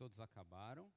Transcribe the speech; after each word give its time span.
todos 0.00 0.18
acabaram. 0.18 0.90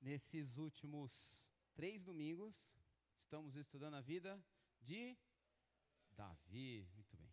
Nesses 0.00 0.56
últimos 0.56 1.38
três 1.74 2.02
domingos, 2.02 2.74
estamos 3.16 3.54
estudando 3.54 3.94
a 3.94 4.00
vida 4.00 4.44
de 4.80 5.16
Davi. 6.10 6.84
Muito 6.92 7.16
bem. 7.16 7.32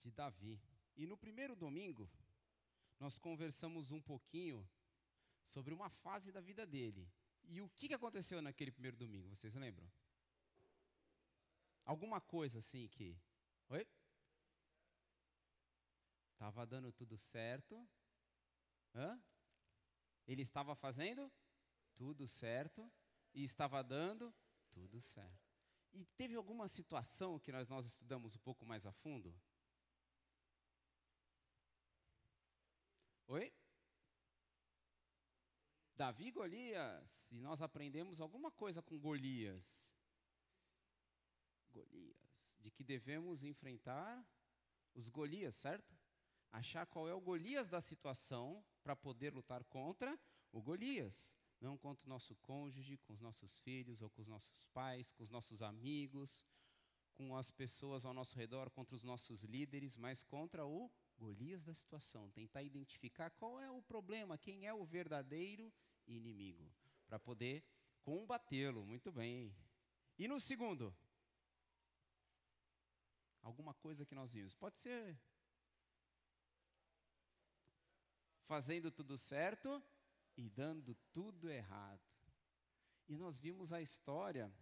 De 0.00 0.10
Davi. 0.10 0.60
E 0.96 1.06
no 1.06 1.16
primeiro 1.16 1.54
domingo, 1.54 2.10
nós 2.98 3.16
conversamos 3.16 3.92
um 3.92 4.02
pouquinho 4.02 4.68
sobre 5.44 5.72
uma 5.72 5.88
fase 5.88 6.32
da 6.32 6.40
vida 6.40 6.66
dele. 6.66 7.08
E 7.44 7.60
o 7.60 7.68
que 7.68 7.94
aconteceu 7.94 8.42
naquele 8.42 8.72
primeiro 8.72 8.96
domingo? 8.96 9.28
Vocês 9.28 9.54
lembram? 9.54 9.88
Alguma 11.84 12.20
coisa 12.20 12.58
assim 12.58 12.88
que. 12.88 13.16
Oi? 13.68 13.86
Estava 16.36 16.66
dando 16.66 16.92
tudo 16.92 17.16
certo. 17.16 17.88
Hã? 18.94 19.18
Ele 20.26 20.42
estava 20.42 20.76
fazendo 20.76 21.32
tudo 21.96 22.28
certo 22.28 22.92
e 23.32 23.42
estava 23.42 23.82
dando 23.82 24.34
tudo 24.70 25.00
certo. 25.00 25.50
E 25.94 26.04
teve 26.04 26.34
alguma 26.34 26.68
situação 26.68 27.38
que 27.38 27.50
nós, 27.50 27.70
nós 27.70 27.86
estudamos 27.86 28.36
um 28.36 28.38
pouco 28.40 28.66
mais 28.66 28.84
a 28.84 28.92
fundo? 28.92 29.34
Oi? 33.28 33.50
Davi 35.94 36.26
e 36.26 36.32
Golias, 36.32 37.32
e 37.32 37.40
nós 37.40 37.62
aprendemos 37.62 38.20
alguma 38.20 38.50
coisa 38.50 38.82
com 38.82 38.98
Golias. 38.98 39.96
Golias, 41.70 42.58
de 42.60 42.70
que 42.70 42.84
devemos 42.84 43.42
enfrentar 43.42 44.22
os 44.94 45.08
Golias, 45.08 45.54
certo? 45.54 45.96
Achar 46.52 46.86
qual 46.86 47.08
é 47.08 47.14
o 47.14 47.20
Golias 47.20 47.68
da 47.68 47.80
situação 47.80 48.64
para 48.82 48.96
poder 48.96 49.32
lutar 49.32 49.64
contra 49.64 50.18
o 50.52 50.62
Golias. 50.62 51.34
Não 51.60 51.76
contra 51.76 52.04
o 52.06 52.08
nosso 52.08 52.36
cônjuge, 52.36 52.98
com 52.98 53.12
os 53.12 53.20
nossos 53.20 53.58
filhos, 53.60 54.02
ou 54.02 54.10
com 54.10 54.22
os 54.22 54.28
nossos 54.28 54.62
pais, 54.74 55.12
com 55.12 55.24
os 55.24 55.30
nossos 55.30 55.62
amigos, 55.62 56.44
com 57.14 57.34
as 57.34 57.50
pessoas 57.50 58.04
ao 58.04 58.12
nosso 58.12 58.36
redor, 58.36 58.70
contra 58.70 58.94
os 58.94 59.02
nossos 59.02 59.42
líderes, 59.42 59.96
mas 59.96 60.22
contra 60.22 60.66
o 60.66 60.90
Golias 61.18 61.64
da 61.64 61.74
situação. 61.74 62.30
Tentar 62.30 62.62
identificar 62.62 63.30
qual 63.30 63.58
é 63.58 63.70
o 63.70 63.80
problema, 63.82 64.36
quem 64.36 64.66
é 64.66 64.74
o 64.74 64.84
verdadeiro 64.84 65.72
inimigo, 66.06 66.70
para 67.06 67.18
poder 67.18 67.64
combatê-lo. 68.02 68.84
Muito 68.84 69.10
bem. 69.10 69.54
E 70.18 70.28
no 70.28 70.38
segundo? 70.38 70.94
Alguma 73.42 73.72
coisa 73.74 74.04
que 74.04 74.14
nós 74.14 74.34
vimos. 74.34 74.54
Pode 74.54 74.76
ser 74.78 75.18
fazendo 78.46 78.90
tudo 78.90 79.18
certo 79.18 79.82
e 80.36 80.48
dando 80.48 80.94
tudo 81.12 81.50
errado. 81.50 82.00
E 83.08 83.16
nós 83.16 83.38
vimos 83.38 83.72
a 83.72 83.80
história, 83.80 84.52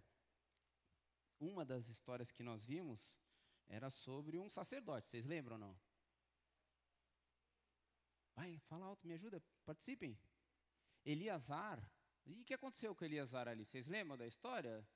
uma 1.38 1.64
das 1.64 1.88
histórias 1.88 2.30
que 2.30 2.42
nós 2.42 2.64
vimos 2.64 3.18
era 3.66 3.88
sobre 3.88 4.38
um 4.38 4.48
sacerdote, 4.48 5.08
vocês 5.08 5.26
lembram 5.26 5.54
ou 5.56 5.60
não? 5.60 5.80
Vai, 8.34 8.58
fala 8.68 8.86
alto, 8.86 9.06
me 9.06 9.14
ajuda, 9.14 9.42
participem. 9.64 10.18
Eliasar, 11.04 11.78
e 12.26 12.40
o 12.40 12.44
que 12.44 12.54
aconteceu 12.54 12.94
com 12.94 13.04
Eliasar 13.04 13.48
ali? 13.48 13.64
Vocês 13.64 13.86
lembram 13.86 14.16
da 14.16 14.26
história? 14.26 14.86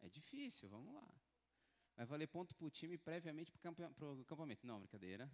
É 0.00 0.08
difícil, 0.08 0.68
vamos 0.68 0.94
lá. 0.94 1.14
Vai 1.96 2.06
valer 2.06 2.26
ponto 2.26 2.54
para 2.54 2.66
o 2.66 2.70
time 2.70 2.96
previamente 2.98 3.50
para 3.52 4.06
o 4.06 4.20
acampamento. 4.20 4.66
Não, 4.66 4.78
brincadeira. 4.78 5.30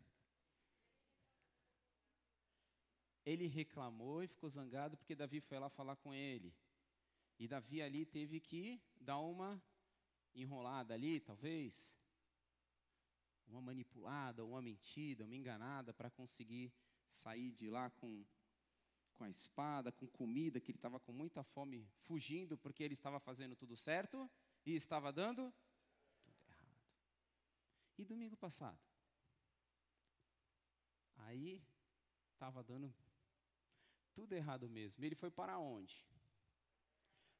Ele 3.24 3.46
reclamou 3.46 4.22
e 4.22 4.28
ficou 4.28 4.48
zangado 4.48 4.96
porque 4.96 5.14
Davi 5.14 5.40
foi 5.40 5.58
lá 5.58 5.68
falar 5.68 5.96
com 5.96 6.14
ele. 6.14 6.54
E 7.38 7.46
Davi 7.46 7.80
ali 7.82 8.04
teve 8.04 8.40
que 8.40 8.80
dar 9.00 9.18
uma 9.18 9.62
enrolada 10.34 10.94
ali, 10.94 11.20
talvez, 11.20 11.96
uma 13.46 13.60
manipulada, 13.60 14.44
uma 14.44 14.60
mentida, 14.60 15.24
uma 15.24 15.36
enganada 15.36 15.92
para 15.92 16.10
conseguir 16.10 16.72
sair 17.08 17.52
de 17.52 17.70
lá 17.70 17.90
com, 17.90 18.24
com 19.14 19.24
a 19.24 19.30
espada, 19.30 19.92
com 19.92 20.06
comida, 20.06 20.60
que 20.60 20.70
ele 20.70 20.78
estava 20.78 21.00
com 21.00 21.12
muita 21.12 21.42
fome, 21.42 21.88
fugindo 22.02 22.56
porque 22.56 22.82
ele 22.82 22.94
estava 22.94 23.18
fazendo 23.18 23.56
tudo 23.56 23.76
certo 23.76 24.30
e 24.66 24.74
estava 24.74 25.12
dando 25.12 25.52
tudo 26.22 26.42
errado. 26.44 26.82
E 27.96 28.04
domingo 28.04 28.36
passado? 28.36 28.78
Aí 31.16 31.62
estava 32.32 32.62
dando 32.62 32.94
tudo 34.18 34.32
errado 34.32 34.68
mesmo. 34.68 35.04
Ele 35.04 35.14
foi 35.14 35.30
para 35.30 35.58
onde? 35.58 35.96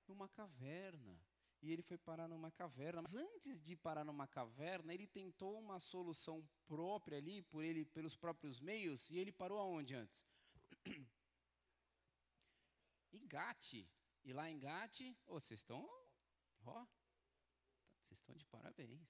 Numa 0.07 0.29
caverna. 0.29 1.21
E 1.61 1.73
ele 1.73 1.83
foi 1.83 1.99
parar 1.99 2.29
numa 2.29 2.53
caverna. 2.53 3.03
Mas 3.03 3.17
antes 3.17 3.61
de 3.61 3.75
parar 3.75 4.05
numa 4.05 4.29
caverna, 4.29 4.95
ele 4.95 5.09
tentou 5.09 5.59
uma 5.59 5.81
solução 5.81 6.49
própria 6.69 7.19
ali, 7.19 7.43
por 7.43 7.65
ele, 7.65 7.85
pelos 7.85 8.15
próprios 8.17 8.61
meios, 8.61 9.11
e 9.11 9.19
ele 9.19 9.33
parou 9.33 9.59
aonde 9.59 9.93
antes? 9.97 10.25
em 13.13 13.27
Gate. 13.27 13.85
E 14.25 14.33
lá 14.33 14.49
em 14.49 14.59
Gate, 14.59 15.01
oh, 15.27 15.41
vocês 15.41 15.59
estão, 15.61 15.83
ó, 16.65 16.87
vocês 18.05 18.21
estão 18.21 18.37
de 18.37 18.45
parabéns. 18.47 19.01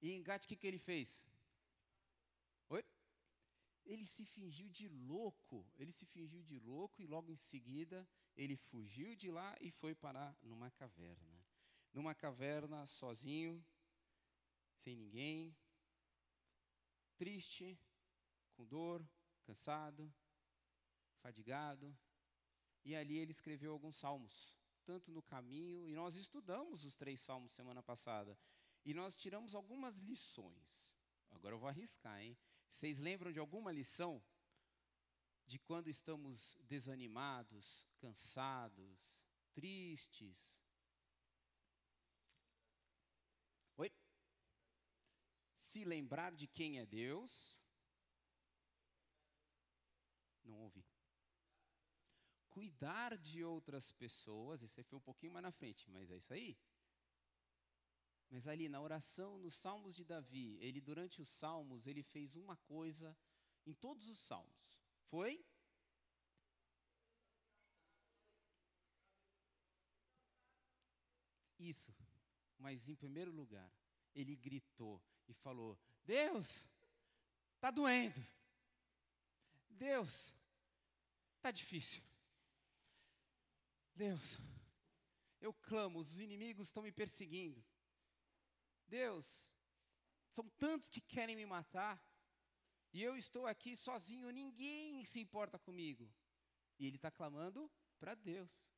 E 0.00 0.12
em 0.12 0.22
Gate, 0.22 0.44
o 0.44 0.48
que, 0.48 0.56
que 0.56 0.68
ele 0.68 0.78
fez? 0.78 1.26
Oi? 2.68 2.84
Ele 3.84 4.06
se 4.06 4.24
fingiu 4.24 4.68
de 4.68 4.88
louco. 4.88 5.66
Ele 5.76 5.92
se 5.92 6.06
fingiu 6.06 6.42
de 6.42 6.58
louco 6.58 7.00
e 7.00 7.06
logo 7.06 7.30
em 7.30 7.36
seguida 7.36 8.08
ele 8.36 8.56
fugiu 8.56 9.14
de 9.14 9.30
lá 9.30 9.56
e 9.60 9.70
foi 9.70 9.94
parar 9.94 10.36
numa 10.42 10.70
caverna. 10.70 11.44
Numa 11.92 12.14
caverna, 12.14 12.86
sozinho, 12.86 13.64
sem 14.76 14.96
ninguém, 14.96 15.54
triste, 17.16 17.78
com 18.54 18.66
dor, 18.66 19.06
cansado, 19.42 20.12
fadigado. 21.20 21.96
E 22.84 22.94
ali 22.94 23.18
ele 23.18 23.30
escreveu 23.30 23.72
alguns 23.72 23.96
salmos, 23.96 24.58
tanto 24.84 25.12
no 25.12 25.22
caminho, 25.22 25.86
e 25.86 25.94
nós 25.94 26.16
estudamos 26.16 26.84
os 26.84 26.96
três 26.96 27.20
salmos 27.20 27.52
semana 27.52 27.82
passada. 27.82 28.36
E 28.84 28.92
nós 28.92 29.16
tiramos 29.16 29.54
algumas 29.54 29.98
lições. 29.98 30.90
Agora 31.30 31.54
eu 31.54 31.58
vou 31.58 31.68
arriscar, 31.68 32.20
hein? 32.20 32.36
Vocês 32.72 32.98
lembram 32.98 33.30
de 33.30 33.38
alguma 33.38 33.70
lição 33.70 34.20
de 35.46 35.58
quando 35.58 35.88
estamos 35.88 36.56
desanimados, 36.62 37.86
cansados, 37.98 38.98
tristes? 39.52 40.64
Oi? 43.76 43.92
Se 45.54 45.84
lembrar 45.84 46.34
de 46.34 46.48
quem 46.48 46.80
é 46.80 46.86
Deus. 46.86 47.62
Não 50.42 50.58
ouvi. 50.60 50.84
Cuidar 52.48 53.18
de 53.18 53.44
outras 53.44 53.92
pessoas, 53.92 54.62
esse 54.62 54.82
foi 54.82 54.98
um 54.98 55.02
pouquinho 55.02 55.32
mais 55.32 55.42
na 55.42 55.52
frente, 55.52 55.88
mas 55.90 56.10
é 56.10 56.16
isso 56.16 56.32
aí. 56.32 56.58
Mas 58.32 58.48
ali 58.48 58.66
na 58.66 58.80
oração, 58.80 59.38
nos 59.38 59.54
Salmos 59.54 59.94
de 59.94 60.06
Davi, 60.06 60.56
ele 60.62 60.80
durante 60.80 61.20
os 61.20 61.28
Salmos, 61.28 61.86
ele 61.86 62.02
fez 62.02 62.34
uma 62.34 62.56
coisa 62.56 63.14
em 63.66 63.74
todos 63.74 64.08
os 64.08 64.18
Salmos. 64.20 64.80
Foi? 65.10 65.44
Isso. 71.58 71.94
Mas 72.56 72.88
em 72.88 72.96
primeiro 72.96 73.30
lugar, 73.30 73.70
ele 74.14 74.34
gritou 74.34 75.04
e 75.28 75.34
falou: 75.34 75.78
Deus, 76.02 76.66
está 77.56 77.70
doendo. 77.70 78.26
Deus, 79.68 80.34
está 81.36 81.50
difícil. 81.50 82.02
Deus, 83.94 84.38
eu 85.38 85.52
clamo, 85.52 85.98
os 85.98 86.18
inimigos 86.18 86.68
estão 86.68 86.82
me 86.82 86.90
perseguindo. 86.90 87.62
Deus, 88.98 89.26
são 90.28 90.46
tantos 90.64 90.88
que 90.90 91.00
querem 91.00 91.34
me 91.34 91.46
matar, 91.46 91.96
e 92.92 93.02
eu 93.02 93.16
estou 93.16 93.46
aqui 93.46 93.74
sozinho, 93.74 94.30
ninguém 94.30 95.02
se 95.04 95.18
importa 95.18 95.58
comigo. 95.58 96.12
E 96.78 96.86
ele 96.86 96.96
está 96.96 97.10
clamando 97.10 97.70
para 97.98 98.14
Deus. 98.14 98.68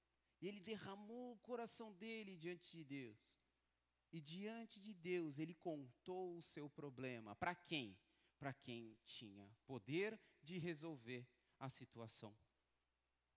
E 0.40 0.46
ele 0.46 0.61
derramou 0.61 1.32
o 1.32 1.38
coração 1.38 1.93
dele 1.93 2.37
diante 2.37 2.70
de 2.76 2.84
Deus. 2.84 3.40
E 4.12 4.20
diante 4.20 4.81
de 4.81 4.94
Deus, 4.94 5.40
ele 5.40 5.55
contou 5.55 6.37
o 6.37 6.43
seu 6.43 6.70
problema. 6.70 7.34
Para 7.34 7.55
quem? 7.56 7.99
Para 8.38 8.52
quem 8.52 8.96
tinha 9.05 9.50
poder 9.66 10.20
de 10.40 10.58
resolver 10.58 11.26
a 11.58 11.69
situação. 11.69 12.37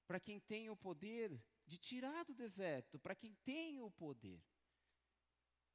Para 0.05 0.19
quem 0.19 0.39
tem 0.39 0.69
o 0.69 0.77
poder 0.77 1.43
de 1.65 1.77
tirar 1.79 2.23
do 2.23 2.35
deserto. 2.35 2.99
Para 2.99 3.15
quem 3.15 3.33
tem 3.43 3.81
o 3.81 3.89
poder. 3.89 4.43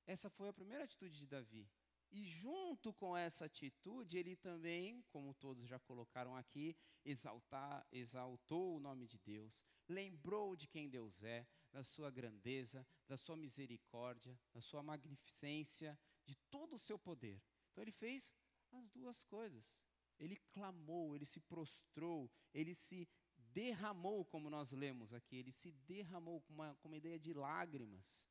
Essa 0.07 0.29
foi 0.31 0.49
a 0.49 0.53
primeira 0.53 0.85
atitude 0.85 1.19
de 1.19 1.27
Davi. 1.27 1.71
E 2.11 2.27
junto 2.27 2.93
com 2.93 3.17
essa 3.17 3.47
atitude, 3.47 4.19
ele 4.19 4.37
também, 4.37 5.03
como 5.09 5.33
todos 5.33 5.67
já 5.67 5.79
colocaram 5.79 6.37
aqui, 6.37 6.77
exaltar, 7.05 7.87
exaltou 7.91 8.77
o 8.77 8.81
nome 8.81 9.07
de 9.07 9.19
Deus, 9.19 9.65
lembrou 9.89 10.55
de 10.55 10.67
quem 10.67 10.91
Deus 10.91 11.23
é, 11.23 11.47
da 11.73 11.83
sua 11.83 12.11
grandeza, 12.11 12.87
da 13.09 13.17
sua 13.17 13.35
misericórdia, 13.35 14.39
da 14.53 14.61
sua 14.61 14.83
magnificência, 14.83 15.99
de 16.27 16.37
todo 16.51 16.75
o 16.75 16.79
seu 16.79 16.99
poder. 16.99 17.43
Então 17.71 17.83
ele 17.83 17.93
fez 17.93 18.35
as 18.73 18.91
duas 18.91 19.25
coisas. 19.25 19.79
Ele 20.19 20.37
clamou, 20.53 21.17
ele 21.17 21.25
se 21.25 21.41
prostrou, 21.41 22.31
ele 22.53 22.75
se 22.75 23.09
derramou, 23.37 24.25
como 24.27 24.51
nós 24.51 24.71
lemos 24.73 25.13
aqui, 25.13 25.37
ele 25.37 25.51
se 25.51 25.73
derramou 25.73 26.43
com 26.43 26.53
uma, 26.53 26.75
com 26.77 26.89
uma 26.89 26.97
ideia 26.97 27.19
de 27.19 27.33
lágrimas. 27.33 28.23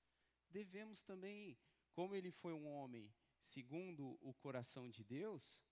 Devemos 0.52 1.02
também, 1.02 1.58
como 1.94 2.14
ele 2.14 2.32
foi 2.32 2.54
um 2.54 2.68
homem 2.68 3.12
segundo 3.40 4.18
o 4.22 4.34
coração 4.34 4.90
de 4.90 5.04
Deus, 5.04 5.64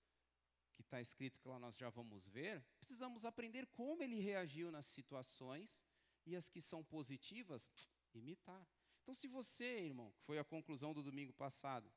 que 0.73 0.81
está 0.81 1.01
escrito 1.01 1.39
que 1.39 1.47
lá 1.47 1.59
nós 1.59 1.75
já 1.77 1.89
vamos 1.89 2.25
ver, 2.27 2.63
precisamos 2.79 3.25
aprender 3.25 3.67
como 3.67 4.01
ele 4.01 4.19
reagiu 4.19 4.71
nas 4.71 4.85
situações 4.85 5.85
e 6.25 6.35
as 6.35 6.49
que 6.49 6.61
são 6.61 6.83
positivas, 6.83 7.69
imitar. 8.13 8.65
Então, 9.01 9.13
se 9.13 9.27
você, 9.27 9.81
irmão, 9.81 10.11
que 10.13 10.21
foi 10.21 10.39
a 10.39 10.43
conclusão 10.43 10.93
do 10.93 11.03
domingo 11.03 11.33
passado, 11.33 11.91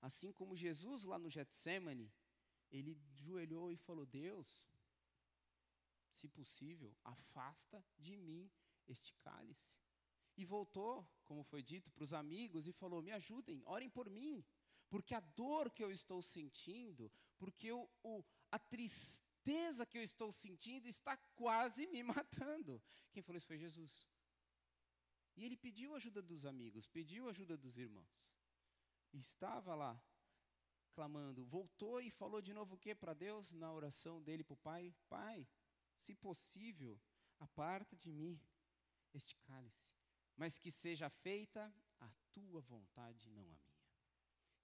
assim 0.00 0.32
como 0.32 0.56
Jesus 0.56 1.04
lá 1.04 1.18
no 1.18 1.28
Getsemane, 1.28 2.12
ele 2.70 2.94
joelhou 3.14 3.70
e 3.70 3.76
falou: 3.76 4.06
Deus, 4.06 4.66
se 6.10 6.28
possível, 6.28 6.94
afasta 7.02 7.84
de 7.98 8.16
mim 8.16 8.50
este 8.86 9.12
cálice. 9.14 9.76
E 10.36 10.44
voltou, 10.44 11.06
como 11.32 11.42
foi 11.44 11.62
dito, 11.62 11.90
para 11.90 12.04
os 12.04 12.12
amigos 12.12 12.68
e 12.68 12.72
falou: 12.72 13.00
Me 13.00 13.12
ajudem, 13.12 13.62
orem 13.64 13.88
por 13.88 14.10
mim, 14.10 14.44
porque 14.90 15.14
a 15.14 15.20
dor 15.20 15.70
que 15.70 15.82
eu 15.82 15.90
estou 15.90 16.20
sentindo, 16.20 17.10
porque 17.38 17.72
o, 17.72 18.24
a 18.50 18.58
tristeza 18.58 19.86
que 19.86 19.96
eu 19.96 20.02
estou 20.02 20.30
sentindo 20.30 20.86
está 20.86 21.16
quase 21.34 21.86
me 21.86 22.02
matando. 22.14 22.82
Quem 23.12 23.22
falou 23.22 23.38
isso 23.38 23.46
foi 23.46 23.56
Jesus. 23.56 24.06
E 25.34 25.44
ele 25.46 25.56
pediu 25.56 25.94
ajuda 25.94 26.20
dos 26.20 26.44
amigos, 26.44 26.86
pediu 26.86 27.30
ajuda 27.30 27.56
dos 27.56 27.78
irmãos. 27.78 28.12
E 29.14 29.18
estava 29.18 29.74
lá, 29.74 29.98
clamando. 30.92 31.46
Voltou 31.46 31.98
e 32.02 32.10
falou 32.10 32.42
de 32.42 32.52
novo 32.52 32.74
o 32.74 32.78
que 32.78 32.94
para 32.94 33.14
Deus 33.14 33.52
na 33.52 33.72
oração 33.72 34.22
dele 34.22 34.44
para 34.44 34.52
o 34.52 34.58
Pai? 34.58 34.94
Pai, 35.08 35.48
se 35.96 36.14
possível, 36.14 37.00
aparta 37.40 37.96
de 37.96 38.12
mim 38.12 38.38
este 39.14 39.34
cálice, 39.36 39.82
mas 40.42 40.58
que 40.58 40.72
seja 40.72 41.08
feita 41.08 41.72
a 42.00 42.10
tua 42.32 42.60
vontade, 42.62 43.30
não 43.30 43.42
a 43.42 43.44
minha. 43.44 43.60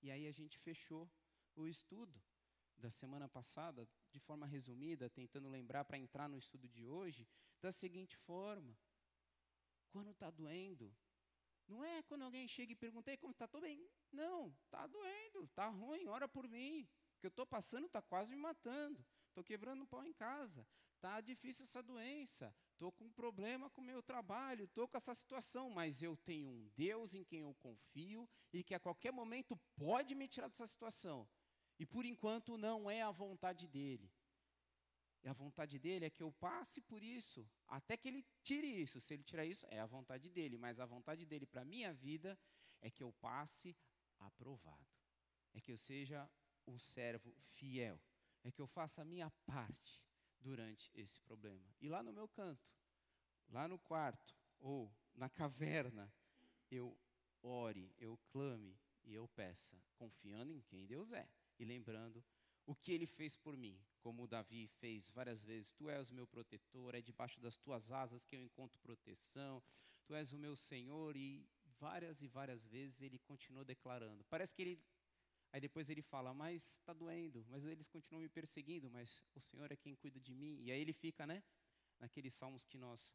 E 0.02 0.10
aí 0.10 0.26
a 0.26 0.32
gente 0.32 0.58
fechou 0.58 1.08
o 1.54 1.68
estudo 1.68 2.20
da 2.76 2.90
semana 2.90 3.28
passada, 3.28 3.88
de 4.10 4.18
forma 4.18 4.44
resumida, 4.44 5.08
tentando 5.08 5.48
lembrar 5.48 5.84
para 5.84 5.96
entrar 5.96 6.28
no 6.28 6.36
estudo 6.36 6.68
de 6.68 6.84
hoje, 6.84 7.28
da 7.60 7.70
seguinte 7.70 8.16
forma: 8.16 8.76
quando 9.92 10.10
está 10.10 10.32
doendo, 10.32 10.92
não 11.68 11.84
é 11.84 12.02
quando 12.02 12.22
alguém 12.22 12.48
chega 12.48 12.72
e 12.72 12.74
pergunta, 12.74 13.16
como 13.16 13.30
está? 13.30 13.44
Estou 13.44 13.60
bem. 13.60 13.88
Não, 14.10 14.48
está 14.64 14.84
doendo, 14.88 15.44
está 15.44 15.68
ruim, 15.68 16.08
ora 16.08 16.26
por 16.26 16.48
mim. 16.48 16.88
O 17.14 17.20
que 17.20 17.26
eu 17.26 17.34
estou 17.36 17.46
passando 17.46 17.86
está 17.86 18.02
quase 18.02 18.32
me 18.34 18.42
matando. 18.42 19.06
Estou 19.28 19.44
quebrando 19.44 19.84
um 19.84 19.86
pau 19.86 20.04
em 20.04 20.12
casa. 20.12 20.66
Está 20.96 21.20
difícil 21.20 21.62
essa 21.66 21.84
doença. 21.84 22.52
Estou 22.78 22.92
com 22.92 23.06
um 23.06 23.12
problema 23.12 23.68
com 23.70 23.80
o 23.80 23.84
meu 23.84 24.00
trabalho. 24.00 24.66
Estou 24.66 24.86
com 24.86 24.96
essa 24.96 25.12
situação. 25.12 25.68
Mas 25.68 26.00
eu 26.00 26.16
tenho 26.16 26.48
um 26.48 26.68
Deus 26.76 27.12
em 27.12 27.24
quem 27.24 27.40
eu 27.40 27.52
confio 27.54 28.30
e 28.52 28.62
que 28.62 28.72
a 28.72 28.78
qualquer 28.78 29.12
momento 29.12 29.56
pode 29.74 30.14
me 30.14 30.28
tirar 30.28 30.46
dessa 30.46 30.64
situação. 30.64 31.28
E 31.76 31.84
por 31.84 32.04
enquanto 32.04 32.56
não 32.56 32.88
é 32.88 33.02
a 33.02 33.10
vontade 33.10 33.66
dele. 33.66 34.08
E 35.24 35.28
a 35.28 35.32
vontade 35.32 35.76
dele 35.76 36.04
é 36.04 36.10
que 36.10 36.22
eu 36.22 36.30
passe 36.30 36.80
por 36.80 37.02
isso, 37.02 37.44
até 37.66 37.96
que 37.96 38.06
ele 38.06 38.24
tire 38.44 38.68
isso. 38.68 39.00
Se 39.00 39.14
ele 39.14 39.24
tirar 39.24 39.44
isso, 39.44 39.66
é 39.70 39.80
a 39.80 39.86
vontade 39.86 40.30
dele. 40.30 40.56
Mas 40.56 40.78
a 40.78 40.86
vontade 40.86 41.26
dele 41.26 41.46
para 41.46 41.62
a 41.62 41.64
minha 41.64 41.92
vida 41.92 42.38
é 42.80 42.88
que 42.88 43.02
eu 43.02 43.12
passe 43.14 43.76
aprovado. 44.20 44.86
É 45.52 45.60
que 45.60 45.72
eu 45.72 45.76
seja 45.76 46.30
um 46.64 46.78
servo 46.78 47.34
fiel. 47.54 48.00
É 48.44 48.52
que 48.52 48.62
eu 48.62 48.68
faça 48.68 49.02
a 49.02 49.04
minha 49.04 49.28
parte 49.44 50.07
durante 50.40 50.90
esse 50.94 51.20
problema. 51.22 51.64
E 51.80 51.88
lá 51.88 52.02
no 52.02 52.12
meu 52.12 52.28
canto, 52.28 52.72
lá 53.48 53.66
no 53.66 53.78
quarto, 53.78 54.36
ou 54.60 54.92
na 55.14 55.28
caverna, 55.28 56.12
eu 56.70 56.96
ore, 57.42 57.92
eu 57.98 58.18
clame 58.30 58.78
e 59.04 59.14
eu 59.14 59.26
peça, 59.28 59.80
confiando 59.96 60.52
em 60.52 60.60
quem 60.60 60.86
Deus 60.86 61.12
é 61.12 61.28
e 61.58 61.64
lembrando 61.64 62.24
o 62.66 62.74
que 62.74 62.92
ele 62.92 63.06
fez 63.06 63.36
por 63.36 63.56
mim, 63.56 63.80
como 64.00 64.28
Davi 64.28 64.66
fez 64.66 65.08
várias 65.10 65.42
vezes. 65.42 65.72
Tu 65.72 65.88
és 65.88 66.10
o 66.10 66.14
meu 66.14 66.26
protetor, 66.26 66.94
é 66.94 67.00
debaixo 67.00 67.40
das 67.40 67.56
tuas 67.56 67.90
asas 67.90 68.24
que 68.26 68.36
eu 68.36 68.42
encontro 68.42 68.78
proteção. 68.80 69.62
Tu 70.06 70.14
és 70.14 70.32
o 70.32 70.38
meu 70.38 70.54
Senhor 70.54 71.16
e 71.16 71.48
várias 71.78 72.20
e 72.20 72.28
várias 72.28 72.66
vezes 72.66 73.00
ele 73.00 73.18
continuou 73.18 73.64
declarando. 73.64 74.24
Parece 74.24 74.54
que 74.54 74.62
ele 74.62 74.82
Aí 75.52 75.60
depois 75.60 75.88
ele 75.88 76.02
fala, 76.02 76.34
mas 76.34 76.72
está 76.72 76.92
doendo, 76.92 77.44
mas 77.48 77.64
eles 77.64 77.88
continuam 77.88 78.22
me 78.22 78.28
perseguindo, 78.28 78.90
mas 78.90 79.22
o 79.34 79.40
Senhor 79.40 79.70
é 79.72 79.76
quem 79.76 79.94
cuida 79.94 80.20
de 80.20 80.34
mim. 80.34 80.60
E 80.60 80.70
aí 80.70 80.80
ele 80.80 80.92
fica, 80.92 81.26
né, 81.26 81.42
naqueles 81.98 82.34
salmos 82.34 82.64
que 82.64 82.76
nós 82.76 83.10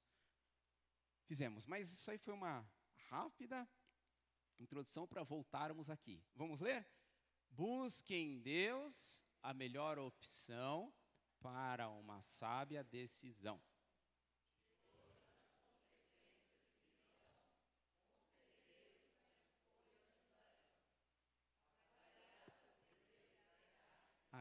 fizemos. 1.26 1.66
Mas 1.66 1.92
isso 1.92 2.10
aí 2.10 2.18
foi 2.18 2.34
uma 2.34 2.68
rápida 3.10 3.68
introdução 4.60 5.08
para 5.08 5.24
voltarmos 5.24 5.90
aqui. 5.90 6.24
Vamos 6.36 6.62
ler? 6.62 6.88
Busque 7.50 8.16
em 8.16 8.40
Deus 8.40 9.24
a 9.42 9.54
melhor 9.54 10.00
opção 10.00 10.92
para 11.40 11.90
uma 11.90 12.22
sábia 12.22 12.84
decisão. 12.84 13.62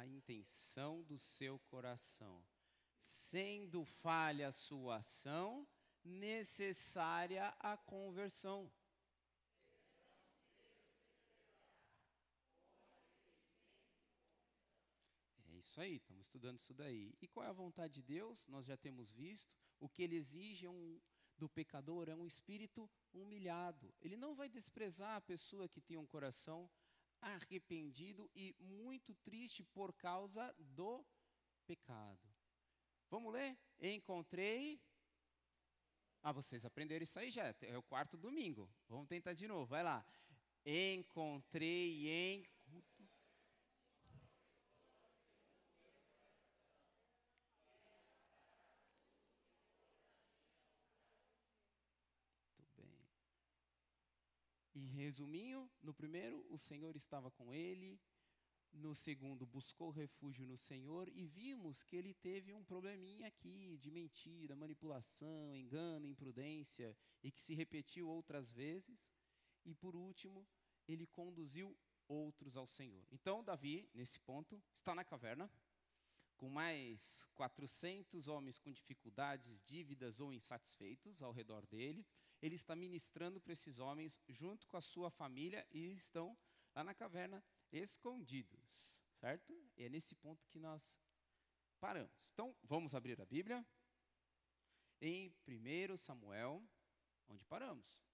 A 0.02 0.06
intenção 0.06 1.02
do 1.04 1.16
seu 1.18 1.58
coração. 1.60 2.44
Sendo 2.98 3.84
falha 3.84 4.48
a 4.48 4.52
sua 4.52 4.96
ação, 4.96 5.66
necessária 6.04 7.48
a 7.60 7.76
conversão. 7.76 8.70
É 15.46 15.56
isso 15.56 15.80
aí, 15.80 15.96
estamos 15.96 16.26
estudando 16.26 16.58
isso 16.58 16.74
daí. 16.74 17.14
E 17.20 17.28
qual 17.28 17.46
é 17.46 17.48
a 17.48 17.52
vontade 17.52 17.94
de 17.94 18.02
Deus? 18.02 18.44
Nós 18.48 18.66
já 18.66 18.76
temos 18.76 19.12
visto. 19.12 19.54
O 19.78 19.88
que 19.88 20.02
ele 20.02 20.16
exige 20.16 20.66
é 20.66 20.70
um, 20.70 21.00
do 21.38 21.48
pecador 21.48 22.08
é 22.08 22.16
um 22.16 22.26
espírito 22.26 22.90
humilhado. 23.12 23.94
Ele 24.00 24.16
não 24.16 24.34
vai 24.34 24.48
desprezar 24.48 25.16
a 25.16 25.20
pessoa 25.20 25.68
que 25.68 25.80
tem 25.80 25.96
um 25.96 26.06
coração 26.06 26.68
arrependido 27.22 28.28
e 28.34 28.54
muito 28.58 29.14
triste 29.14 29.62
por 29.62 29.94
causa 29.94 30.54
do 30.58 31.04
pecado. 31.66 32.28
Vamos 33.08 33.32
ler? 33.32 33.56
Encontrei. 33.80 34.80
Ah, 36.22 36.32
vocês 36.32 36.64
aprenderam 36.64 37.02
isso 37.02 37.18
aí 37.18 37.30
já, 37.30 37.54
é 37.62 37.78
o 37.78 37.82
quarto 37.82 38.16
domingo. 38.16 38.68
Vamos 38.88 39.08
tentar 39.08 39.32
de 39.32 39.46
novo, 39.48 39.66
vai 39.66 39.82
lá. 39.82 40.04
Encontrei 40.64 42.08
em 42.08 42.46
E 54.74 54.78
resuminho, 55.02 55.70
no 55.82 55.92
primeiro, 55.92 56.44
o 56.48 56.58
Senhor 56.58 56.96
estava 56.96 57.30
com 57.30 57.52
ele. 57.52 58.00
No 58.72 58.94
segundo, 58.94 59.46
buscou 59.46 59.90
refúgio 59.90 60.46
no 60.46 60.56
Senhor 60.56 61.06
e 61.08 61.26
vimos 61.26 61.84
que 61.84 61.94
ele 61.94 62.14
teve 62.14 62.54
um 62.54 62.64
probleminha 62.64 63.28
aqui 63.28 63.76
de 63.76 63.90
mentira, 63.90 64.56
manipulação, 64.56 65.54
engano, 65.54 66.06
imprudência 66.06 66.96
e 67.22 67.30
que 67.30 67.42
se 67.42 67.54
repetiu 67.54 68.08
outras 68.08 68.50
vezes. 68.50 68.98
E 69.64 69.74
por 69.74 69.94
último, 69.94 70.46
ele 70.88 71.06
conduziu 71.06 71.76
outros 72.08 72.56
ao 72.56 72.66
Senhor. 72.66 73.06
Então, 73.10 73.44
Davi, 73.44 73.88
nesse 73.92 74.18
ponto, 74.20 74.62
está 74.72 74.94
na 74.94 75.04
caverna, 75.04 75.50
com 76.38 76.48
mais 76.48 77.26
400 77.34 78.26
homens 78.26 78.58
com 78.58 78.72
dificuldades, 78.72 79.62
dívidas 79.62 80.18
ou 80.18 80.32
insatisfeitos 80.32 81.22
ao 81.22 81.30
redor 81.30 81.66
dele 81.66 82.06
ele 82.42 82.56
está 82.56 82.74
ministrando 82.74 83.40
para 83.40 83.52
esses 83.52 83.78
homens 83.78 84.20
junto 84.28 84.66
com 84.66 84.76
a 84.76 84.80
sua 84.80 85.10
família 85.10 85.66
e 85.70 85.94
estão 85.94 86.36
lá 86.74 86.82
na 86.82 86.92
caverna 86.92 87.42
escondidos, 87.70 88.92
certo? 89.14 89.52
E 89.76 89.84
é 89.84 89.88
nesse 89.88 90.16
ponto 90.16 90.44
que 90.48 90.58
nós 90.58 91.00
paramos. 91.78 92.30
Então, 92.32 92.54
vamos 92.64 92.94
abrir 92.94 93.20
a 93.20 93.24
Bíblia 93.24 93.64
em 95.00 95.32
1 95.46 95.96
Samuel, 95.96 96.62
onde 97.28 97.44
paramos? 97.44 98.04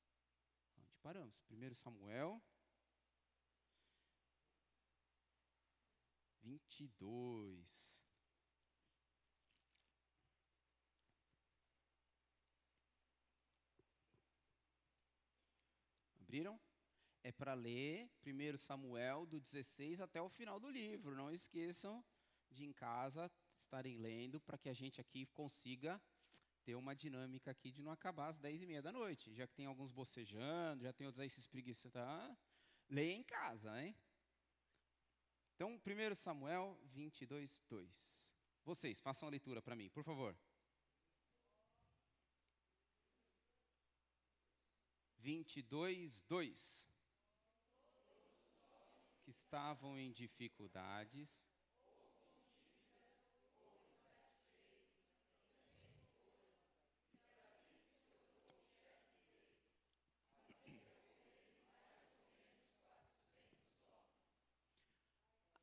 Onde 0.77 0.97
paramos? 0.99 1.35
1 1.51 1.75
Samuel, 1.75 2.43
22. 6.43 7.98
Abriram? 16.29 16.61
É 17.25 17.33
para 17.33 17.55
ler 17.55 18.07
1 18.23 18.59
Samuel 18.59 19.25
do 19.25 19.41
16 19.41 19.99
até 20.03 20.21
o 20.21 20.29
final 20.29 20.61
do 20.61 20.69
livro. 20.69 21.17
Não 21.17 21.31
esqueçam 21.31 22.05
de 22.51 22.67
em 22.67 22.73
casa 22.73 23.33
estarem 23.57 23.97
lendo 23.97 24.39
para 24.39 24.59
que 24.59 24.69
a 24.69 24.75
gente 24.75 25.01
aqui 25.01 25.25
consiga 25.29 25.99
ter 26.65 26.75
uma 26.75 26.95
dinâmica 26.95 27.51
aqui 27.51 27.73
de 27.73 27.83
não 27.83 27.91
acabar 27.91 28.29
às 28.29 28.37
10 28.37 28.61
e 28.61 28.67
meia 28.67 28.83
da 28.83 28.93
noite. 28.93 29.33
Já 29.33 29.47
que 29.47 29.55
tem 29.55 29.65
alguns 29.65 29.91
bocejando, 29.91 30.85
já 30.85 30.93
tem 30.93 31.07
outros 31.07 31.21
aí 31.21 31.31
se 31.31 31.41
espreguiçando. 31.41 31.95
Tá? 31.95 32.37
Leia 32.91 33.15
em 33.15 33.25
casa, 33.25 33.83
hein? 33.83 33.97
Então, 35.55 35.81
1 35.81 36.15
Samuel 36.15 36.79
22, 36.85 37.65
2. 37.71 38.37
Vocês, 38.67 39.01
façam 39.01 39.27
a 39.27 39.31
leitura 39.31 39.63
para 39.63 39.75
mim, 39.75 39.89
por 39.89 40.05
favor. 40.05 40.37
22, 45.19 46.23
2. 46.23 46.89
Que 49.23 49.31
estavam 49.31 49.99
em 49.99 50.11
dificuldades. 50.13 51.49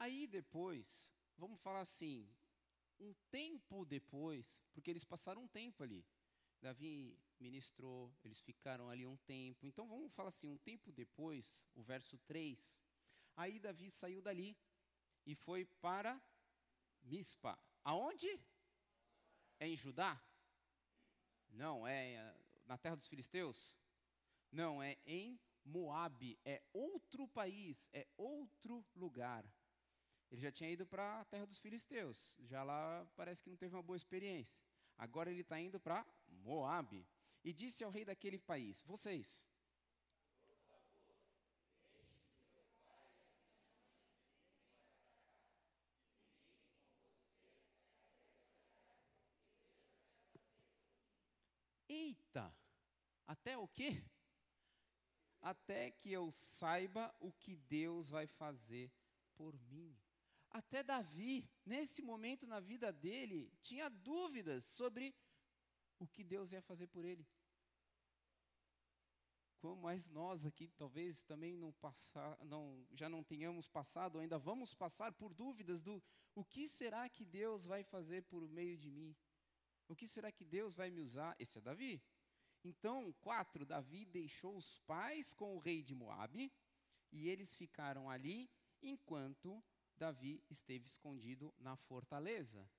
Aí 0.05 0.27
depois, 0.27 1.09
vamos 1.35 1.59
falar 1.62 1.79
assim, 1.79 2.29
um 3.00 3.12
tempo 3.31 3.83
depois, 3.85 4.45
porque 4.71 4.91
eles 4.91 5.03
passaram 5.03 5.41
um 5.41 5.47
tempo 5.47 5.81
ali. 5.81 6.05
Davi 6.65 7.15
ministrou, 7.39 8.12
eles 8.24 8.39
ficaram 8.39 8.89
ali 8.89 9.05
um 9.05 9.17
tempo. 9.17 9.67
Então 9.67 9.88
vamos 9.88 10.12
falar 10.13 10.29
assim, 10.29 10.48
um 10.48 10.57
tempo 10.57 10.91
depois, 10.91 11.63
o 11.75 11.84
verso 11.84 12.17
3. 12.25 12.81
Aí 13.36 13.60
Davi 13.60 13.88
saiu 13.88 14.19
dali 14.19 14.57
e 15.27 15.36
foi 15.36 15.63
para 15.79 16.19
Mispa. 17.03 17.55
Aonde? 17.84 18.41
É 19.60 19.67
em 19.67 19.75
Judá? 19.75 20.19
Não, 21.50 21.86
é 21.86 22.36
na 22.65 22.79
terra 22.79 22.95
dos 22.95 23.07
filisteus? 23.07 23.77
Não, 24.51 24.81
é 24.81 24.98
em 25.05 25.39
Moabe, 25.63 26.39
é 26.43 26.63
outro 26.74 27.27
país, 27.27 27.88
é 27.93 28.07
outro 28.17 28.84
lugar. 28.95 29.45
Ele 30.31 30.41
já 30.41 30.51
tinha 30.51 30.72
ido 30.72 30.88
para 30.88 31.22
a 31.22 31.25
terra 31.25 31.45
dos 31.45 31.60
filisteus. 31.60 32.36
Já 32.39 32.63
lá 32.63 33.07
parece 33.15 33.43
que 33.43 33.51
não 33.51 33.57
teve 33.57 33.75
uma 33.75 33.84
boa 33.84 33.98
experiência. 33.98 34.57
Agora 34.98 35.29
ele 35.29 35.41
está 35.41 35.60
indo 35.60 35.79
para 35.79 36.05
Moabe. 36.45 37.07
E 37.43 37.51
disse 37.51 37.83
ao 37.83 37.89
rei 37.89 38.05
daquele 38.05 38.37
país: 38.37 38.83
Vocês. 38.83 39.47
Eita! 51.89 52.55
Até 53.25 53.57
o 53.57 53.67
quê? 53.67 54.03
Até 55.41 55.91
que 55.91 56.11
eu 56.11 56.31
saiba 56.31 57.15
o 57.19 57.31
que 57.31 57.55
Deus 57.55 58.09
vai 58.09 58.27
fazer 58.27 58.91
por 59.35 59.57
mim. 59.71 59.97
Até 60.49 60.83
Davi, 60.83 61.49
nesse 61.65 62.01
momento 62.01 62.45
na 62.47 62.59
vida 62.59 62.91
dele, 62.91 63.51
tinha 63.61 63.89
dúvidas 63.89 64.63
sobre 64.63 65.13
o 65.99 66.07
que 66.07 66.23
Deus 66.23 66.51
ia 66.51 66.61
fazer 66.61 66.87
por 66.87 67.05
ele. 67.05 67.25
Como 69.59 69.81
mais 69.81 70.09
nós 70.09 70.45
aqui, 70.45 70.67
talvez 70.77 71.23
também 71.23 71.55
não 71.57 71.71
passar, 71.73 72.37
não, 72.45 72.85
já 72.93 73.09
não 73.09 73.23
tenhamos 73.23 73.67
passado, 73.67 74.19
ainda 74.19 74.37
vamos 74.37 74.73
passar 74.73 75.11
por 75.13 75.33
dúvidas 75.33 75.81
do 75.81 76.03
o 76.35 76.43
que 76.43 76.67
será 76.67 77.07
que 77.09 77.25
Deus 77.25 77.65
vai 77.65 77.83
fazer 77.83 78.23
por 78.23 78.47
meio 78.47 78.77
de 78.77 78.91
mim? 78.91 79.15
O 79.87 79.95
que 79.95 80.07
será 80.07 80.31
que 80.31 80.43
Deus 80.43 80.75
vai 80.75 80.91
me 80.91 81.01
usar? 81.01 81.35
Esse 81.39 81.57
é 81.57 81.61
Davi. 81.61 82.03
Então, 82.63 83.13
quatro, 83.21 83.65
Davi 83.65 84.05
deixou 84.05 84.57
os 84.57 84.79
pais 84.79 85.33
com 85.33 85.55
o 85.55 85.59
rei 85.59 85.81
de 85.81 85.95
Moabe 85.95 86.51
e 87.11 87.29
eles 87.29 87.55
ficaram 87.55 88.09
ali 88.09 88.49
enquanto 88.81 89.63
Davi 89.95 90.43
esteve 90.49 90.85
escondido 90.85 91.53
na 91.57 91.75
fortaleza. 91.75 92.69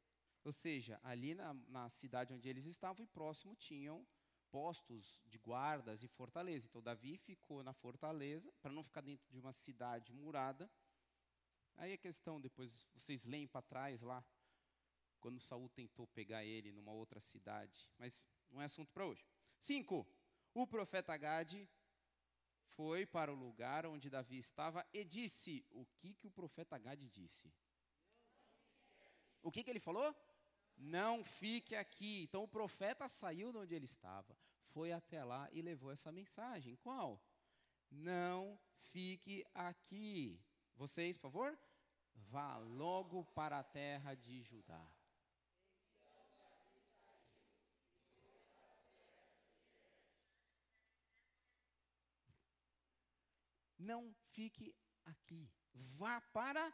Ou 0.47 0.53
seja, 0.53 1.01
ali 1.03 1.35
na, 1.35 1.53
na, 1.55 1.89
cidade 1.89 2.33
onde 2.33 2.49
eles 2.49 2.67
estavam 2.67 3.05
e 3.05 3.09
próximo 3.09 3.57
tinham 3.57 4.07
postos 4.49 5.21
de 5.27 5.39
guardas 5.39 6.05
e 6.05 6.09
fortaleza. 6.09 6.69
Então 6.69 6.81
Davi 6.81 7.19
ficou 7.19 7.65
na 7.65 7.73
fortaleza 7.73 8.49
para 8.63 8.71
não 8.71 8.85
ficar 8.85 9.01
dentro 9.01 9.29
de 9.29 9.41
uma 9.41 9.53
cidade 9.53 10.13
murada. 10.13 10.71
Aí 11.75 11.93
a 11.93 11.99
questão, 11.99 12.41
depois 12.41 12.89
vocês 12.95 13.25
leem 13.25 13.49
para 13.49 13.61
trás 13.61 14.03
lá, 14.03 14.25
quando 15.19 15.41
Saul 15.41 15.69
tentou 15.69 16.07
pegar 16.07 16.45
ele 16.45 16.71
numa 16.71 16.93
outra 16.93 17.19
cidade. 17.19 17.91
Mas 17.99 18.25
não 18.49 18.63
é 18.63 18.67
assunto 18.67 18.93
para 18.93 19.05
hoje. 19.05 19.27
Cinco, 19.59 20.07
o 20.55 20.65
profeta 20.65 21.17
Gade 21.17 21.69
foi 22.77 23.05
para 23.05 23.33
o 23.33 23.35
lugar 23.35 23.85
onde 23.85 24.09
Davi 24.09 24.39
estava 24.39 24.87
e 24.93 25.05
disse: 25.05 25.67
O 25.73 25.85
que, 25.99 26.15
que 26.15 26.29
o 26.29 26.31
profeta 26.31 26.79
Gade 26.79 27.09
disse? 27.09 27.53
O 29.43 29.51
que, 29.51 29.65
que 29.65 29.71
ele 29.71 29.81
falou? 29.81 30.15
Não 30.77 31.25
fique 31.25 31.75
aqui. 31.75 32.23
Então 32.25 32.43
o 32.43 32.49
profeta 32.49 33.09
saiu 33.09 33.53
de 33.53 33.59
onde 33.59 33.75
ele 33.75 33.87
estava, 33.87 34.37
foi 34.69 34.93
até 34.93 35.25
lá 35.25 35.49
e 35.53 35.63
levou 35.63 35.91
essa 35.91 36.13
mensagem. 36.13 36.77
Qual? 36.77 37.21
Não 37.91 38.59
fique 38.93 39.45
aqui. 39.55 40.41
Vocês, 40.77 41.17
por 41.17 41.31
favor, 41.31 41.59
vá 42.15 42.59
logo 42.59 43.25
para 43.25 43.59
a 43.59 43.65
terra 43.65 44.15
de 44.15 44.43
Judá. 44.43 44.87
não 53.87 54.13
fique 54.33 54.75
aqui. 55.05 55.49
Vá 55.73 56.21
para 56.21 56.73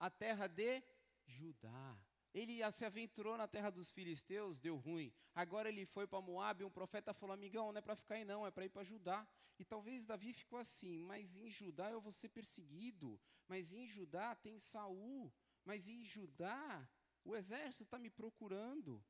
a 0.00 0.10
terra 0.10 0.46
de 0.46 0.82
Judá. 1.26 1.96
Ele 2.34 2.54
se 2.72 2.84
aventurou 2.84 3.36
na 3.36 3.46
terra 3.46 3.70
dos 3.70 3.90
filisteus, 3.92 4.58
deu 4.58 4.76
ruim. 4.76 5.12
Agora 5.34 5.68
ele 5.68 5.86
foi 5.86 6.06
para 6.06 6.20
Moab, 6.20 6.64
um 6.64 6.70
profeta 6.70 7.14
falou: 7.14 7.32
"Amigão, 7.32 7.70
não 7.72 7.78
é 7.78 7.80
para 7.80 7.94
ficar 7.94 8.16
aí 8.16 8.24
não, 8.24 8.44
é 8.46 8.50
para 8.50 8.64
ir 8.64 8.70
para 8.70 8.82
Judá". 8.82 9.26
E 9.58 9.64
talvez 9.64 10.04
Davi 10.04 10.32
ficou 10.32 10.58
assim: 10.58 10.98
"Mas 10.98 11.36
em 11.36 11.48
Judá 11.48 11.90
eu 11.90 12.00
vou 12.00 12.10
ser 12.10 12.30
perseguido, 12.30 13.20
mas 13.46 13.72
em 13.72 13.86
Judá 13.86 14.34
tem 14.34 14.58
Saul, 14.58 15.32
mas 15.64 15.88
em 15.88 16.02
Judá 16.04 16.88
o 17.24 17.36
exército 17.36 17.84
está 17.84 17.98
me 18.00 18.10
procurando". 18.10 19.02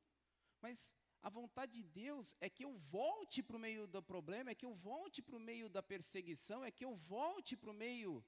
Mas 0.61 0.93
a 1.23 1.29
vontade 1.29 1.71
de 1.73 1.83
Deus 1.83 2.35
é 2.39 2.47
que 2.47 2.63
eu 2.63 2.77
volte 2.77 3.41
para 3.41 3.57
o 3.57 3.59
meio 3.59 3.87
do 3.87 4.03
problema, 4.03 4.51
é 4.51 4.55
que 4.55 4.65
eu 4.65 4.75
volte 4.75 5.23
para 5.23 5.35
o 5.35 5.39
meio 5.39 5.67
da 5.67 5.81
perseguição, 5.81 6.63
é 6.63 6.69
que 6.69 6.85
eu 6.85 6.95
volte 6.95 7.57
para 7.57 7.71
o 7.71 7.73
meio 7.73 8.23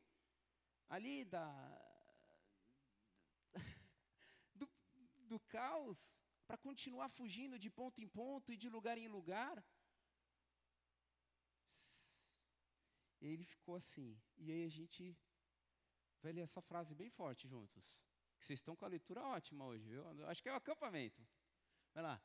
ali 0.89 1.23
da 1.23 1.45
do, 4.55 4.67
do 5.27 5.39
caos, 5.39 5.99
para 6.47 6.57
continuar 6.57 7.09
fugindo 7.09 7.59
de 7.59 7.69
ponto 7.69 8.01
em 8.01 8.07
ponto 8.07 8.51
e 8.53 8.57
de 8.57 8.69
lugar 8.69 8.97
em 8.97 9.07
lugar. 9.07 9.63
Ele 13.19 13.43
ficou 13.43 13.75
assim. 13.75 14.19
E 14.37 14.51
aí 14.51 14.63
a 14.65 14.69
gente 14.69 15.17
vai 16.21 16.31
ler 16.31 16.41
essa 16.41 16.61
frase 16.61 16.95
bem 16.95 17.09
forte 17.09 17.47
juntos. 17.47 17.85
Que 18.37 18.45
vocês 18.45 18.59
estão 18.59 18.75
com 18.75 18.85
a 18.85 18.89
leitura 18.89 19.21
ótima 19.23 19.65
hoje, 19.65 19.87
viu? 19.89 20.03
Acho 20.27 20.41
que 20.41 20.49
é 20.49 20.53
o 20.53 20.55
acampamento. 20.55 21.27
Vai 21.93 22.03
lá. 22.03 22.21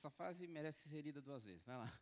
Essa 0.00 0.08
frase 0.08 0.46
merece 0.46 0.88
ser 0.88 1.02
lida 1.02 1.20
duas 1.20 1.44
vezes. 1.44 1.62
Vai 1.62 1.76
lá. 1.76 2.00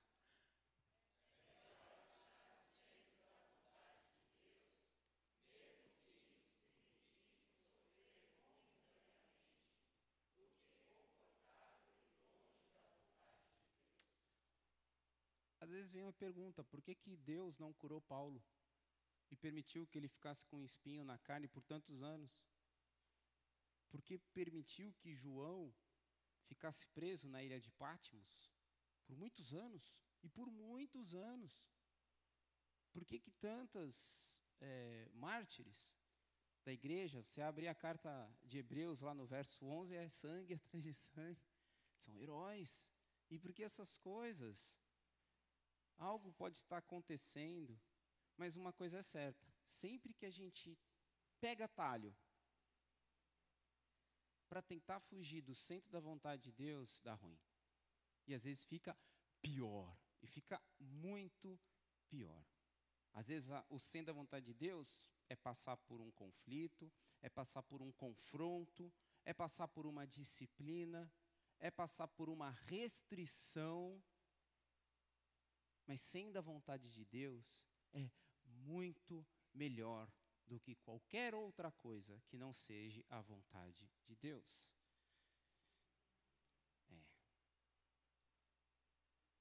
Às 15.58 15.68
vezes 15.70 15.90
vem 15.90 16.04
uma 16.04 16.12
pergunta: 16.12 16.62
por 16.62 16.80
que, 16.80 16.94
que 16.94 17.16
Deus 17.16 17.58
não 17.58 17.72
curou 17.72 18.00
Paulo 18.00 18.40
e 19.28 19.34
permitiu 19.34 19.88
que 19.88 19.98
ele 19.98 20.06
ficasse 20.06 20.46
com 20.46 20.58
um 20.58 20.64
espinho 20.64 21.02
na 21.02 21.18
carne 21.18 21.48
por 21.48 21.64
tantos 21.64 22.00
anos? 22.00 22.30
porque 23.90 24.18
permitiu 24.34 24.92
que 25.00 25.14
João 25.14 25.74
ficasse 26.48 26.86
preso 26.88 27.28
na 27.28 27.42
ilha 27.42 27.60
de 27.60 27.70
Patmos 27.72 28.52
por 29.06 29.16
muitos 29.16 29.52
anos 29.52 29.84
e 30.22 30.28
por 30.28 30.50
muitos 30.50 31.14
anos. 31.14 31.52
Por 32.92 33.04
que, 33.04 33.18
que 33.18 33.30
tantas 33.30 33.94
é, 34.60 35.08
mártires 35.14 35.80
da 36.64 36.72
igreja, 36.72 37.22
você 37.22 37.40
abrir 37.40 37.68
a 37.68 37.74
carta 37.74 38.10
de 38.44 38.58
Hebreus 38.58 39.00
lá 39.00 39.14
no 39.14 39.26
verso 39.26 39.64
11, 39.64 39.94
é 39.94 40.08
sangue 40.08 40.54
atrás 40.54 40.82
de 40.84 40.94
sangue, 40.94 41.42
são 41.96 42.18
heróis. 42.18 42.90
E 43.30 43.38
por 43.38 43.52
que 43.52 43.62
essas 43.62 43.96
coisas? 43.98 44.80
Algo 45.96 46.32
pode 46.32 46.56
estar 46.56 46.78
acontecendo, 46.78 47.78
mas 48.36 48.56
uma 48.56 48.72
coisa 48.72 48.98
é 48.98 49.02
certa: 49.02 49.46
sempre 49.64 50.12
que 50.14 50.26
a 50.26 50.30
gente 50.30 50.78
pega 51.40 51.66
talho 51.68 52.14
para 54.48 54.62
tentar 54.62 55.00
fugir 55.00 55.42
do 55.42 55.54
centro 55.54 55.90
da 55.90 56.00
vontade 56.00 56.42
de 56.42 56.52
Deus, 56.52 57.00
dá 57.00 57.14
ruim. 57.14 57.38
E 58.26 58.34
às 58.34 58.44
vezes 58.44 58.64
fica 58.64 58.96
pior, 59.40 59.96
e 60.22 60.26
fica 60.26 60.60
muito 60.78 61.58
pior. 62.08 62.44
Às 63.12 63.28
vezes 63.28 63.50
a, 63.50 63.64
o 63.68 63.78
centro 63.78 64.06
da 64.06 64.12
vontade 64.12 64.46
de 64.46 64.54
Deus 64.54 64.98
é 65.28 65.36
passar 65.36 65.76
por 65.76 66.00
um 66.00 66.10
conflito, 66.10 66.90
é 67.20 67.28
passar 67.28 67.62
por 67.62 67.82
um 67.82 67.92
confronto, 67.92 68.92
é 69.24 69.34
passar 69.34 69.68
por 69.68 69.86
uma 69.86 70.06
disciplina, 70.06 71.10
é 71.58 71.70
passar 71.70 72.08
por 72.08 72.28
uma 72.28 72.50
restrição. 72.50 74.02
Mas 75.86 76.00
sendo 76.00 76.38
a 76.38 76.42
vontade 76.42 76.90
de 76.90 77.04
Deus, 77.04 77.62
é 77.92 78.10
muito 78.44 79.26
melhor 79.52 80.10
do 80.48 80.58
que 80.58 80.74
qualquer 80.74 81.34
outra 81.34 81.70
coisa 81.70 82.20
que 82.26 82.36
não 82.36 82.52
seja 82.52 83.04
a 83.10 83.20
vontade 83.20 83.88
de 84.06 84.16
Deus. 84.16 84.66
É. 86.90 87.00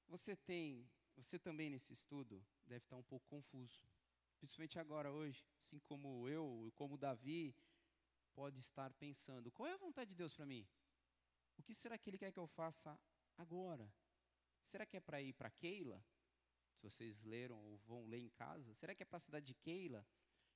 Você 0.06 0.36
tem, 0.36 0.88
você 1.16 1.38
também 1.38 1.70
nesse 1.70 1.92
estudo 1.92 2.44
deve 2.66 2.84
estar 2.84 2.96
um 2.96 3.02
pouco 3.02 3.26
confuso, 3.26 3.88
principalmente 4.38 4.78
agora 4.78 5.10
hoje, 5.10 5.44
assim 5.58 5.78
como 5.80 6.28
eu 6.28 6.64
e 6.66 6.70
como 6.72 6.98
Davi 6.98 7.56
pode 8.34 8.60
estar 8.60 8.92
pensando, 8.92 9.50
qual 9.50 9.66
é 9.66 9.72
a 9.72 9.78
vontade 9.78 10.10
de 10.10 10.16
Deus 10.16 10.34
para 10.34 10.46
mim? 10.46 10.68
O 11.56 11.62
que 11.62 11.74
será 11.74 11.98
que 11.98 12.08
ele 12.08 12.18
quer 12.18 12.30
que 12.30 12.38
eu 12.38 12.46
faça 12.46 12.96
agora? 13.36 13.92
Será 14.66 14.86
que 14.86 14.96
é 14.96 15.00
para 15.00 15.20
ir 15.20 15.32
para 15.32 15.50
Keila? 15.50 16.04
Se 16.74 16.82
vocês 16.82 17.24
leram 17.24 17.58
ou 17.58 17.78
vão 17.78 18.06
ler 18.06 18.20
em 18.20 18.28
casa, 18.28 18.72
será 18.74 18.94
que 18.94 19.02
é 19.02 19.06
para 19.06 19.16
a 19.16 19.20
cidade 19.20 19.46
de 19.46 19.54
Keila? 19.54 20.06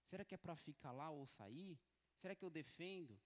Será 0.05 0.25
que 0.25 0.35
é 0.35 0.39
para 0.39 0.57
ficar 0.57 0.93
lá 0.93 1.11
ou 1.11 1.27
sair? 1.27 1.79
Será 2.17 2.35
que 2.35 2.45
eu 2.45 2.51
defendo? 2.51 3.19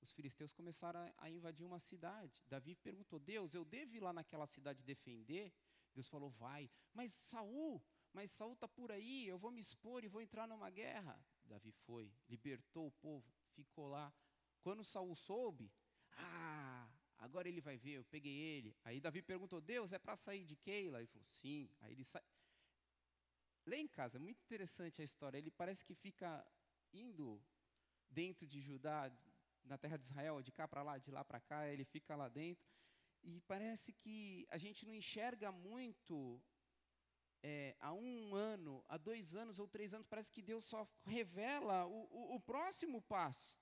Os 0.00 0.12
filisteus 0.12 0.52
começaram 0.52 1.12
a, 1.16 1.30
invadir 1.30 1.64
uma 1.64 1.78
cidade. 1.78 2.42
Davi 2.48 2.74
perguntou: 2.74 3.20
Deus, 3.20 3.54
eu 3.54 3.64
devo 3.64 3.94
ir 3.94 4.00
lá 4.00 4.12
naquela 4.12 4.46
cidade 4.46 4.82
defender? 4.82 5.52
Deus 5.94 6.08
falou: 6.08 6.30
Vai. 6.30 6.68
Mas 6.92 7.12
Saul, 7.12 7.80
mas 8.12 8.30
Saul 8.30 8.54
está 8.54 8.66
por 8.66 8.90
aí. 8.90 9.26
Eu 9.26 9.38
vou 9.38 9.52
me 9.52 9.60
expor 9.60 10.02
e 10.02 10.08
vou 10.08 10.20
entrar 10.20 10.48
numa 10.48 10.70
guerra. 10.70 11.24
Davi 11.44 11.70
foi, 11.70 12.12
libertou 12.28 12.88
o 12.88 12.92
povo, 12.92 13.32
ficou 13.52 13.86
lá. 13.86 14.12
Quando 14.60 14.84
Saul 14.84 15.14
soube, 15.14 15.72
ah, 16.16 16.88
agora 17.18 17.48
ele 17.48 17.60
vai 17.60 17.76
ver. 17.76 17.92
Eu 17.92 18.04
peguei 18.04 18.36
ele. 18.36 18.76
Aí 18.84 19.00
Davi 19.00 19.22
perguntou: 19.22 19.60
Deus, 19.60 19.92
é 19.92 19.98
para 19.98 20.16
sair 20.16 20.44
de 20.44 20.56
Keila? 20.56 20.98
Ele 20.98 21.06
falou: 21.06 21.24
Sim. 21.24 21.70
Aí 21.80 21.92
ele 21.92 22.04
sai. 22.04 22.22
Lê 23.64 23.78
em 23.78 23.88
casa, 23.88 24.18
é 24.18 24.20
muito 24.20 24.40
interessante 24.42 25.00
a 25.00 25.04
história. 25.04 25.38
Ele 25.38 25.50
parece 25.50 25.84
que 25.84 25.94
fica 25.94 26.44
indo 26.92 27.40
dentro 28.10 28.46
de 28.46 28.60
Judá, 28.60 29.10
na 29.64 29.78
terra 29.78 29.96
de 29.96 30.04
Israel, 30.04 30.42
de 30.42 30.52
cá 30.52 30.66
para 30.66 30.82
lá, 30.82 30.98
de 30.98 31.10
lá 31.10 31.24
para 31.24 31.40
cá, 31.40 31.68
ele 31.68 31.84
fica 31.84 32.16
lá 32.16 32.28
dentro. 32.28 32.68
E 33.22 33.40
parece 33.42 33.92
que 33.92 34.46
a 34.50 34.58
gente 34.58 34.84
não 34.84 34.94
enxerga 34.94 35.52
muito 35.52 36.42
é, 37.42 37.76
há 37.80 37.92
um 37.92 38.34
ano, 38.34 38.84
há 38.88 38.96
dois 38.96 39.36
anos 39.36 39.58
ou 39.58 39.68
três 39.68 39.94
anos, 39.94 40.06
parece 40.06 40.30
que 40.30 40.42
Deus 40.42 40.64
só 40.64 40.88
revela 41.04 41.86
o, 41.86 42.08
o, 42.10 42.34
o 42.36 42.40
próximo 42.40 43.00
passo. 43.02 43.60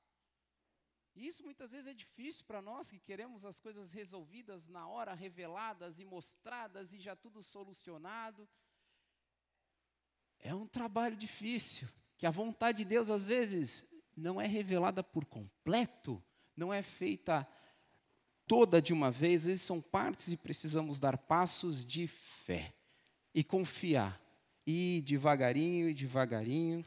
E 1.15 1.27
isso 1.27 1.43
muitas 1.43 1.73
vezes 1.73 1.89
é 1.89 1.95
difícil 1.95 2.45
para 2.47 2.63
nós 2.63 2.89
que 2.89 2.99
queremos 2.99 3.45
as 3.45 3.59
coisas 3.59 3.93
resolvidas 3.93 4.69
na 4.69 4.87
hora, 4.87 5.13
reveladas 5.13 5.99
e 5.99 6.05
mostradas 6.05 6.93
e 6.93 7.01
já 7.01 7.17
tudo 7.17 7.43
solucionado. 7.43 8.49
É 10.41 10.55
um 10.55 10.67
trabalho 10.67 11.17
difícil, 11.17 11.89
que 12.17 12.27
a 12.27 12.31
vontade 12.31 12.79
de 12.79 12.85
Deus 12.85 13.11
às 13.11 13.25
vezes 13.25 13.85
não 14.17 14.41
é 14.41 14.47
revelada 14.47 15.03
por 15.03 15.25
completo, 15.25 16.23
não 16.57 16.73
é 16.73 16.83
feita 16.83 17.47
toda 18.47 18.81
de 18.81 18.93
uma 18.93 19.11
vez, 19.11 19.47
eles 19.47 19.61
são 19.61 19.81
partes 19.81 20.33
e 20.33 20.37
precisamos 20.37 20.99
dar 20.99 21.17
passos 21.17 21.85
de 21.85 22.07
fé 22.07 22.75
e 23.35 23.45
confiar, 23.45 24.21
e 24.67 25.03
devagarinho 25.07 25.89
e 25.89 25.95
devagarinho. 25.95 26.85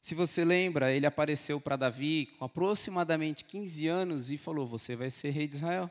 Se 0.00 0.14
você 0.14 0.44
lembra, 0.44 0.92
ele 0.92 1.04
apareceu 1.04 1.60
para 1.60 1.76
Davi 1.76 2.26
com 2.38 2.44
aproximadamente 2.44 3.44
15 3.44 3.88
anos 3.88 4.30
e 4.30 4.38
falou: 4.38 4.66
Você 4.66 4.94
vai 4.94 5.10
ser 5.10 5.30
rei 5.30 5.48
de 5.48 5.56
Israel. 5.56 5.90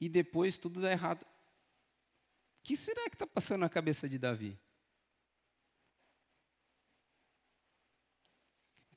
E 0.00 0.08
depois 0.08 0.56
tudo 0.58 0.80
dá 0.80 0.92
errado 0.92 1.26
que 2.68 2.76
será 2.76 3.08
que 3.08 3.14
está 3.14 3.26
passando 3.26 3.60
na 3.60 3.68
cabeça 3.70 4.06
de 4.06 4.18
Davi? 4.18 4.60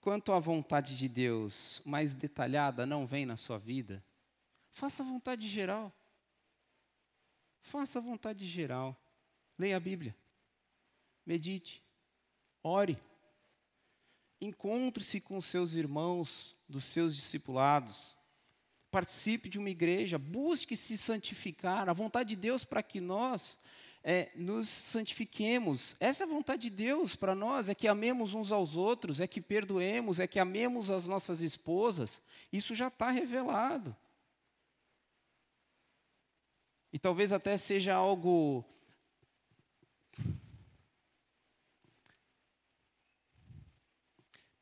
Quanto 0.01 0.33
à 0.33 0.39
vontade 0.41 0.97
de 0.97 1.07
Deus 1.07 1.81
mais 1.85 2.13
detalhada 2.13 2.85
não 2.85 3.07
vem 3.07 3.25
na 3.25 3.37
sua 3.37 3.57
vida, 3.57 4.03
faça 4.73 5.03
a 5.03 5.05
vontade 5.05 5.47
geral. 5.47 5.89
Faça 7.61 7.99
a 7.99 8.01
vontade 8.01 8.45
geral. 8.45 8.93
Leia 9.57 9.77
a 9.77 9.79
Bíblia. 9.79 10.13
Medite. 11.25 11.81
Ore. 12.61 13.01
Encontre-se 14.41 15.21
com 15.21 15.39
seus 15.39 15.75
irmãos 15.75 16.57
dos 16.67 16.83
seus 16.83 17.15
discipulados 17.15 18.17
participe 18.91 19.47
de 19.47 19.57
uma 19.57 19.69
igreja, 19.69 20.19
busque 20.19 20.75
se 20.75 20.97
santificar. 20.97 21.89
A 21.89 21.93
vontade 21.93 22.29
de 22.29 22.35
Deus 22.35 22.65
para 22.65 22.83
que 22.83 22.99
nós 22.99 23.57
é, 24.03 24.29
nos 24.35 24.67
santifiquemos. 24.67 25.95
Essa 25.99 26.23
é 26.23 26.27
a 26.27 26.29
vontade 26.29 26.63
de 26.63 26.69
Deus 26.69 27.15
para 27.15 27.33
nós, 27.33 27.69
é 27.69 27.75
que 27.75 27.87
amemos 27.87 28.33
uns 28.33 28.51
aos 28.51 28.75
outros, 28.75 29.19
é 29.19 29.27
que 29.27 29.39
perdoemos, 29.41 30.19
é 30.19 30.27
que 30.27 30.39
amemos 30.39 30.91
as 30.91 31.07
nossas 31.07 31.41
esposas. 31.41 32.21
Isso 32.51 32.75
já 32.75 32.87
está 32.87 33.09
revelado. 33.09 33.95
E 36.91 36.99
talvez 36.99 37.31
até 37.31 37.55
seja 37.55 37.95
algo 37.95 38.65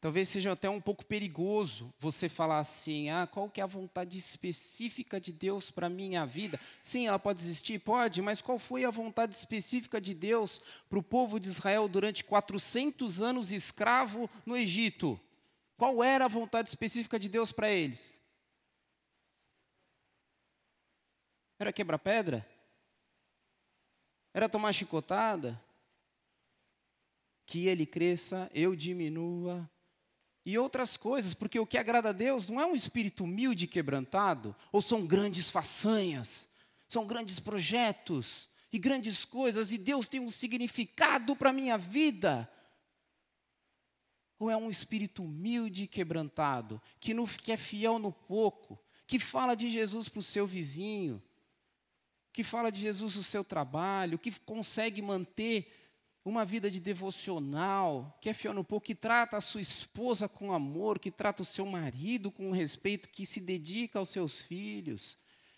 Talvez 0.01 0.29
seja 0.29 0.53
até 0.53 0.69
um 0.69 0.79
pouco 0.79 1.05
perigoso 1.05 1.93
você 1.97 2.29
falar 2.29 2.59
assim: 2.59 3.09
ah, 3.09 3.27
qual 3.27 3.49
que 3.49 3.59
é 3.59 3.63
a 3.63 3.67
vontade 3.67 4.17
específica 4.17 5.19
de 5.19 5.33
Deus 5.33 5.69
para 5.69 5.87
a 5.87 5.89
minha 5.89 6.25
vida? 6.25 6.57
Sim, 6.81 7.07
ela 7.07 7.19
pode 7.19 7.41
existir? 7.41 7.79
Pode, 7.79 8.21
mas 8.21 8.41
qual 8.41 8.57
foi 8.57 8.85
a 8.85 8.89
vontade 8.89 9.35
específica 9.35 9.99
de 9.99 10.13
Deus 10.13 10.61
para 10.89 10.99
o 10.99 11.03
povo 11.03 11.37
de 11.37 11.49
Israel 11.49 11.89
durante 11.89 12.23
400 12.23 13.21
anos 13.21 13.51
escravo 13.51 14.29
no 14.45 14.55
Egito? 14.55 15.19
Qual 15.75 16.01
era 16.01 16.25
a 16.25 16.29
vontade 16.29 16.69
específica 16.69 17.19
de 17.19 17.27
Deus 17.27 17.51
para 17.51 17.69
eles? 17.69 18.17
Era 21.57 21.73
quebrar 21.73 21.99
pedra? 21.99 22.47
Era 24.33 24.47
tomar 24.47 24.71
chicotada? 24.71 25.61
Que 27.45 27.67
ele 27.67 27.85
cresça, 27.85 28.49
eu 28.53 28.75
diminua, 28.75 29.69
e 30.45 30.57
outras 30.57 30.97
coisas, 30.97 31.33
porque 31.33 31.59
o 31.59 31.65
que 31.65 31.77
agrada 31.77 32.09
a 32.09 32.13
Deus 32.13 32.49
não 32.49 32.59
é 32.59 32.65
um 32.65 32.75
espírito 32.75 33.23
humilde 33.23 33.65
e 33.65 33.67
quebrantado, 33.67 34.55
ou 34.71 34.81
são 34.81 35.05
grandes 35.05 35.49
façanhas, 35.49 36.49
são 36.87 37.05
grandes 37.05 37.39
projetos 37.39 38.47
e 38.71 38.79
grandes 38.79 39.25
coisas, 39.25 39.71
e 39.71 39.77
Deus 39.77 40.07
tem 40.07 40.19
um 40.19 40.29
significado 40.29 41.35
para 41.35 41.49
a 41.49 41.53
minha 41.53 41.77
vida. 41.77 42.49
Ou 44.37 44.49
é 44.49 44.55
um 44.55 44.71
espírito 44.71 45.23
humilde 45.23 45.83
e 45.83 45.87
quebrantado, 45.87 46.81
que, 46.99 47.13
no, 47.13 47.27
que 47.27 47.51
é 47.51 47.57
fiel 47.57 47.99
no 47.99 48.11
pouco, 48.11 48.79
que 49.05 49.19
fala 49.19 49.55
de 49.55 49.69
Jesus 49.69 50.07
para 50.07 50.19
o 50.19 50.23
seu 50.23 50.47
vizinho, 50.47 51.21
que 52.31 52.43
fala 52.43 52.71
de 52.71 52.79
Jesus 52.79 53.15
no 53.15 53.23
seu 53.23 53.43
trabalho, 53.43 54.19
que 54.19 54.31
consegue 54.39 55.01
manter 55.01 55.88
uma 56.23 56.43
vida 56.45 56.69
de 56.69 56.79
devocional, 56.79 58.17
que 58.21 58.29
é 58.29 58.33
fiel 58.33 58.53
no 58.53 58.63
pouco, 58.63 58.85
que 58.85 58.95
trata 58.95 59.37
a 59.37 59.41
sua 59.41 59.61
esposa 59.61 60.27
com 60.27 60.53
amor, 60.53 60.99
que 60.99 61.09
trata 61.09 61.41
o 61.41 61.45
seu 61.45 61.65
marido 61.65 62.31
com 62.31 62.51
respeito, 62.51 63.09
que 63.09 63.25
se 63.25 63.39
dedica 63.39 63.99
aos 63.99 64.09
seus 64.09 64.41
filhos, 64.41 65.17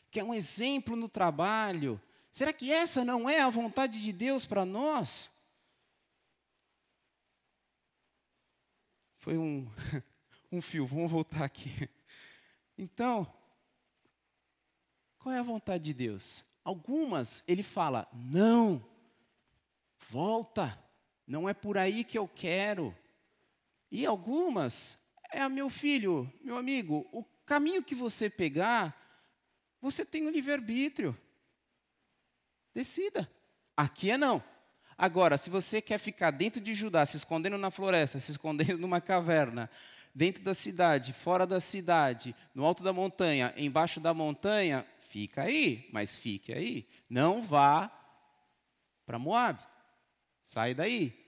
que 0.10 0.20
é 0.20 0.24
um 0.24 0.34
exemplo 0.34 0.96
no 0.96 1.10
trabalho. 1.10 2.02
Será 2.32 2.54
que 2.54 2.72
essa 2.72 3.04
não 3.04 3.30
é 3.30 3.40
a 3.42 3.50
vontade 3.50 4.02
de 4.02 4.14
Deus 4.14 4.46
para 4.46 4.64
nós? 4.64 5.30
Foi 9.14 9.38
um, 9.38 9.68
um 10.52 10.62
fio, 10.62 10.86
vamos 10.86 11.12
voltar 11.12 11.44
aqui. 11.44 11.90
Então, 12.78 13.32
qual 15.20 15.36
é 15.36 15.40
a 15.40 15.44
vontade 15.44 15.84
de 15.84 15.94
Deus? 15.94 16.46
Algumas 16.64 17.44
ele 17.48 17.62
fala: 17.62 18.08
não, 18.14 18.84
volta, 20.12 20.78
não 21.26 21.48
é 21.48 21.54
por 21.54 21.78
aí 21.78 22.04
que 22.04 22.18
eu 22.18 22.28
quero. 22.28 22.94
E 23.90 24.06
algumas 24.06 24.98
é 25.32 25.48
meu 25.48 25.70
filho, 25.70 26.32
meu 26.42 26.58
amigo, 26.58 27.08
o 27.14 27.24
caminho 27.46 27.82
que 27.82 27.96
você 27.96 28.30
pegar, 28.30 28.94
você 29.82 30.04
tem 30.04 30.26
o 30.26 30.28
um 30.28 30.32
livre-arbítrio. 30.32 31.18
Decida. 32.74 33.32
Aqui 33.76 34.12
é 34.12 34.18
não. 34.18 34.44
Agora, 34.98 35.38
se 35.38 35.50
você 35.50 35.82
quer 35.82 35.98
ficar 35.98 36.32
dentro 36.32 36.62
de 36.62 36.74
Judá, 36.74 37.06
se 37.06 37.16
escondendo 37.16 37.58
na 37.58 37.72
floresta, 37.72 38.20
se 38.20 38.32
escondendo 38.32 38.78
numa 38.78 39.00
caverna, 39.00 39.70
dentro 40.14 40.44
da 40.44 40.54
cidade, 40.54 41.14
fora 41.14 41.48
da 41.48 41.62
cidade, 41.62 42.36
no 42.54 42.66
alto 42.66 42.84
da 42.84 42.92
montanha, 42.92 43.54
embaixo 43.56 44.02
da 44.02 44.14
montanha, 44.14 44.86
fica 45.08 45.44
aí, 45.44 45.90
mas 45.94 46.18
fique 46.18 46.54
aí. 46.54 46.86
Não 47.10 47.42
vá 47.42 47.90
para 49.06 49.18
Moab. 49.18 49.71
Sai 50.42 50.74
daí. 50.74 51.20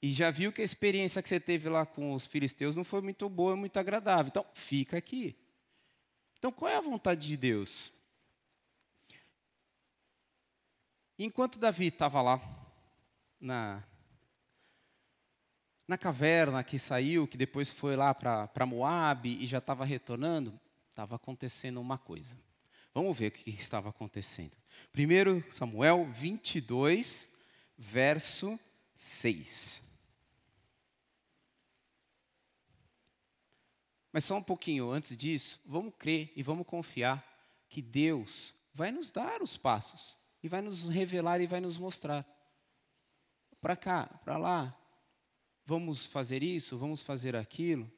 E 0.00 0.12
já 0.12 0.30
viu 0.30 0.52
que 0.52 0.60
a 0.60 0.64
experiência 0.64 1.22
que 1.22 1.28
você 1.28 1.38
teve 1.38 1.68
lá 1.68 1.86
com 1.86 2.12
os 2.12 2.26
filisteus 2.26 2.76
não 2.76 2.84
foi 2.84 3.00
muito 3.00 3.28
boa, 3.28 3.54
muito 3.54 3.76
agradável. 3.78 4.28
Então, 4.28 4.44
fica 4.54 4.96
aqui. 4.96 5.36
Então, 6.38 6.50
qual 6.50 6.70
é 6.70 6.76
a 6.76 6.80
vontade 6.80 7.26
de 7.26 7.36
Deus? 7.36 7.92
Enquanto 11.16 11.58
Davi 11.58 11.86
estava 11.86 12.20
lá, 12.20 12.40
na, 13.40 13.82
na 15.86 15.96
caverna 15.96 16.64
que 16.64 16.78
saiu, 16.78 17.28
que 17.28 17.36
depois 17.36 17.70
foi 17.70 17.94
lá 17.94 18.12
para 18.12 18.66
Moab 18.66 19.28
e 19.28 19.46
já 19.46 19.58
estava 19.58 19.84
retornando, 19.84 20.58
estava 20.90 21.16
acontecendo 21.16 21.80
uma 21.80 21.96
coisa. 21.98 22.36
Vamos 22.92 23.16
ver 23.16 23.28
o 23.28 23.32
que 23.32 23.50
estava 23.50 23.88
acontecendo. 23.88 24.56
Primeiro 24.90 25.44
Samuel 25.50 26.06
22, 26.10 27.28
verso 27.76 28.58
6. 28.94 29.82
Mas 34.12 34.24
só 34.24 34.36
um 34.36 34.42
pouquinho 34.42 34.90
antes 34.90 35.16
disso, 35.16 35.60
vamos 35.64 35.94
crer 35.98 36.30
e 36.36 36.42
vamos 36.42 36.66
confiar 36.66 37.26
que 37.68 37.80
Deus 37.80 38.54
vai 38.74 38.92
nos 38.92 39.10
dar 39.10 39.42
os 39.42 39.56
passos 39.56 40.16
e 40.42 40.48
vai 40.48 40.60
nos 40.60 40.82
revelar 40.88 41.40
e 41.40 41.46
vai 41.46 41.60
nos 41.60 41.78
mostrar. 41.78 42.26
Para 43.60 43.76
cá, 43.76 44.06
para 44.24 44.36
lá, 44.36 44.78
vamos 45.64 46.04
fazer 46.04 46.42
isso, 46.42 46.76
vamos 46.76 47.00
fazer 47.00 47.34
aquilo. 47.34 47.90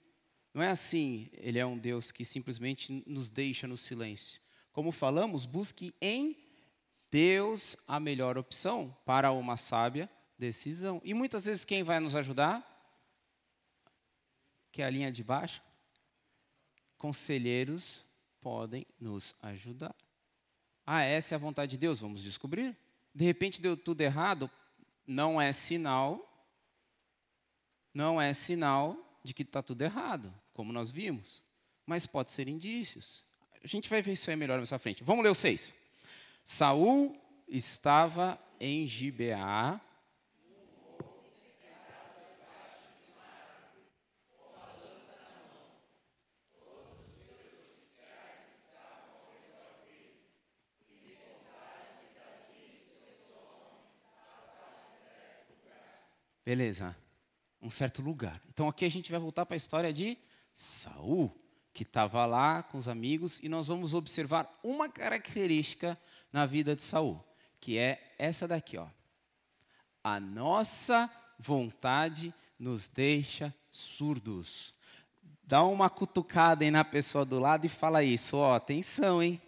Não 0.53 0.63
é 0.63 0.69
assim, 0.69 1.29
ele 1.33 1.59
é 1.59 1.67
um 1.67 1.77
Deus 1.77 2.13
que 2.13 2.25
simplesmente 2.25 3.03
nos 3.07 3.29
deixa 3.29 3.67
no 3.67 3.77
silêncio. 3.77 4.41
Como 4.71 4.93
falamos, 4.93 5.47
busque 5.47 5.95
em 6.01 6.44
Deus 7.15 7.77
a 7.87 8.01
melhor 8.01 8.37
opção 8.37 8.93
para 9.05 9.31
uma 9.31 9.57
sábia 9.57 10.11
decisão. 10.37 11.01
E 11.05 11.15
muitas 11.15 11.45
vezes 11.45 11.65
quem 11.65 11.85
vai 11.85 12.01
nos 12.01 12.17
ajudar? 12.17 12.61
Que 14.73 14.83
é 14.83 14.85
a 14.85 14.91
linha 14.91 15.13
de 15.13 15.23
baixo. 15.23 15.63
Conselheiros 16.99 18.05
podem 18.41 18.85
nos 18.99 19.33
ajudar. 19.41 19.95
Ah, 20.85 21.03
essa 21.03 21.33
é 21.33 21.37
a 21.37 21.39
vontade 21.39 21.71
de 21.71 21.79
Deus, 21.79 22.01
vamos 22.01 22.21
descobrir. 22.21 22.77
De 23.15 23.25
repente 23.25 23.63
deu 23.63 23.77
tudo 23.77 24.01
errado, 24.01 24.51
não 25.07 25.41
é 25.41 25.53
sinal, 25.53 26.19
não 27.95 28.21
é 28.21 28.33
sinal 28.33 29.21
de 29.23 29.33
que 29.33 29.45
está 29.45 29.63
tudo 29.63 29.83
errado, 29.83 30.35
como 30.53 30.73
nós 30.73 30.91
vimos. 30.91 31.45
Mas 31.87 32.09
pode 32.09 32.33
ser 32.33 32.49
indícios. 32.49 33.25
A 33.63 33.69
gente 33.69 33.89
vai 33.89 34.03
ver 34.03 34.15
isso 34.15 34.29
aí 34.29 34.35
melhor 34.35 34.61
à 34.61 34.79
frente. 34.81 35.05
Vamos 35.05 35.23
ler 35.23 35.31
o 35.31 35.35
6. 35.37 35.84
Saul 36.45 37.19
estava 37.49 38.39
em 38.61 38.87
Gibeá. 38.87 39.81
Beleza, 56.45 56.95
um 57.61 57.71
certo 57.71 58.03
lugar. 58.03 58.39
Então 58.51 58.69
aqui 58.69 58.85
a 58.85 58.91
gente 58.91 59.11
vai 59.11 59.19
voltar 59.19 59.47
para 59.47 59.55
a 59.55 59.57
história 59.57 59.91
de 59.91 60.19
Saul 60.55 61.44
que 61.75 61.83
estava 61.83 62.25
lá 62.25 62.63
com 62.63 62.79
os 62.79 62.87
amigos, 62.87 63.41
e 63.43 63.49
nós 63.49 63.67
vamos 63.67 63.93
observar 63.95 64.49
uma 64.63 64.89
característica 64.89 65.99
na 66.33 66.47
vida 66.47 66.77
de 66.77 66.83
Saul, 66.83 67.23
que 67.61 67.77
é 67.77 68.15
essa 68.17 68.47
daqui, 68.47 68.79
ó. 68.79 68.87
A 70.03 70.21
nossa 70.21 71.11
vontade 71.37 72.33
nos 72.57 72.87
deixa 72.87 73.53
surdos. 73.73 74.73
Dá 75.43 75.65
uma 75.65 75.91
cutucada 75.91 76.65
aí 76.65 76.71
na 76.71 76.85
pessoa 76.85 77.25
do 77.25 77.41
lado 77.41 77.67
e 77.67 77.69
fala 77.69 78.05
isso, 78.05 78.37
ó, 78.37 78.55
atenção, 78.55 79.21
hein? 79.21 79.43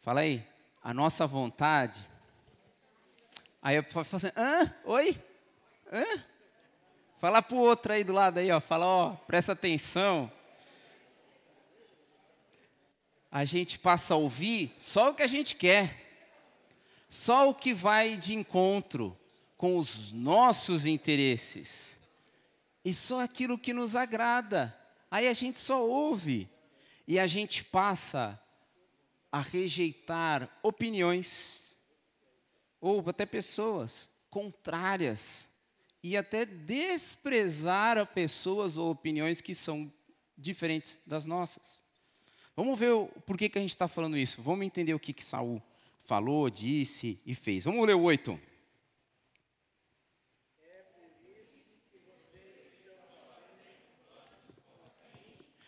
Fala 0.00 0.20
aí, 0.20 0.46
a 0.82 0.92
nossa 0.92 1.26
vontade. 1.26 2.06
Aí 3.62 3.76
eu 3.76 3.84
falo 3.84 4.06
assim, 4.12 4.30
hã? 4.36 4.74
Oi? 4.84 5.18
Hã? 5.90 6.24
Fala 7.18 7.40
pro 7.40 7.56
outro 7.56 7.94
aí 7.94 8.04
do 8.04 8.12
lado 8.12 8.38
aí, 8.38 8.50
ó, 8.50 8.60
fala, 8.60 8.84
ó, 8.84 9.10
presta 9.26 9.52
atenção 9.52 10.30
a 13.30 13.44
gente 13.44 13.78
passa 13.78 14.14
a 14.14 14.16
ouvir 14.16 14.72
só 14.76 15.10
o 15.10 15.14
que 15.14 15.22
a 15.22 15.26
gente 15.26 15.54
quer, 15.54 16.08
só 17.10 17.48
o 17.48 17.54
que 17.54 17.72
vai 17.72 18.16
de 18.16 18.34
encontro 18.34 19.16
com 19.56 19.76
os 19.76 20.12
nossos 20.12 20.86
interesses, 20.86 21.98
e 22.84 22.92
só 22.94 23.20
aquilo 23.20 23.58
que 23.58 23.72
nos 23.72 23.96
agrada. 23.96 24.74
Aí 25.10 25.26
a 25.26 25.34
gente 25.34 25.58
só 25.58 25.84
ouve, 25.84 26.48
e 27.06 27.18
a 27.18 27.26
gente 27.26 27.64
passa 27.64 28.40
a 29.32 29.40
rejeitar 29.40 30.48
opiniões, 30.62 31.78
ou 32.80 33.02
até 33.08 33.26
pessoas 33.26 34.08
contrárias, 34.30 35.48
e 36.02 36.16
até 36.16 36.46
desprezar 36.46 38.06
pessoas 38.06 38.76
ou 38.76 38.90
opiniões 38.90 39.40
que 39.40 39.54
são 39.54 39.92
diferentes 40.36 40.98
das 41.04 41.26
nossas. 41.26 41.87
Vamos 42.58 42.76
ver 42.76 42.90
o, 42.90 43.06
por 43.24 43.38
que, 43.38 43.48
que 43.48 43.56
a 43.56 43.60
gente 43.60 43.70
está 43.70 43.86
falando 43.86 44.18
isso. 44.18 44.42
Vamos 44.42 44.66
entender 44.66 44.92
o 44.92 44.98
que, 44.98 45.12
que 45.12 45.24
Saul 45.24 45.62
falou, 46.02 46.50
disse 46.50 47.16
e 47.24 47.32
fez. 47.32 47.62
Vamos 47.62 47.86
ler 47.86 47.94
o 47.94 48.02
8. 48.02 48.36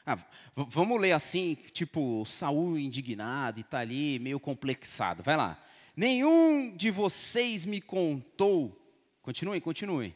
Ah, 0.05 0.18
vamos 0.57 1.00
ler 1.00 1.12
assim, 1.12 1.55
tipo, 1.72 2.24
Saul 2.26 2.76
indignado 2.76 3.61
e 3.61 3.61
está 3.61 3.79
ali, 3.79 4.18
meio 4.18 4.40
complexado. 4.40 5.22
Vai 5.22 5.37
lá. 5.37 5.64
Nenhum 5.94 6.74
de 6.76 6.90
vocês 6.90 7.64
me 7.64 7.81
contou. 7.81 8.76
Continuem, 9.22 9.61
continuem. 9.61 10.12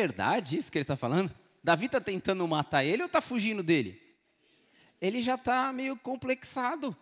Verdade 0.00 0.56
isso 0.56 0.72
que 0.72 0.78
ele 0.78 0.84
está 0.84 0.96
falando? 0.96 1.34
Davi 1.62 1.86
está 1.86 2.00
tentando 2.00 2.46
matar 2.48 2.84
ele 2.84 3.02
ou 3.02 3.06
está 3.06 3.20
fugindo 3.20 3.62
dele? 3.62 4.00
Ele 5.00 5.22
já 5.22 5.34
está 5.34 5.72
meio 5.72 5.96
complexado. 5.96 6.96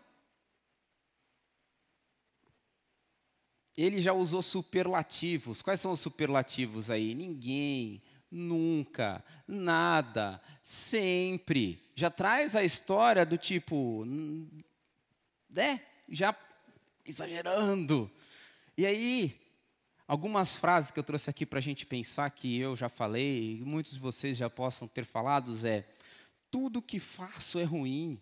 Ele 3.77 4.01
já 4.01 4.13
usou 4.13 4.43
superlativos. 4.43 5.63
Quais 5.63 5.81
são 5.81 5.93
os 5.93 6.01
superlativos 6.01 6.91
aí? 6.91 7.15
Ninguém, 7.15 8.03
nunca, 8.29 9.25
nada, 9.47 10.41
sempre. 10.65 11.81
Já 11.95 12.11
traz 12.11 12.57
a 12.57 12.65
história 12.65 13.25
do 13.25 13.39
tipo, 13.39 14.05
né? 15.49 15.81
Já 16.09 16.37
exagerando. 17.05 18.11
E 18.77 18.85
aí, 18.85 19.41
Algumas 20.09 20.57
frases 20.57 20.91
que 20.91 20.99
eu 20.99 21.05
trouxe 21.05 21.29
aqui 21.29 21.45
para 21.45 21.59
a 21.59 21.63
gente 21.63 21.85
pensar, 21.85 22.31
que 22.31 22.59
eu 22.59 22.75
já 22.75 22.89
falei, 22.89 23.59
e 23.59 23.63
muitos 23.63 23.93
de 23.93 24.01
vocês 24.01 24.39
já 24.39 24.49
possam 24.49 24.89
ter 24.89 25.05
falado, 25.05 25.55
é: 25.67 25.87
tudo 26.51 26.81
que 26.81 26.99
faço 26.99 27.59
é 27.59 27.65
ruim. 27.65 28.19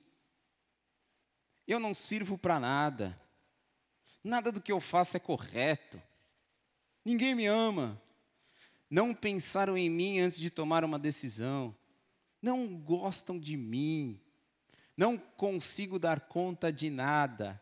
Eu 1.64 1.78
não 1.78 1.94
sirvo 1.94 2.36
para 2.36 2.58
nada. 2.58 3.16
Nada 4.22 4.50
do 4.50 4.60
que 4.60 4.72
eu 4.72 4.80
faço 4.80 5.16
é 5.16 5.20
correto. 5.20 6.02
Ninguém 7.04 7.36
me 7.36 7.46
ama. 7.46 8.02
Não 8.90 9.14
pensaram 9.14 9.78
em 9.78 9.88
mim 9.88 10.18
antes 10.18 10.38
de 10.38 10.50
tomar 10.50 10.84
uma 10.84 10.98
decisão. 10.98 11.72
Não 12.42 12.76
gostam 12.76 13.38
de 13.38 13.56
mim. 13.56 14.20
Não 14.96 15.16
consigo 15.16 16.00
dar 16.00 16.22
conta 16.22 16.72
de 16.72 16.90
nada. 16.90 17.60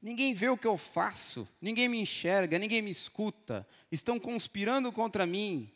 Ninguém 0.00 0.32
vê 0.32 0.48
o 0.48 0.56
que 0.56 0.66
eu 0.66 0.78
faço, 0.78 1.46
ninguém 1.60 1.88
me 1.88 2.00
enxerga, 2.00 2.58
ninguém 2.58 2.80
me 2.80 2.90
escuta. 2.90 3.66
Estão 3.92 4.18
conspirando 4.18 4.90
contra 4.90 5.26
mim. 5.26 5.70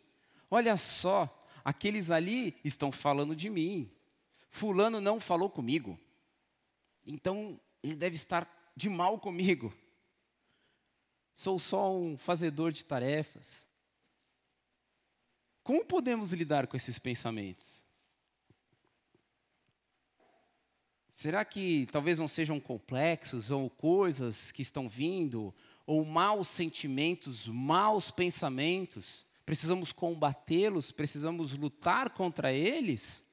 Olha 0.51 0.77
só, 0.77 1.47
aqueles 1.63 2.11
ali 2.11 2.57
estão 2.65 2.91
falando 2.91 3.37
de 3.37 3.51
mim. 3.51 3.91
Fulano 4.49 5.01
não 5.01 5.21
falou 5.21 5.51
comigo. 5.51 5.99
Então, 7.07 7.61
ele 7.83 7.97
deve 7.97 8.15
estar 8.15 8.49
de 8.75 8.89
mal 8.89 9.19
comigo. 9.19 9.75
Sou 11.35 11.59
só 11.59 11.95
um 11.95 12.17
fazedor 12.17 12.73
de 12.73 12.85
tarefas. 12.85 13.69
Como 15.63 15.85
podemos 15.85 16.33
lidar 16.33 16.67
com 16.67 16.77
esses 16.77 16.99
pensamentos? 16.99 17.84
Será 21.17 21.45
que 21.45 21.87
talvez 21.93 22.19
não 22.19 22.27
sejam 22.27 22.59
complexos 22.59 23.49
ou 23.49 23.71
coisas 23.71 24.51
que 24.51 24.63
estão 24.63 24.89
vindo, 24.89 25.55
ou 25.87 26.05
maus 26.05 26.49
sentimentos, 26.49 27.47
maus 27.47 28.11
pensamentos? 28.11 29.25
Precisamos 29.47 29.93
combatê-los, 29.93 30.91
precisamos 30.91 31.57
lutar 31.57 32.11
contra 32.11 32.53
eles? 32.53 33.25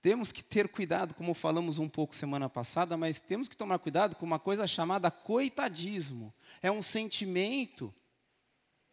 Temos 0.00 0.30
que 0.30 0.44
ter 0.44 0.68
cuidado, 0.68 1.12
como 1.12 1.34
falamos 1.34 1.76
um 1.76 1.88
pouco 1.88 2.14
semana 2.14 2.48
passada, 2.48 2.96
mas 2.96 3.20
temos 3.20 3.48
que 3.48 3.56
tomar 3.56 3.80
cuidado 3.80 4.14
com 4.14 4.24
uma 4.24 4.38
coisa 4.38 4.64
chamada 4.64 5.10
coitadismo. 5.10 6.32
É 6.62 6.70
um 6.70 6.82
sentimento 6.82 7.92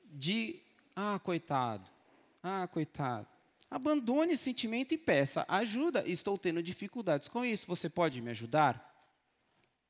de, 0.03 0.63
ah, 0.95 1.19
coitado, 1.23 1.87
ah, 2.41 2.67
coitado. 2.67 3.36
Abandone 3.69 4.33
esse 4.33 4.43
sentimento 4.43 4.93
e 4.93 4.97
peça 4.97 5.45
ajuda. 5.47 6.03
Estou 6.07 6.37
tendo 6.37 6.63
dificuldades 6.63 7.27
com 7.27 7.43
isso. 7.43 7.67
Você 7.67 7.89
pode 7.89 8.21
me 8.21 8.31
ajudar? 8.31 8.95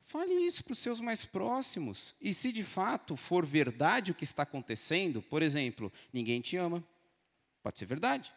Fale 0.02 0.34
isso 0.34 0.64
para 0.64 0.74
os 0.74 0.80
seus 0.80 1.00
mais 1.00 1.26
próximos. 1.26 2.16
E 2.20 2.34
se 2.34 2.52
de 2.52 2.64
fato 2.64 3.16
for 3.16 3.46
verdade 3.46 4.12
o 4.12 4.16
que 4.16 4.24
está 4.24 4.44
acontecendo, 4.44 5.22
por 5.22 5.42
exemplo, 5.42 5.92
ninguém 6.14 6.40
te 6.42 6.56
ama, 6.56 6.84
pode 7.62 7.78
ser 7.78 7.86
verdade 7.86 8.34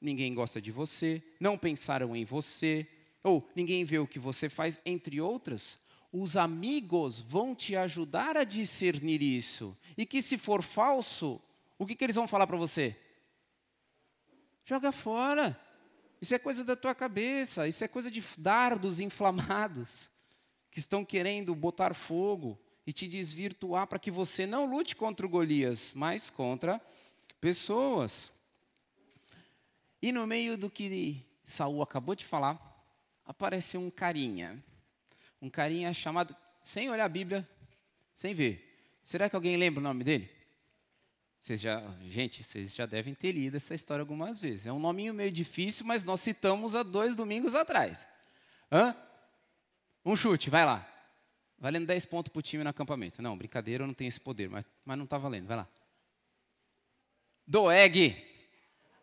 ninguém 0.00 0.34
gosta 0.34 0.60
de 0.60 0.70
você, 0.70 1.22
não 1.40 1.56
pensaram 1.58 2.14
em 2.14 2.24
você, 2.24 2.86
ou 3.22 3.46
ninguém 3.54 3.84
vê 3.84 3.98
o 3.98 4.06
que 4.06 4.18
você 4.18 4.48
faz, 4.48 4.80
entre 4.84 5.20
outras, 5.20 5.78
os 6.12 6.36
amigos 6.36 7.20
vão 7.20 7.54
te 7.54 7.76
ajudar 7.76 8.36
a 8.36 8.44
discernir 8.44 9.20
isso. 9.20 9.76
E 9.96 10.06
que 10.06 10.22
se 10.22 10.38
for 10.38 10.62
falso, 10.62 11.40
o 11.78 11.84
que, 11.84 11.96
que 11.96 12.04
eles 12.04 12.16
vão 12.16 12.28
falar 12.28 12.46
para 12.46 12.56
você? 12.56 12.96
Joga 14.66 14.90
fora. 14.90 15.58
Isso 16.20 16.34
é 16.34 16.38
coisa 16.40 16.64
da 16.64 16.74
tua 16.74 16.94
cabeça, 16.94 17.68
isso 17.68 17.84
é 17.84 17.88
coisa 17.88 18.10
de 18.10 18.22
dardos 18.36 18.98
inflamados 18.98 20.10
que 20.70 20.80
estão 20.80 21.04
querendo 21.04 21.54
botar 21.54 21.94
fogo 21.94 22.58
e 22.84 22.92
te 22.92 23.06
desvirtuar 23.06 23.86
para 23.86 23.98
que 23.98 24.10
você 24.10 24.44
não 24.44 24.66
lute 24.66 24.96
contra 24.96 25.24
o 25.24 25.28
Golias, 25.28 25.92
mas 25.94 26.30
contra 26.30 26.80
pessoas. 27.40 28.32
E 30.02 30.10
no 30.10 30.26
meio 30.26 30.56
do 30.56 30.68
que 30.68 31.24
Saul 31.44 31.80
acabou 31.80 32.16
de 32.16 32.24
falar, 32.24 32.60
apareceu 33.24 33.80
um 33.80 33.90
carinha. 33.90 34.62
Um 35.40 35.48
carinha 35.48 35.92
chamado, 35.94 36.34
sem 36.62 36.90
olhar 36.90 37.04
a 37.04 37.08
Bíblia, 37.08 37.48
sem 38.12 38.34
ver. 38.34 38.98
Será 39.00 39.30
que 39.30 39.36
alguém 39.36 39.56
lembra 39.56 39.80
o 39.80 39.82
nome 39.82 40.02
dele? 40.02 40.35
Vocês 41.46 41.60
já, 41.60 41.80
gente, 42.08 42.42
vocês 42.42 42.74
já 42.74 42.86
devem 42.86 43.14
ter 43.14 43.30
lido 43.30 43.56
essa 43.56 43.72
história 43.72 44.02
algumas 44.02 44.40
vezes. 44.40 44.66
É 44.66 44.72
um 44.72 44.80
nominho 44.80 45.14
meio 45.14 45.30
difícil, 45.30 45.86
mas 45.86 46.02
nós 46.02 46.20
citamos 46.20 46.74
há 46.74 46.82
dois 46.82 47.14
domingos 47.14 47.54
atrás. 47.54 48.04
Hã? 48.70 48.96
Um 50.04 50.16
chute, 50.16 50.50
vai 50.50 50.66
lá. 50.66 50.84
Valendo 51.56 51.86
10 51.86 52.04
pontos 52.06 52.32
para 52.32 52.40
o 52.40 52.42
time 52.42 52.64
no 52.64 52.70
acampamento. 52.70 53.22
Não, 53.22 53.38
brincadeira, 53.38 53.84
eu 53.84 53.86
não 53.86 53.94
tenho 53.94 54.08
esse 54.08 54.18
poder, 54.18 54.50
mas, 54.50 54.64
mas 54.84 54.98
não 54.98 55.04
está 55.04 55.18
valendo. 55.18 55.46
Vai 55.46 55.58
lá. 55.58 55.68
Doeg 57.46 58.16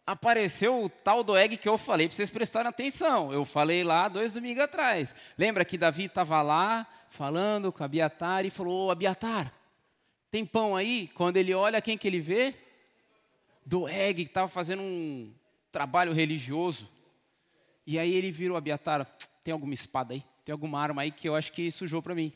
apareceu 0.05 0.83
o 0.83 0.89
tal 0.89 1.23
do 1.23 1.37
egg 1.37 1.55
que 1.55 1.69
eu 1.69 1.77
falei 1.77 2.09
para 2.09 2.17
vocês 2.17 2.29
prestarem 2.29 2.67
atenção. 2.67 3.31
Eu 3.31 3.45
falei 3.45 3.85
lá 3.85 4.09
dois 4.09 4.33
domingos 4.33 4.65
atrás. 4.65 5.15
Lembra 5.37 5.63
que 5.63 5.77
Davi 5.77 6.07
estava 6.07 6.41
lá 6.41 6.85
falando 7.07 7.71
com 7.71 7.85
Abiatar 7.85 8.45
e 8.45 8.49
falou: 8.49 8.91
Abiatar, 8.91 9.62
tem 10.33 10.47
pão 10.47 10.75
aí? 10.75 11.11
Quando 11.13 11.37
ele 11.37 11.53
olha, 11.53 11.79
quem 11.79 11.95
que 11.95 12.07
ele 12.07 12.19
vê? 12.19 12.55
Do 13.63 13.87
egg 13.87 14.23
que 14.23 14.31
estava 14.31 14.47
fazendo 14.47 14.81
um 14.81 15.31
trabalho 15.71 16.11
religioso. 16.11 16.89
E 17.85 17.99
aí 17.99 18.11
ele 18.11 18.31
virou 18.31 18.57
Abiatar: 18.57 19.05
tem 19.43 19.51
alguma 19.51 19.75
espada 19.75 20.15
aí? 20.15 20.23
Tem 20.43 20.51
alguma 20.51 20.81
arma 20.81 21.03
aí 21.03 21.11
que 21.11 21.29
eu 21.29 21.35
acho 21.35 21.51
que 21.51 21.69
sujou 21.69 22.01
para 22.01 22.15
mim? 22.15 22.33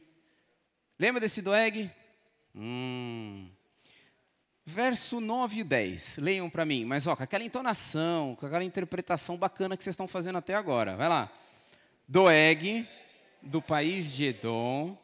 Lembra 1.00 1.20
desse 1.20 1.42
Doeg? 1.42 1.90
Hum, 2.56 3.50
verso 4.64 5.20
9 5.20 5.62
e 5.62 5.64
10. 5.64 6.18
Leiam 6.18 6.52
para 6.52 6.66
mim, 6.66 6.86
mas 6.86 7.08
ó, 7.08 7.16
com 7.16 7.24
aquela 7.24 7.44
entonação, 7.44 8.36
com 8.36 8.46
aquela 8.46 8.64
interpretação 8.64 9.38
bacana 9.38 9.76
que 9.76 9.84
vocês 9.84 9.96
estão 9.96 10.08
fazendo 10.08 10.38
até 10.38 10.54
agora. 10.54 10.96
Vai 10.96 11.10
lá. 11.10 11.32
Doeg, 12.08 12.88
do 13.42 13.60
país 13.60 14.14
de 14.14 14.26
Edom, 14.26 14.96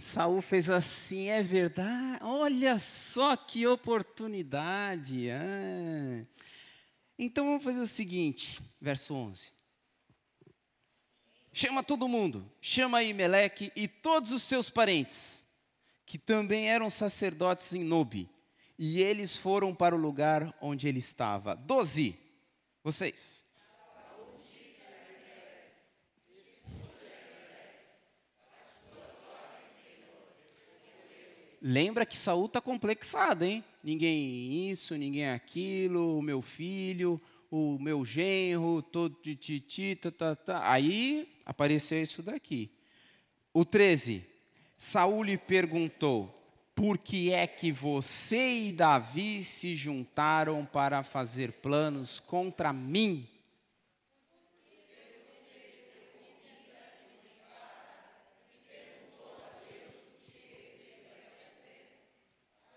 Saul 0.00 0.40
fez 0.40 0.68
assim, 0.68 1.28
é 1.28 1.42
verdade. 1.42 2.18
Olha 2.22 2.78
só 2.78 3.36
que 3.36 3.66
oportunidade. 3.66 5.30
Ah. 5.30 6.26
Então 7.18 7.44
vamos 7.44 7.62
fazer 7.62 7.80
o 7.80 7.86
seguinte, 7.86 8.60
verso 8.80 9.14
11. 9.14 9.48
Chama 11.52 11.82
todo 11.82 12.08
mundo, 12.08 12.50
chama 12.60 12.98
aí 12.98 13.12
Meleque 13.12 13.72
e 13.76 13.86
todos 13.86 14.32
os 14.32 14.42
seus 14.42 14.70
parentes, 14.70 15.44
que 16.06 16.16
também 16.16 16.70
eram 16.70 16.88
sacerdotes 16.88 17.72
em 17.74 17.84
Nobe, 17.84 18.30
e 18.78 19.02
eles 19.02 19.36
foram 19.36 19.74
para 19.74 19.94
o 19.94 19.98
lugar 19.98 20.56
onde 20.60 20.88
ele 20.88 21.00
estava. 21.00 21.54
Doze, 21.54 22.18
vocês. 22.82 23.44
Lembra 31.60 32.06
que 32.06 32.16
Saul 32.16 32.46
está 32.46 32.60
complexado, 32.60 33.44
hein? 33.44 33.64
Ninguém 33.82 34.70
isso, 34.70 34.96
ninguém 34.96 35.30
aquilo, 35.30 36.18
o 36.18 36.22
meu 36.22 36.42
filho, 36.42 37.20
o 37.50 37.78
meu 37.78 38.04
genro, 38.04 38.82
todo 38.82 39.16
titi, 39.16 39.96
tá, 39.96 40.10
tá, 40.10 40.36
tá. 40.36 40.70
Aí 40.70 41.28
apareceu 41.44 42.02
isso 42.02 42.22
daqui. 42.22 42.70
O 43.52 43.64
13. 43.64 44.24
Saul 44.76 45.24
lhe 45.24 45.36
perguntou: 45.36 46.32
Por 46.74 46.96
que 46.96 47.32
é 47.32 47.46
que 47.46 47.72
você 47.72 48.68
e 48.68 48.72
Davi 48.72 49.42
se 49.42 49.74
juntaram 49.74 50.64
para 50.64 51.02
fazer 51.02 51.52
planos 51.52 52.20
contra 52.20 52.72
mim? 52.72 53.28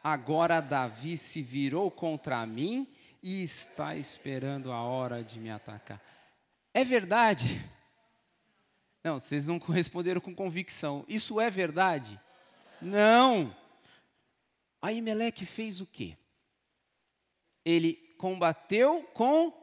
Agora 0.03 0.59
Davi 0.59 1.17
se 1.17 1.41
virou 1.41 1.89
contra 1.89 2.45
mim 2.45 2.87
e 3.21 3.41
está 3.41 3.95
esperando 3.95 4.71
a 4.71 4.81
hora 4.81 5.23
de 5.23 5.39
me 5.39 5.49
atacar. 5.49 6.01
É 6.73 6.83
verdade? 6.83 7.63
Não, 9.01 9.17
vocês 9.17 9.45
não 9.45 9.57
responderam 9.59 10.19
com 10.19 10.35
convicção. 10.35 11.05
Isso 11.07 11.39
é 11.39 11.49
verdade? 11.49 12.19
Não. 12.81 13.55
Aí 14.81 15.01
Meleque 15.01 15.45
fez 15.45 15.79
o 15.79 15.85
quê? 15.85 16.17
Ele 17.63 17.93
combateu 18.17 19.03
com 19.13 19.53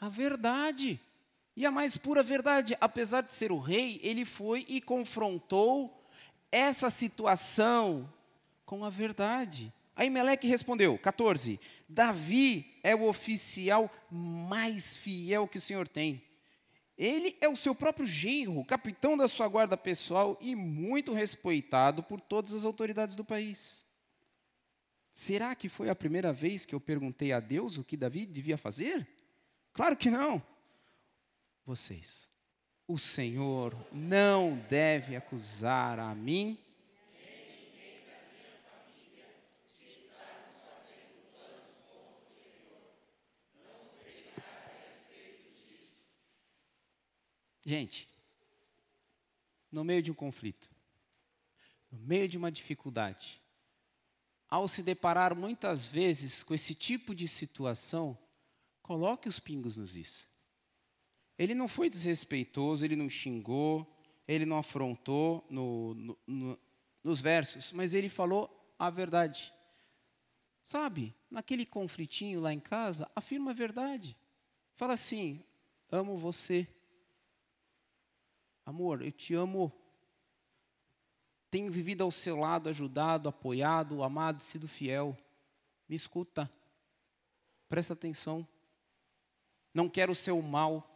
a 0.00 0.08
verdade. 0.08 1.00
E 1.56 1.66
a 1.66 1.70
mais 1.70 1.96
pura 1.96 2.22
verdade, 2.22 2.76
apesar 2.80 3.22
de 3.22 3.32
ser 3.32 3.50
o 3.50 3.58
rei, 3.58 4.00
ele 4.04 4.24
foi 4.24 4.64
e 4.68 4.80
confrontou 4.80 6.00
essa 6.52 6.88
situação 6.90 8.08
com 8.64 8.84
a 8.84 8.90
verdade. 8.90 9.72
Aí 9.94 10.08
Meleque 10.08 10.46
respondeu, 10.46 10.98
14: 10.98 11.60
Davi 11.88 12.78
é 12.82 12.94
o 12.94 13.08
oficial 13.08 13.90
mais 14.10 14.96
fiel 14.96 15.46
que 15.46 15.58
o 15.58 15.60
Senhor 15.60 15.86
tem. 15.86 16.22
Ele 16.96 17.36
é 17.40 17.48
o 17.48 17.56
seu 17.56 17.74
próprio 17.74 18.06
genro, 18.06 18.64
capitão 18.64 19.16
da 19.16 19.26
sua 19.26 19.48
guarda 19.48 19.76
pessoal 19.76 20.36
e 20.40 20.54
muito 20.54 21.14
respeitado 21.14 22.02
por 22.02 22.20
todas 22.20 22.52
as 22.52 22.64
autoridades 22.64 23.16
do 23.16 23.24
país. 23.24 23.84
Será 25.12 25.54
que 25.54 25.68
foi 25.68 25.88
a 25.88 25.94
primeira 25.94 26.32
vez 26.32 26.66
que 26.66 26.74
eu 26.74 26.80
perguntei 26.80 27.32
a 27.32 27.40
Deus 27.40 27.78
o 27.78 27.84
que 27.84 27.96
Davi 27.96 28.26
devia 28.26 28.58
fazer? 28.58 29.08
Claro 29.72 29.96
que 29.96 30.10
não. 30.10 30.42
Vocês, 31.64 32.30
o 32.86 32.98
Senhor 32.98 33.74
não 33.92 34.56
deve 34.68 35.16
acusar 35.16 35.98
a 35.98 36.14
mim 36.14 36.58
Gente, 47.64 48.08
no 49.70 49.84
meio 49.84 50.02
de 50.02 50.10
um 50.10 50.14
conflito, 50.14 50.70
no 51.90 51.98
meio 51.98 52.28
de 52.28 52.38
uma 52.38 52.50
dificuldade, 52.50 53.40
ao 54.48 54.66
se 54.66 54.82
deparar 54.82 55.34
muitas 55.36 55.86
vezes 55.86 56.42
com 56.42 56.54
esse 56.54 56.74
tipo 56.74 57.14
de 57.14 57.28
situação, 57.28 58.18
coloque 58.82 59.28
os 59.28 59.38
pingos 59.38 59.76
nos 59.76 59.94
is. 59.94 60.28
Ele 61.38 61.54
não 61.54 61.68
foi 61.68 61.88
desrespeitoso, 61.88 62.84
ele 62.84 62.96
não 62.96 63.08
xingou, 63.08 63.86
ele 64.26 64.44
não 64.44 64.58
afrontou 64.58 65.46
no, 65.48 65.94
no, 65.94 66.18
no, 66.26 66.58
nos 67.02 67.20
versos, 67.20 67.72
mas 67.72 67.94
ele 67.94 68.08
falou 68.08 68.74
a 68.78 68.90
verdade. 68.90 69.52
Sabe, 70.62 71.14
naquele 71.30 71.64
conflitinho 71.64 72.40
lá 72.40 72.52
em 72.52 72.60
casa, 72.60 73.10
afirma 73.14 73.52
a 73.52 73.54
verdade. 73.54 74.16
Fala 74.74 74.94
assim: 74.94 75.42
amo 75.90 76.16
você. 76.16 76.68
Amor, 78.64 79.02
eu 79.02 79.12
te 79.12 79.34
amo. 79.34 79.72
Tenho 81.50 81.70
vivido 81.70 82.02
ao 82.02 82.10
seu 82.10 82.36
lado, 82.36 82.68
ajudado, 82.68 83.28
apoiado, 83.28 84.02
amado, 84.02 84.40
sido 84.42 84.68
fiel. 84.68 85.16
Me 85.88 85.96
escuta. 85.96 86.50
Presta 87.68 87.92
atenção. 87.92 88.46
Não 89.74 89.88
quero 89.88 90.12
o 90.12 90.16
seu 90.16 90.40
mal. 90.40 90.86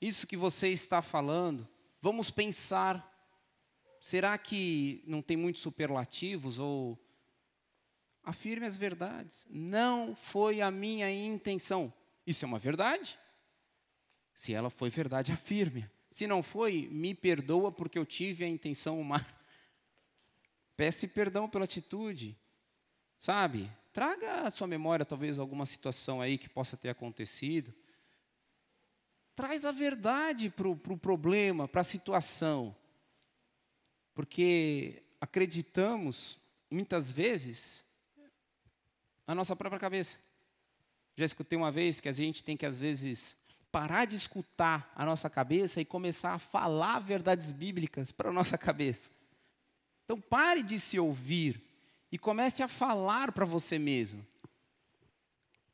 Isso 0.00 0.26
que 0.26 0.36
você 0.36 0.68
está 0.68 1.02
falando, 1.02 1.66
vamos 2.00 2.30
pensar. 2.30 3.04
Será 4.00 4.38
que 4.38 5.02
não 5.06 5.20
tem 5.20 5.36
muitos 5.36 5.62
superlativos 5.62 6.58
ou 6.58 6.96
afirme 8.28 8.66
as 8.66 8.76
verdades. 8.76 9.46
Não 9.48 10.14
foi 10.14 10.60
a 10.60 10.70
minha 10.70 11.10
intenção. 11.10 11.92
Isso 12.26 12.44
é 12.44 12.48
uma 12.48 12.58
verdade? 12.58 13.18
Se 14.34 14.52
ela 14.52 14.68
foi 14.68 14.90
verdade, 14.90 15.32
afirme. 15.32 15.88
Se 16.10 16.26
não 16.26 16.42
foi, 16.42 16.88
me 16.90 17.14
perdoa 17.14 17.70
porque 17.70 17.98
eu 17.98 18.06
tive 18.06 18.44
a 18.44 18.48
intenção 18.48 19.02
má. 19.02 19.24
Peça 20.76 21.06
perdão 21.06 21.48
pela 21.48 21.64
atitude. 21.64 22.36
Sabe? 23.16 23.70
Traga 23.92 24.42
à 24.42 24.50
sua 24.50 24.66
memória 24.66 25.04
talvez 25.04 25.38
alguma 25.38 25.66
situação 25.66 26.20
aí 26.20 26.38
que 26.38 26.48
possa 26.48 26.76
ter 26.76 26.88
acontecido. 26.88 27.74
Traz 29.34 29.64
a 29.64 29.72
verdade 29.72 30.50
para 30.50 30.68
o 30.68 30.76
pro 30.76 30.96
problema, 30.96 31.68
para 31.68 31.80
a 31.80 31.84
situação. 31.84 32.74
Porque 34.14 35.02
acreditamos, 35.20 36.38
muitas 36.70 37.10
vezes, 37.10 37.84
na 39.26 39.34
nossa 39.34 39.54
própria 39.54 39.78
cabeça. 39.78 40.18
Já 41.16 41.24
escutei 41.24 41.56
uma 41.56 41.70
vez 41.70 42.00
que 42.00 42.08
a 42.08 42.12
gente 42.12 42.42
tem 42.42 42.56
que, 42.56 42.66
às 42.66 42.78
vezes, 42.78 43.37
parar 43.70 44.06
de 44.06 44.16
escutar 44.16 44.90
a 44.94 45.04
nossa 45.04 45.28
cabeça 45.28 45.80
e 45.80 45.84
começar 45.84 46.32
a 46.32 46.38
falar 46.38 47.00
verdades 47.00 47.52
bíblicas 47.52 48.10
para 48.10 48.30
a 48.30 48.32
nossa 48.32 48.56
cabeça. 48.56 49.12
Então 50.04 50.20
pare 50.20 50.62
de 50.62 50.80
se 50.80 50.98
ouvir 50.98 51.62
e 52.10 52.18
comece 52.18 52.62
a 52.62 52.68
falar 52.68 53.32
para 53.32 53.44
você 53.44 53.78
mesmo. 53.78 54.26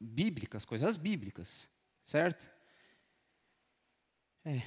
Bíblicas, 0.01 0.65
coisas 0.65 0.97
bíblicas, 0.97 1.69
certo? 2.03 2.51
É, 4.45 4.63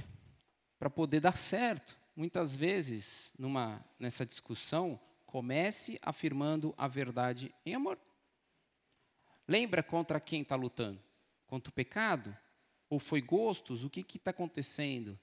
para 0.79 0.89
poder 0.89 1.19
dar 1.19 1.37
certo. 1.37 1.97
Muitas 2.15 2.55
vezes, 2.55 3.33
numa, 3.37 3.85
nessa 3.99 4.25
discussão, 4.25 4.99
comece 5.25 5.99
afirmando 6.01 6.73
a 6.77 6.87
verdade 6.87 7.53
em 7.65 7.75
amor. 7.75 7.99
Lembra 9.47 9.83
contra 9.83 10.19
quem 10.19 10.41
está 10.41 10.55
lutando? 10.55 10.99
Contra 11.45 11.69
o 11.69 11.73
pecado? 11.73 12.35
Ou 12.89 12.99
foi 12.99 13.21
gostos? 13.21 13.83
O 13.83 13.89
que 13.89 14.05
está 14.17 14.31
acontecendo? 14.31 15.19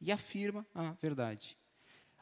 E 0.00 0.10
afirma 0.12 0.66
a 0.74 0.92
verdade. 0.92 1.56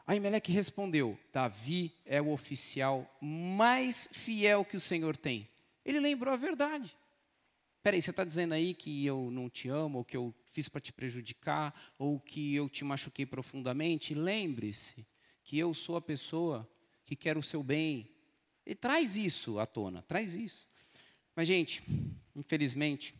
Aimeleque 0.05 0.51
respondeu: 0.51 1.17
Davi 1.31 1.93
é 2.05 2.21
o 2.21 2.31
oficial 2.31 3.09
mais 3.21 4.07
fiel 4.11 4.65
que 4.65 4.77
o 4.77 4.81
Senhor 4.81 5.15
tem. 5.17 5.47
Ele 5.85 5.99
lembrou 5.99 6.33
a 6.33 6.37
verdade. 6.37 6.95
Peraí, 7.83 8.01
você 8.01 8.11
está 8.11 8.23
dizendo 8.23 8.53
aí 8.53 8.75
que 8.75 9.05
eu 9.05 9.31
não 9.31 9.49
te 9.49 9.67
amo, 9.67 9.99
ou 9.99 10.05
que 10.05 10.15
eu 10.15 10.33
fiz 10.51 10.69
para 10.69 10.79
te 10.79 10.93
prejudicar, 10.93 11.73
ou 11.97 12.19
que 12.19 12.53
eu 12.53 12.69
te 12.69 12.83
machuquei 12.83 13.25
profundamente? 13.25 14.13
Lembre-se 14.13 15.07
que 15.43 15.57
eu 15.57 15.73
sou 15.73 15.95
a 15.95 16.01
pessoa 16.01 16.69
que 17.05 17.15
quer 17.15 17.37
o 17.37 17.43
seu 17.43 17.63
bem. 17.63 18.07
E 18.65 18.75
traz 18.75 19.17
isso 19.17 19.57
à 19.57 19.65
tona, 19.65 20.03
traz 20.03 20.35
isso. 20.35 20.69
Mas, 21.35 21.47
gente, 21.47 21.81
infelizmente, 22.35 23.15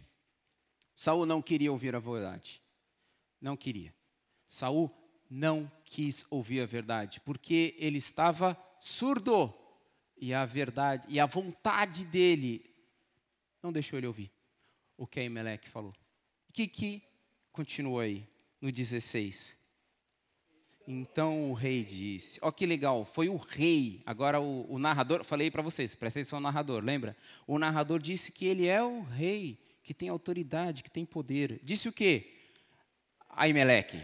Saul 0.96 1.26
não 1.26 1.42
queria 1.42 1.72
ouvir 1.72 1.96
a 1.96 2.00
verdade. 2.00 2.62
Não 3.40 3.58
queria. 3.58 3.94
Saul 4.48 4.92
não 5.30 5.72
quis 5.86 6.26
ouvir 6.30 6.62
a 6.62 6.66
verdade, 6.66 7.22
porque 7.22 7.74
ele 7.78 7.98
estava 7.98 8.58
surdo 8.80 9.54
e 10.18 10.34
a 10.34 10.46
verdade 10.46 11.08
e 11.10 11.20
a 11.20 11.26
vontade 11.26 12.06
dele 12.06 12.64
não 13.64 13.72
deixou 13.72 13.98
ele 13.98 14.08
ouvir 14.08 14.32
o 14.98 15.08
que 15.08 15.20
Aimeleque 15.20 15.70
falou. 15.70 15.94
Que 16.52 17.02
continuou 17.52 18.00
aí 18.00 18.28
no 18.60 18.72
16? 18.72 19.58
Então 20.88 21.50
o 21.50 21.54
rei 21.54 21.84
disse: 21.84 22.40
Ó, 22.42 22.50
oh, 22.50 22.52
que 22.52 22.66
legal, 22.66 23.06
foi 23.06 23.30
o 23.30 23.38
rei. 23.38 24.02
Agora 24.06 24.42
o, 24.42 24.72
o 24.72 24.78
narrador, 24.78 25.24
falei 25.24 25.50
para 25.50 25.62
vocês, 25.62 25.96
presta 25.96 26.20
atenção 26.20 26.40
no 26.40 26.44
narrador, 26.44 26.84
lembra? 26.84 27.16
O 27.48 27.58
narrador 27.58 28.00
disse 28.00 28.32
que 28.32 28.46
ele 28.46 28.68
é 28.68 28.84
o 28.84 29.02
rei 29.02 29.58
que 29.84 29.94
tem 29.94 30.10
autoridade, 30.10 30.84
que 30.84 30.92
tem 30.92 31.06
poder. 31.06 31.60
Disse 31.64 31.90
o 31.90 31.94
quê? 31.94 32.38
Aimeleque, 33.30 34.04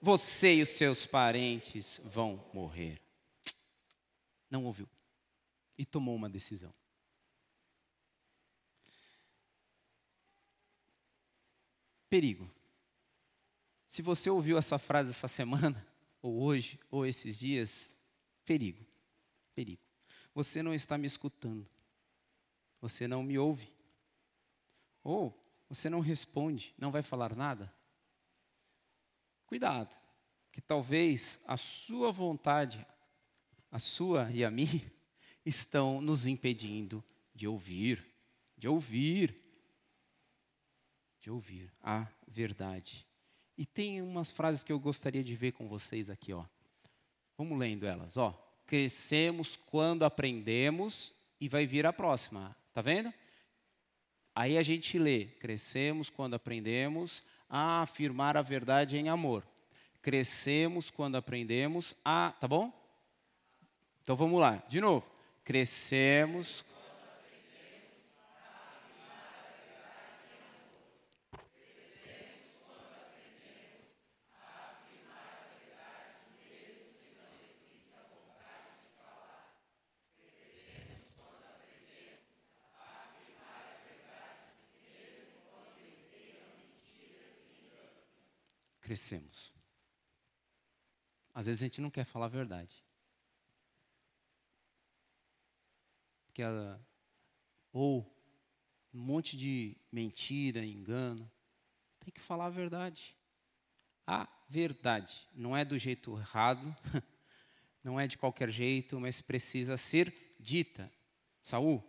você 0.00 0.56
e 0.56 0.62
os 0.62 0.70
seus 0.70 1.06
parentes 1.06 2.00
vão 2.04 2.44
morrer. 2.52 3.00
Não 4.50 4.64
ouviu. 4.64 4.88
E 5.76 5.84
tomou 5.84 6.14
uma 6.14 6.28
decisão. 6.28 6.72
Perigo. 12.08 12.50
Se 13.86 14.02
você 14.02 14.30
ouviu 14.30 14.58
essa 14.58 14.78
frase 14.78 15.10
essa 15.10 15.28
semana, 15.28 15.86
ou 16.22 16.42
hoje, 16.42 16.78
ou 16.90 17.06
esses 17.06 17.38
dias, 17.38 17.98
perigo. 18.44 18.84
Perigo. 19.54 19.82
Você 20.34 20.62
não 20.62 20.72
está 20.72 20.96
me 20.96 21.06
escutando. 21.06 21.68
Você 22.80 23.06
não 23.06 23.22
me 23.22 23.38
ouve. 23.38 23.77
Ou 25.08 25.34
você 25.70 25.88
não 25.88 26.00
responde, 26.00 26.74
não 26.76 26.90
vai 26.90 27.00
falar 27.00 27.34
nada? 27.34 27.72
Cuidado, 29.46 29.98
que 30.52 30.60
talvez 30.60 31.40
a 31.46 31.56
sua 31.56 32.12
vontade, 32.12 32.86
a 33.70 33.78
sua 33.78 34.30
e 34.30 34.44
a 34.44 34.50
minha, 34.50 34.92
estão 35.46 36.02
nos 36.02 36.26
impedindo 36.26 37.02
de 37.34 37.48
ouvir, 37.48 38.04
de 38.54 38.68
ouvir, 38.68 39.34
de 41.22 41.30
ouvir 41.30 41.72
a 41.80 42.06
verdade. 42.26 43.06
E 43.56 43.64
tem 43.64 44.02
umas 44.02 44.30
frases 44.30 44.62
que 44.62 44.70
eu 44.70 44.78
gostaria 44.78 45.24
de 45.24 45.34
ver 45.34 45.52
com 45.52 45.66
vocês 45.66 46.10
aqui, 46.10 46.34
ó. 46.34 46.44
Vamos 47.34 47.58
lendo 47.58 47.86
elas, 47.86 48.18
ó. 48.18 48.32
Crescemos 48.66 49.56
quando 49.56 50.04
aprendemos 50.04 51.14
e 51.40 51.48
vai 51.48 51.66
vir 51.66 51.86
a 51.86 51.94
próxima. 51.94 52.54
Tá 52.74 52.82
vendo? 52.82 53.10
Aí 54.38 54.56
a 54.56 54.62
gente 54.62 55.00
lê: 55.00 55.24
crescemos 55.24 56.10
quando 56.10 56.34
aprendemos 56.34 57.24
a 57.50 57.82
afirmar 57.82 58.36
a 58.36 58.40
verdade 58.40 58.96
em 58.96 59.08
amor. 59.08 59.44
Crescemos 60.00 60.92
quando 60.92 61.16
aprendemos 61.16 61.96
a. 62.04 62.32
Tá 62.38 62.46
bom? 62.46 62.72
Então 64.00 64.14
vamos 64.14 64.40
lá, 64.40 64.62
de 64.68 64.80
novo. 64.80 65.04
Crescemos 65.42 66.64
crescemos. 88.98 89.54
Às 91.32 91.46
vezes 91.46 91.62
a 91.62 91.66
gente 91.66 91.80
não 91.80 91.90
quer 91.90 92.04
falar 92.04 92.26
a 92.26 92.30
verdade. 92.30 92.84
Porque 96.26 96.42
ela, 96.42 96.84
ou 97.72 98.00
um 98.92 98.98
monte 98.98 99.36
de 99.36 99.76
mentira, 99.92 100.64
engano. 100.64 101.30
Tem 102.00 102.12
que 102.12 102.20
falar 102.20 102.46
a 102.46 102.50
verdade. 102.50 103.14
A 104.04 104.28
verdade. 104.48 105.28
Não 105.32 105.56
é 105.56 105.64
do 105.64 105.78
jeito 105.78 106.18
errado, 106.18 106.74
não 107.84 108.00
é 108.00 108.08
de 108.08 108.18
qualquer 108.18 108.50
jeito, 108.50 108.98
mas 108.98 109.20
precisa 109.20 109.76
ser 109.76 110.12
dita. 110.40 110.90
Saul, 111.40 111.84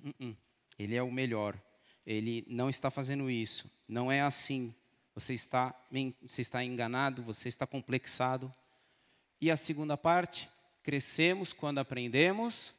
uh 0.00 0.10
-uh. 0.20 0.36
ele 0.76 0.96
é 0.96 1.02
o 1.02 1.12
melhor. 1.12 1.60
Ele 2.04 2.44
não 2.48 2.68
está 2.68 2.90
fazendo 2.90 3.30
isso. 3.30 3.70
Não 3.86 4.10
é 4.10 4.20
assim. 4.20 4.74
Você 5.14 5.32
está, 5.32 5.74
você 6.22 6.42
está 6.42 6.64
enganado, 6.64 7.22
você 7.22 7.48
está 7.48 7.66
complexado. 7.66 8.52
E 9.40 9.50
a 9.50 9.56
segunda 9.56 9.96
parte, 9.96 10.48
crescemos 10.82 11.52
quando 11.52 11.78
aprendemos. 11.78 12.74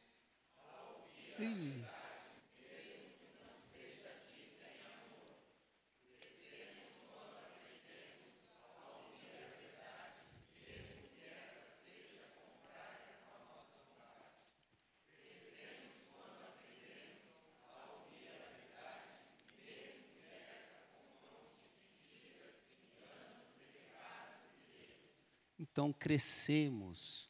Então 25.76 25.92
crescemos 25.92 27.28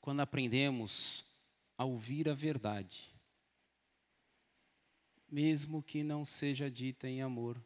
quando 0.00 0.20
aprendemos 0.20 1.22
a 1.76 1.84
ouvir 1.84 2.26
a 2.26 2.32
verdade, 2.32 3.14
mesmo 5.30 5.82
que 5.82 6.02
não 6.02 6.24
seja 6.24 6.70
dita 6.70 7.06
em 7.06 7.20
amor. 7.20 7.62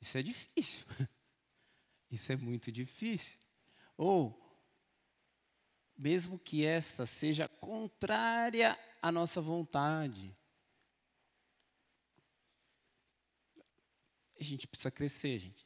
Isso 0.00 0.18
é 0.18 0.22
difícil. 0.22 0.84
Isso 2.10 2.32
é 2.32 2.36
muito 2.36 2.72
difícil. 2.72 3.38
Ou, 3.96 4.36
mesmo 5.96 6.36
que 6.36 6.66
essa 6.66 7.06
seja 7.06 7.46
contrária 7.46 8.76
à 9.00 9.12
nossa 9.12 9.40
vontade. 9.40 10.34
A 14.36 14.42
gente 14.42 14.66
precisa 14.66 14.90
crescer, 14.90 15.38
gente. 15.38 15.64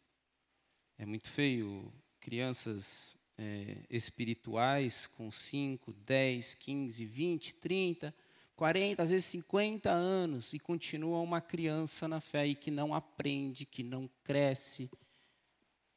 É 0.98 1.06
muito 1.06 1.30
feio 1.30 1.90
crianças 2.24 3.18
é, 3.36 3.76
espirituais 3.90 5.06
com 5.06 5.30
5, 5.30 5.92
10, 5.92 6.54
15, 6.54 7.04
20, 7.04 7.54
30, 7.56 8.14
40, 8.56 9.02
às 9.02 9.10
vezes 9.10 9.26
50 9.26 9.90
anos 9.90 10.54
e 10.54 10.58
continua 10.58 11.20
uma 11.20 11.42
criança 11.42 12.08
na 12.08 12.22
fé 12.22 12.46
e 12.46 12.54
que 12.54 12.70
não 12.70 12.94
aprende, 12.94 13.66
que 13.66 13.82
não 13.82 14.08
cresce 14.22 14.90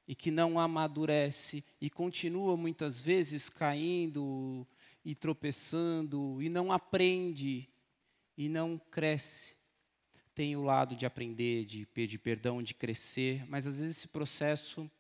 e 0.06 0.14
que 0.14 0.30
não 0.30 0.60
amadurece 0.60 1.64
e 1.80 1.90
continua 1.90 2.58
muitas 2.58 3.00
vezes 3.00 3.48
caindo 3.48 4.68
e 5.06 5.16
tropeçando 5.16 6.42
e 6.42 6.50
não 6.50 6.74
aprende 6.74 7.70
e 8.38 8.50
não 8.50 8.78
cresce. 8.92 9.56
Tem 10.36 10.58
o 10.58 10.62
lado 10.62 10.94
de 10.94 11.06
aprender, 11.06 11.64
de 11.64 11.86
pedir 11.86 12.18
perdão, 12.18 12.62
de 12.62 12.74
crescer, 12.74 13.48
mas 13.48 13.66
às 13.66 13.80
vezes 13.80 13.96
esse 13.96 14.10
processo 14.10 14.92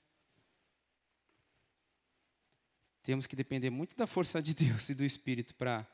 temos 3.07 3.25
que 3.25 3.37
depender 3.37 3.69
muito 3.69 3.95
da 3.95 4.05
força 4.05 4.41
de 4.41 4.53
Deus 4.53 4.89
e 4.89 4.93
do 4.93 5.05
Espírito 5.05 5.55
para 5.55 5.87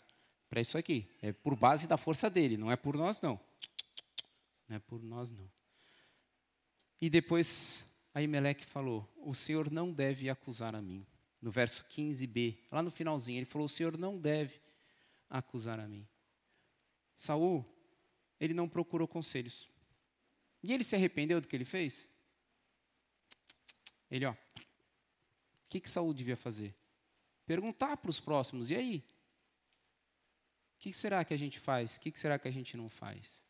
isso 0.55 0.80
aqui. 0.80 1.07
É 1.22 1.32
por 1.32 1.55
base 1.55 1.86
da 1.86 1.95
força 1.95 2.28
dele, 2.28 2.57
não 2.57 2.72
é 2.72 2.76
por 2.76 2.97
nós 2.97 3.22
não. 3.22 3.39
Não 4.68 4.78
é 4.78 4.80
por 4.80 4.99
nós 4.99 5.30
não. 5.30 5.47
E 6.99 7.11
depois 7.11 7.86
Aimeleque 8.16 8.66
falou: 8.66 9.07
O 9.16 9.36
Senhor 9.36 9.70
não 9.70 9.93
deve 9.93 10.28
acusar 10.28 10.74
a 10.74 10.82
mim. 10.82 11.05
No 11.39 11.51
verso 11.51 11.86
15b, 11.86 12.57
lá 12.72 12.82
no 12.82 12.89
finalzinho, 12.89 13.38
ele 13.38 13.45
falou: 13.45 13.66
O 13.66 13.70
Senhor 13.70 13.95
não 13.95 14.18
deve 14.18 14.59
acusar 15.30 15.80
a 15.80 15.88
mim. 15.88 16.07
Saul, 17.14 17.64
ele 18.39 18.55
não 18.55 18.68
procurou 18.68 19.07
conselhos. 19.07 19.70
E 20.64 20.74
ele 20.74 20.84
se 20.84 20.95
arrependeu 20.95 21.39
do 21.39 21.47
que 21.47 21.55
ele 21.55 21.64
fez? 21.64 22.09
Ele, 24.09 24.26
ó, 24.26 24.32
o 24.32 24.36
que, 25.70 25.80
que 25.80 25.91
Saul 25.91 26.11
devia 26.11 26.36
fazer? 26.36 26.76
Perguntar 27.45 27.97
para 27.97 28.09
os 28.09 28.19
próximos, 28.19 28.71
e 28.71 28.75
aí? 28.75 29.03
O 30.75 30.79
que 30.79 30.93
será 30.93 31.23
que 31.23 31.33
a 31.33 31.37
gente 31.37 31.59
faz? 31.59 31.97
O 31.97 31.99
que 31.99 32.17
será 32.17 32.39
que 32.39 32.47
a 32.47 32.51
gente 32.51 32.75
não 32.77 32.89
faz? 32.89 33.45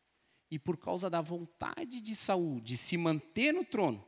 E 0.50 0.58
por 0.58 0.76
causa 0.76 1.08
da 1.08 1.20
vontade 1.20 2.00
de 2.00 2.14
Saul 2.14 2.60
de 2.60 2.76
se 2.76 2.96
manter 2.96 3.52
no 3.52 3.64
trono, 3.64 4.04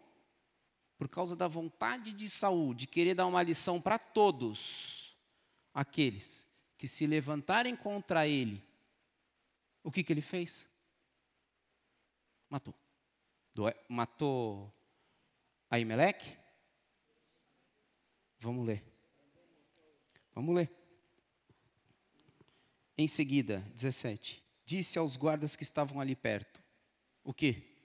por 0.97 1.09
causa 1.09 1.37
da 1.37 1.49
vontade 1.49 2.13
de 2.13 2.29
Saul 2.29 2.75
de 2.75 2.87
querer 2.87 3.15
dar 3.15 3.27
uma 3.27 3.43
lição 3.43 3.81
para 3.81 3.99
todos 3.99 5.17
aqueles 5.75 6.47
que 6.79 6.89
se 6.89 7.07
levantarem 7.07 7.77
contra 7.77 8.27
ele, 8.27 8.63
o 9.83 9.91
que, 9.91 10.03
que 10.03 10.13
ele 10.13 10.23
fez? 10.23 10.69
Matou. 12.49 12.75
Matou 13.89 14.73
Aimeleque? 15.71 16.37
Vamos 18.39 18.67
ler. 18.67 18.96
Vamos 20.37 20.55
ler. 20.55 20.71
Em 22.97 23.09
seguida, 23.09 23.61
17. 23.75 24.45
Disse 24.67 24.99
aos 24.99 25.17
guardas 25.17 25.57
que 25.57 25.63
estavam 25.63 25.99
ali 25.99 26.15
perto: 26.15 26.63
O 27.25 27.33
que? 27.33 27.76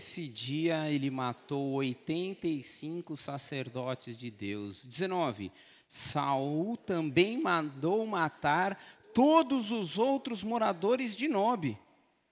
Nesse 0.00 0.28
dia 0.28 0.90
ele 0.90 1.10
matou 1.10 1.72
85 1.72 3.18
sacerdotes 3.18 4.16
de 4.16 4.30
Deus. 4.30 4.82
19. 4.86 5.52
Saul 5.86 6.74
também 6.78 7.38
mandou 7.38 8.06
matar 8.06 8.82
todos 9.12 9.70
os 9.70 9.98
outros 9.98 10.42
moradores 10.42 11.14
de 11.14 11.28
Nobe, 11.28 11.78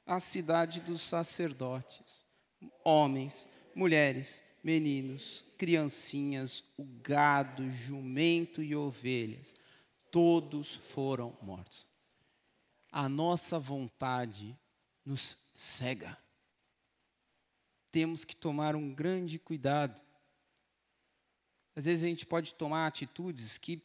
a 0.07 0.19
cidade 0.19 0.81
dos 0.81 1.03
sacerdotes, 1.03 2.25
homens, 2.83 3.47
mulheres, 3.75 4.43
meninos, 4.65 5.45
criancinhas, 5.59 6.65
o 6.75 6.87
gado, 7.03 7.71
jumento 7.71 8.63
e 8.63 8.75
ovelhas, 8.75 9.55
todos 10.11 10.75
foram 10.75 11.37
mortos. 11.43 11.87
A 12.91 13.11
nossa 13.11 13.59
vontade 13.59 14.59
nos 15.05 15.37
cega 15.53 16.17
temos 17.91 18.25
que 18.25 18.37
tomar 18.37 18.77
um 18.77 18.95
grande 18.95 19.39
cuidado. 19.39 20.01
Às 21.75 21.85
vezes 21.85 22.05
a 22.05 22.09
gente 22.09 22.27
pode 22.27 22.55
tomar 22.55 22.87
atitudes 22.87 23.57
que, 23.57 23.83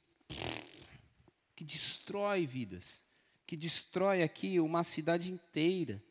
que 1.55 1.63
destrói 1.63 2.45
vidas, 2.45 3.03
que 3.45 3.55
destrói 3.55 4.23
aqui 4.23 4.59
uma 4.59 4.83
cidade 4.83 5.31
inteira 5.31 6.03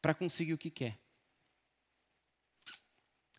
para 0.00 0.14
conseguir 0.14 0.52
o 0.52 0.58
que 0.58 0.70
quer. 0.70 0.98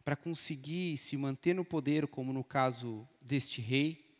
Para 0.03 0.15
conseguir 0.15 0.97
se 0.97 1.15
manter 1.15 1.53
no 1.53 1.63
poder, 1.63 2.07
como 2.07 2.33
no 2.33 2.43
caso 2.43 3.07
deste 3.21 3.61
rei, 3.61 4.13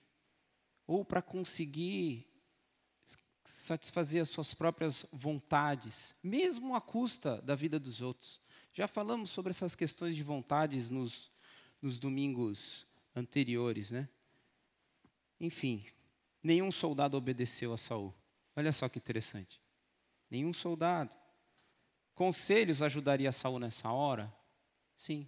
ou 0.88 1.04
para 1.04 1.22
conseguir 1.22 2.30
satisfazer 3.44 4.22
as 4.22 4.30
suas 4.30 4.54
próprias 4.54 5.06
vontades, 5.12 6.16
mesmo 6.24 6.76
à 6.76 6.82
custa 6.82 7.42
da 7.42 7.56
vida 7.56 7.80
dos 7.80 8.02
outros. 8.02 8.43
Já 8.74 8.88
falamos 8.88 9.30
sobre 9.30 9.52
essas 9.52 9.76
questões 9.76 10.16
de 10.16 10.24
vontades 10.24 10.90
nos, 10.90 11.32
nos 11.80 12.00
domingos 12.00 12.88
anteriores, 13.16 13.92
né? 13.92 14.10
Enfim, 15.40 15.86
nenhum 16.42 16.72
soldado 16.72 17.16
obedeceu 17.16 17.72
a 17.72 17.78
Saul. 17.78 18.12
Olha 18.56 18.72
só 18.72 18.90
que 18.90 18.98
interessante. 18.98 19.62
Nenhum 20.28 20.52
soldado. 20.52 21.16
Conselhos 22.16 22.82
ajudaria 22.82 23.32
Saul 23.32 23.60
nessa 23.60 23.92
hora? 23.92 24.34
Sim. 24.98 25.28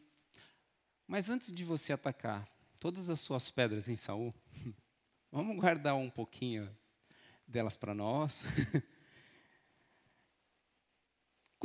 Mas 1.06 1.30
antes 1.30 1.52
de 1.52 1.64
você 1.64 1.94
atacar 1.94 2.48
todas 2.80 3.12
as 3.12 3.20
suas 3.20 3.52
pedras 3.52 3.88
em 3.88 3.96
Saul, 3.96 4.34
vamos 5.32 5.56
guardar 5.58 5.94
um 5.96 6.10
pouquinho 6.10 6.68
delas 7.48 7.78
para 7.78 7.94
nós. 7.94 8.44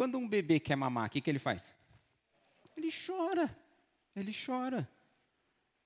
Quando 0.01 0.17
um 0.17 0.27
bebê 0.27 0.59
quer 0.59 0.77
mamar, 0.77 1.09
o 1.09 1.11
que, 1.11 1.21
que 1.21 1.29
ele 1.29 1.39
faz? 1.39 1.75
Ele 2.75 2.89
chora, 2.91 3.55
ele 4.17 4.33
chora. 4.33 4.91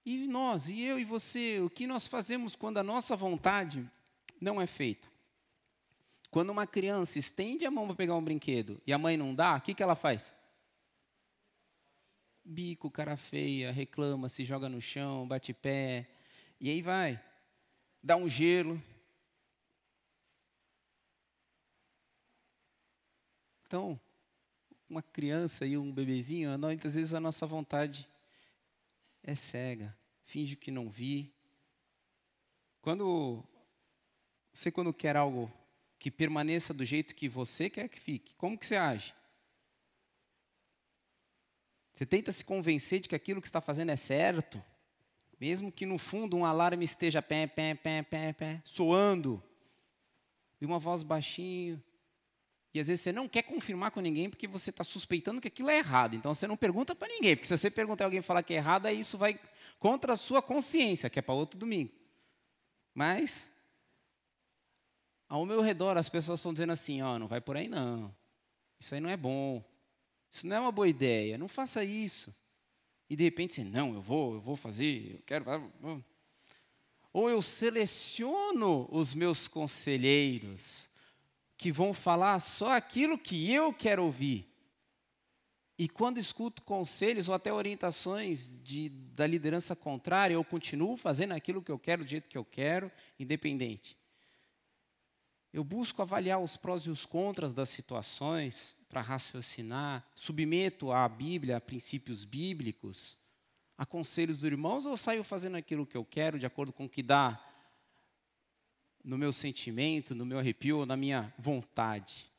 E 0.07 0.29
nós, 0.29 0.69
e 0.69 0.83
eu 0.83 1.01
e 1.01 1.05
você, 1.05 1.59
o 1.59 1.69
que 1.69 1.85
nós 1.85 2.07
fazemos 2.07 2.55
quando 2.55 2.79
a 2.79 2.85
nossa 2.85 3.17
vontade 3.17 3.91
não 4.41 4.63
é 4.63 4.69
feita? 4.69 5.09
Quando 6.31 6.51
uma 6.51 6.65
criança 6.65 7.19
estende 7.19 7.67
a 7.67 7.73
mão 7.73 7.89
para 7.89 7.97
pegar 7.97 8.15
um 8.15 8.23
brinquedo 8.23 8.81
e 8.87 8.93
a 8.93 8.99
mãe 8.99 9.17
não 9.17 9.35
dá, 9.35 9.57
o 9.57 9.61
que, 9.61 9.75
que 9.75 9.83
ela 9.83 9.97
faz? 9.97 10.33
Bico, 12.45 12.89
cara 12.93 13.17
feia, 13.17 13.73
reclama, 13.73 14.29
se 14.29 14.45
joga 14.45 14.69
no 14.69 14.81
chão, 14.81 15.27
bate 15.27 15.53
pé, 15.53 16.09
e 16.61 16.71
aí 16.71 16.81
vai. 16.81 17.21
Dá 18.01 18.15
um 18.15 18.29
gelo. 18.29 18.81
Então, 23.67 23.99
uma 24.89 25.03
criança 25.03 25.67
e 25.67 25.77
um 25.77 25.93
bebezinho, 25.93 26.57
muitas 26.59 26.95
vezes 26.95 27.15
a 27.15 27.21
nossa 27.21 27.47
vontade 27.47 28.09
é 29.23 29.35
cega, 29.35 29.97
finge 30.25 30.57
que 30.57 30.71
não 30.71 30.89
vi. 30.89 31.33
Quando 32.81 33.43
você 34.53 34.71
quando 34.71 34.93
quer 34.93 35.17
algo 35.17 35.53
que 35.99 36.11
permaneça 36.11 36.75
do 36.75 36.85
jeito 36.85 37.15
que 37.15 37.29
você 37.29 37.71
quer 37.71 37.89
que 37.89 37.99
fique, 37.99 38.35
como 38.37 38.59
que 38.59 38.67
você 38.67 38.77
age? 38.77 39.15
Você 41.93 42.05
tenta 42.05 42.33
se 42.33 42.45
convencer 42.45 43.01
de 43.01 43.09
que 43.09 43.15
aquilo 43.15 43.41
que 43.41 43.47
está 43.47 43.61
fazendo 43.61 43.91
é 43.91 43.97
certo, 43.97 44.63
mesmo 45.41 45.73
que 45.73 45.87
no 45.87 45.97
fundo 45.97 46.37
um 46.37 46.45
alarme 46.45 46.85
esteja 46.85 47.23
pé, 47.23 47.47
pé, 47.47 47.75
pé, 47.75 48.03
pé, 48.03 48.33
pé, 48.33 48.63
soando, 48.65 49.43
e 50.61 50.67
uma 50.67 50.79
voz 50.79 51.03
baixinho, 51.03 51.83
e 52.75 52.81
às 52.81 52.89
vezes 52.89 53.03
você 53.03 53.13
não 53.13 53.29
quer 53.29 53.43
confirmar 53.43 53.93
com 53.93 54.01
ninguém 54.01 54.29
porque 54.29 54.49
você 54.49 54.71
está 54.71 54.83
suspeitando 54.83 55.41
que 55.41 55.47
aquilo 55.47 55.71
é 55.71 55.79
errado. 55.79 56.17
Então 56.17 56.35
você 56.35 56.45
não 56.45 56.57
pergunta 56.57 56.93
para 56.93 57.07
ninguém, 57.07 57.37
porque 57.37 57.47
se 57.47 57.57
você 57.57 57.71
perguntar 57.71 58.05
alguém 58.05 58.21
falar 58.21 58.43
que 58.43 58.53
é 58.53 58.57
errado, 58.57 58.87
aí 58.87 58.99
isso 58.99 59.17
vai 59.17 59.39
contra 59.79 60.15
a 60.15 60.17
sua 60.17 60.43
consciência, 60.43 61.09
que 61.09 61.21
é 61.21 61.23
para 61.23 61.37
outro 61.37 61.57
domingo. 61.57 61.93
Mas 62.93 63.49
ao 65.29 65.47
meu 65.47 65.61
redor 65.61 65.97
as 65.97 66.09
pessoas 66.09 66.41
estão 66.41 66.53
dizendo 66.53 66.73
assim, 66.73 67.01
ó, 67.01 67.15
oh, 67.15 67.19
não 67.21 67.29
vai 67.29 67.41
por 67.41 67.57
aí 67.57 67.69
não. 67.69 68.13
Isso 68.81 68.93
aí 68.93 69.01
não 69.01 69.09
é 69.09 69.17
bom. 69.17 69.65
Isso 70.29 70.45
não 70.45 70.57
é 70.57 70.61
uma 70.61 70.73
boa 70.73 70.89
ideia. 70.89 71.39
Não 71.39 71.47
faça 71.47 71.85
isso. 71.85 72.35
E 73.09 73.15
de 73.15 73.23
repente 73.23 73.55
você, 73.55 73.63
não, 73.63 73.95
eu 73.95 74.03
vou, 74.03 74.35
eu 74.35 74.41
vou 74.41 74.57
fazer, 74.57 75.15
eu 75.15 75.23
quero. 75.25 75.45
Ou 77.13 77.31
eu 77.31 77.41
seleciono 77.41 78.89
os 78.91 79.15
meus 79.15 79.47
conselheiros 79.47 80.89
que 81.57 81.71
vão 81.71 81.95
falar 81.95 82.39
só 82.41 82.73
aquilo 82.73 83.19
que 83.19 83.53
eu 83.53 83.73
quero 83.73 84.05
ouvir. 84.05 84.51
E 85.77 85.89
quando 85.89 86.19
escuto 86.19 86.63
conselhos 86.63 87.29
ou 87.29 87.35
até 87.35 87.53
orientações 87.53 88.51
de, 88.63 88.89
da 88.89 89.27
liderança 89.27 89.75
contrária, 89.75 90.35
eu 90.35 90.45
continuo 90.45 90.97
fazendo 90.97 91.33
aquilo 91.33 91.63
que 91.63 91.73
eu 91.73 91.79
quero, 91.79 92.05
do 92.05 92.11
jeito 92.11 92.29
que 92.29 92.39
eu 92.39 92.45
quero, 92.45 92.91
independente. 93.19 93.97
Eu 95.53 95.65
busco 95.65 96.01
avaliar 96.01 96.41
os 96.41 96.57
prós 96.57 96.83
e 96.83 96.91
os 96.91 97.05
contras 97.05 97.53
das 97.53 97.69
situações 97.69 98.77
para 98.89 99.01
raciocinar, 99.01 100.07
submeto 100.15 100.93
à 100.93 101.09
Bíblia, 101.09 101.57
a 101.57 101.61
princípios 101.61 102.25
bíblicos, 102.25 103.19
a 103.77 103.85
conselhos 103.85 104.39
dos 104.39 104.45
irmãos, 104.45 104.87
ou 104.87 104.97
saio 104.97 105.25
fazendo 105.25 105.57
aquilo 105.57 105.87
que 105.87 105.97
eu 105.97 106.05
quero, 106.05 106.39
de 106.39 106.47
acordo 106.47 106.73
com 106.73 106.85
o 106.85 106.89
que 106.89 107.03
dá 107.03 107.41
no 109.05 109.19
meu 109.19 109.33
sentimento, 109.33 110.15
no 110.15 110.25
meu 110.25 110.39
arrepio, 110.39 110.87
na 110.87 110.97
minha 110.97 111.33
vontade. 111.39 112.33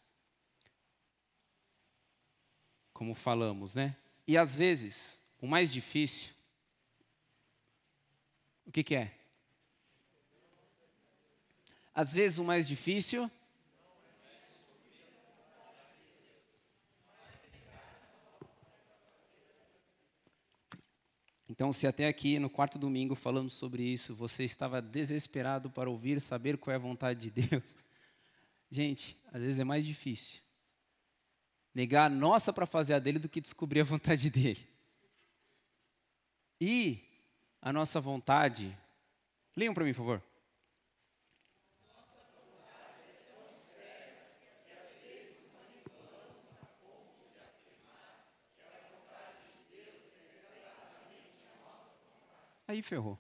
Como 2.91 3.13
falamos, 3.13 3.75
né? 3.75 3.95
E 4.27 4.35
às 4.35 4.55
vezes, 4.55 5.21
o 5.39 5.45
mais 5.45 5.71
difícil, 5.71 6.33
o 8.65 8.71
que, 8.71 8.83
que 8.83 8.95
é? 8.95 9.15
Às 11.93 12.13
vezes 12.15 12.39
o 12.39 12.43
mais 12.43 12.67
difícil 12.67 13.29
Então, 21.55 21.71
se 21.71 21.87
até 21.87 22.05
aqui 22.05 22.37
no 22.37 22.49
quarto 22.49 22.77
domingo 22.77 23.15
falando 23.15 23.49
sobre 23.49 23.81
isso, 23.81 24.13
você 24.13 24.43
estava 24.43 24.81
desesperado 24.81 25.69
para 25.69 25.89
ouvir, 25.89 26.19
saber 26.19 26.57
qual 26.57 26.73
é 26.73 26.75
a 26.75 26.79
vontade 26.79 27.31
de 27.31 27.47
Deus, 27.47 27.77
gente, 28.69 29.17
às 29.31 29.41
vezes 29.41 29.57
é 29.57 29.63
mais 29.63 29.85
difícil 29.85 30.41
negar 31.73 32.07
a 32.07 32.09
nossa 32.09 32.51
para 32.51 32.65
fazer 32.65 32.93
a 32.93 32.99
dele 32.99 33.19
do 33.19 33.29
que 33.29 33.39
descobrir 33.39 33.79
a 33.79 33.85
vontade 33.85 34.29
dele. 34.29 34.67
E 36.59 37.01
a 37.61 37.71
nossa 37.71 38.01
vontade, 38.01 38.77
leiam 39.55 39.73
para 39.73 39.85
mim, 39.85 39.93
por 39.93 39.99
favor. 39.99 40.23
Aí 52.67 52.81
ferrou. 52.81 53.19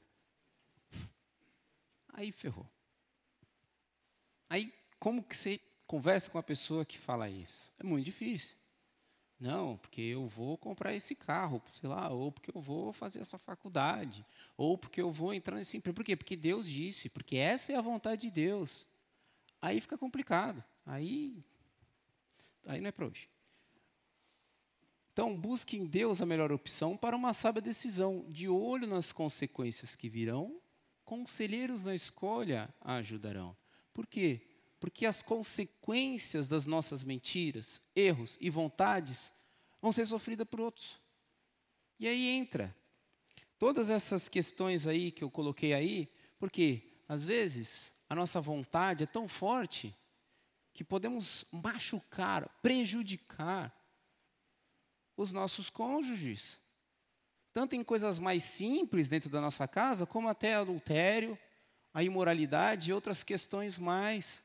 Aí 2.13 2.31
ferrou. 2.31 2.67
Aí, 4.49 4.73
como 4.99 5.23
que 5.23 5.35
você 5.35 5.59
conversa 5.85 6.29
com 6.29 6.37
a 6.37 6.43
pessoa 6.43 6.85
que 6.85 6.97
fala 6.97 7.29
isso? 7.29 7.71
É 7.77 7.83
muito 7.83 8.05
difícil. 8.05 8.55
Não, 9.39 9.77
porque 9.77 10.01
eu 10.01 10.27
vou 10.27 10.57
comprar 10.57 10.93
esse 10.93 11.13
carro, 11.13 11.61
sei 11.69 11.89
lá, 11.89 12.09
ou 12.09 12.31
porque 12.31 12.51
eu 12.55 12.61
vou 12.61 12.93
fazer 12.93 13.19
essa 13.19 13.37
faculdade, 13.37 14.25
ou 14.55 14.77
porque 14.77 15.01
eu 15.01 15.11
vou 15.11 15.33
entrar 15.33 15.57
nesse 15.57 15.75
emprego. 15.75 15.95
Por 15.95 16.05
quê? 16.05 16.15
Porque 16.15 16.37
Deus 16.37 16.67
disse, 16.67 17.09
porque 17.09 17.35
essa 17.35 17.73
é 17.73 17.75
a 17.75 17.81
vontade 17.81 18.21
de 18.21 18.31
Deus. 18.31 18.87
Aí 19.61 19.81
fica 19.81 19.97
complicado. 19.97 20.63
Aí, 20.85 21.43
aí 22.65 22.79
não 22.79 22.87
é 22.87 22.91
para 22.91 23.07
hoje. 23.07 23.27
Então, 25.15 25.33
busque 25.33 25.77
em 25.77 25.85
Deus 25.85 26.21
a 26.21 26.25
melhor 26.25 26.51
opção 26.51 26.97
para 26.97 27.15
uma 27.15 27.31
sábia 27.33 27.61
decisão, 27.61 28.25
de 28.27 28.49
olho 28.49 28.85
nas 28.85 29.13
consequências 29.13 29.95
que 29.95 30.09
virão, 30.09 30.59
conselheiros 31.05 31.85
na 31.85 31.95
escolha 31.95 32.67
a 32.81 32.95
ajudarão. 32.95 33.55
Por 33.93 34.05
quê? 34.05 34.41
Porque 34.77 35.05
as 35.05 35.21
consequências 35.21 36.49
das 36.49 36.65
nossas 36.65 37.01
mentiras, 37.01 37.81
erros 37.95 38.37
e 38.41 38.49
vontades 38.49 39.33
vão 39.81 39.93
ser 39.93 40.05
sofridas 40.05 40.45
por 40.45 40.59
outros. 40.59 40.99
E 41.97 42.09
aí 42.09 42.27
entra 42.27 42.75
todas 43.57 43.89
essas 43.89 44.27
questões 44.27 44.85
aí 44.85 45.13
que 45.13 45.23
eu 45.23 45.31
coloquei 45.31 45.73
aí, 45.73 46.11
porque 46.37 46.91
às 47.07 47.23
vezes 47.23 47.93
a 48.09 48.15
nossa 48.15 48.41
vontade 48.41 49.05
é 49.05 49.07
tão 49.07 49.29
forte 49.29 49.95
que 50.73 50.83
podemos 50.83 51.45
machucar, 51.53 52.49
prejudicar 52.61 53.73
os 55.17 55.31
nossos 55.31 55.69
cônjuges. 55.69 56.59
Tanto 57.53 57.75
em 57.75 57.83
coisas 57.83 58.19
mais 58.19 58.43
simples 58.43 59.07
dentro 59.07 59.29
da 59.29 59.39
nossa 59.39 59.67
casa, 59.67 60.05
como 60.05 60.27
até 60.27 60.55
adultério, 60.55 61.37
a 61.93 62.03
imoralidade 62.03 62.89
e 62.89 62.93
outras 62.93 63.23
questões 63.23 63.77
mais. 63.77 64.43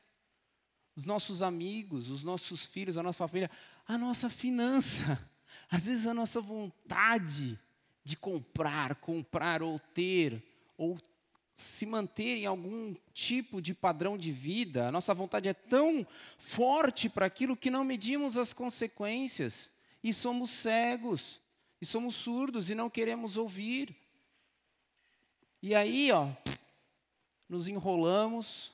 Os 0.95 1.05
nossos 1.05 1.41
amigos, 1.41 2.09
os 2.09 2.23
nossos 2.23 2.65
filhos, 2.65 2.97
a 2.97 3.03
nossa 3.03 3.27
família, 3.27 3.51
a 3.85 3.97
nossa 3.97 4.29
finança, 4.29 5.29
às 5.69 5.85
vezes 5.85 6.07
a 6.07 6.13
nossa 6.13 6.39
vontade 6.39 7.59
de 8.03 8.15
comprar, 8.15 8.95
comprar 8.95 9.61
ou 9.61 9.77
ter, 9.77 10.41
ou 10.77 10.97
se 11.55 11.85
manter 11.85 12.37
em 12.37 12.45
algum 12.45 12.95
tipo 13.13 13.61
de 13.61 13.73
padrão 13.73 14.17
de 14.17 14.31
vida, 14.31 14.87
a 14.87 14.91
nossa 14.91 15.13
vontade 15.13 15.49
é 15.49 15.53
tão 15.53 16.07
forte 16.37 17.09
para 17.09 17.25
aquilo 17.25 17.57
que 17.57 17.69
não 17.69 17.83
medimos 17.83 18.37
as 18.37 18.53
consequências 18.53 19.71
e 20.03 20.13
somos 20.13 20.49
cegos, 20.49 21.39
e 21.79 21.85
somos 21.85 22.15
surdos 22.15 22.69
e 22.69 22.75
não 22.75 22.89
queremos 22.89 23.37
ouvir. 23.37 23.95
E 25.61 25.75
aí, 25.75 26.11
ó, 26.11 26.29
nos 27.47 27.67
enrolamos, 27.67 28.71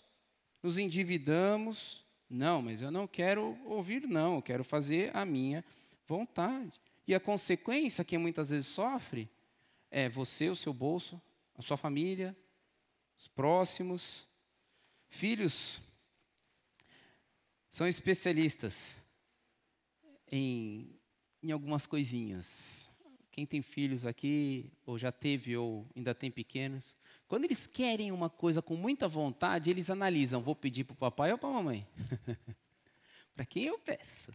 nos 0.61 0.77
endividamos. 0.77 2.05
Não, 2.29 2.61
mas 2.61 2.81
eu 2.81 2.91
não 2.91 3.07
quero 3.07 3.57
ouvir, 3.65 4.07
não, 4.07 4.35
eu 4.35 4.41
quero 4.41 4.63
fazer 4.63 5.15
a 5.15 5.25
minha 5.25 5.63
vontade. 6.07 6.79
E 7.07 7.15
a 7.15 7.19
consequência 7.19 8.03
que 8.03 8.17
muitas 8.17 8.49
vezes 8.49 8.67
sofre 8.67 9.29
é 9.89 10.09
você, 10.09 10.49
o 10.49 10.55
seu 10.55 10.73
bolso, 10.73 11.21
a 11.57 11.61
sua 11.61 11.77
família, 11.77 12.35
os 13.17 13.27
próximos. 13.27 14.27
Filhos 15.09 15.81
são 17.69 17.87
especialistas 17.87 18.99
em 20.29 20.96
em 21.47 21.51
algumas 21.51 21.85
coisinhas. 21.85 22.89
quem 23.31 23.45
tem 23.45 23.61
filhos 23.61 24.05
aqui, 24.05 24.71
ou 24.85 24.97
já 24.97 25.11
teve, 25.11 25.55
ou 25.55 25.87
ainda 25.95 26.13
tem 26.15 26.31
pequenos, 26.31 26.95
quando 27.27 27.45
eles 27.45 27.67
querem 27.67 28.11
uma 28.11 28.29
coisa 28.29 28.61
com 28.61 28.75
muita 28.75 29.07
vontade, 29.07 29.69
eles 29.69 29.89
analisam: 29.89 30.41
vou 30.41 30.55
pedir 30.55 30.83
para 30.83 30.93
o 30.93 30.97
papai 30.97 31.31
ou 31.31 31.37
para 31.37 31.49
a 31.49 31.53
mamãe? 31.53 31.87
para 33.35 33.45
quem 33.45 33.65
eu 33.65 33.77
peço? 33.77 34.31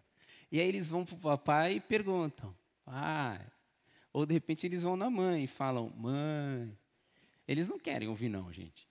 E 0.51 0.61
aí 0.61 0.69
eles 0.69 0.89
vão 0.89 1.05
para 1.05 1.15
o 1.15 1.19
papai 1.19 1.77
e 1.77 1.81
perguntam: 1.81 2.55
pai. 2.85 3.45
Ou 4.13 4.27
de 4.27 4.35
repente 4.35 4.67
eles 4.67 4.83
vão 4.83 4.97
na 4.97 5.11
mãe 5.11 5.45
e 5.45 5.49
falam: 5.49 5.91
mãe. 5.97 6.77
Eles 7.47 7.69
não 7.69 7.79
querem 7.79 8.09
ouvir, 8.09 8.29
não, 8.29 8.53
gente. 8.53 8.89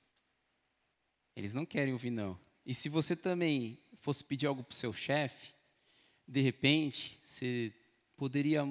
Eles 1.35 1.53
não 1.53 1.65
querem 1.65 1.93
ouvir, 1.93 2.11
não. 2.11 2.37
E 2.65 2.73
se 2.73 2.89
você 2.89 3.15
também 3.15 3.79
fosse 3.95 4.23
pedir 4.23 4.47
algo 4.47 4.63
para 4.63 4.73
o 4.73 4.77
seu 4.77 4.91
chefe, 4.91 5.53
de 6.27 6.41
repente, 6.41 7.19
você 7.23 7.73
poderia 8.21 8.61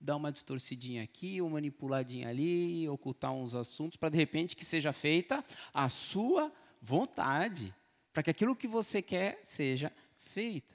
dar 0.00 0.16
uma 0.16 0.32
distorcidinha 0.32 1.00
aqui, 1.04 1.40
uma 1.40 1.50
manipuladinha 1.50 2.28
ali, 2.28 2.88
ocultar 2.88 3.32
uns 3.32 3.54
assuntos, 3.54 3.96
para 3.96 4.08
de 4.08 4.16
repente 4.16 4.56
que 4.56 4.64
seja 4.64 4.92
feita 4.92 5.44
a 5.72 5.88
sua 5.88 6.52
vontade, 6.82 7.72
para 8.12 8.24
que 8.24 8.30
aquilo 8.30 8.56
que 8.56 8.66
você 8.66 9.00
quer 9.00 9.38
seja 9.44 9.92
feita. 10.18 10.74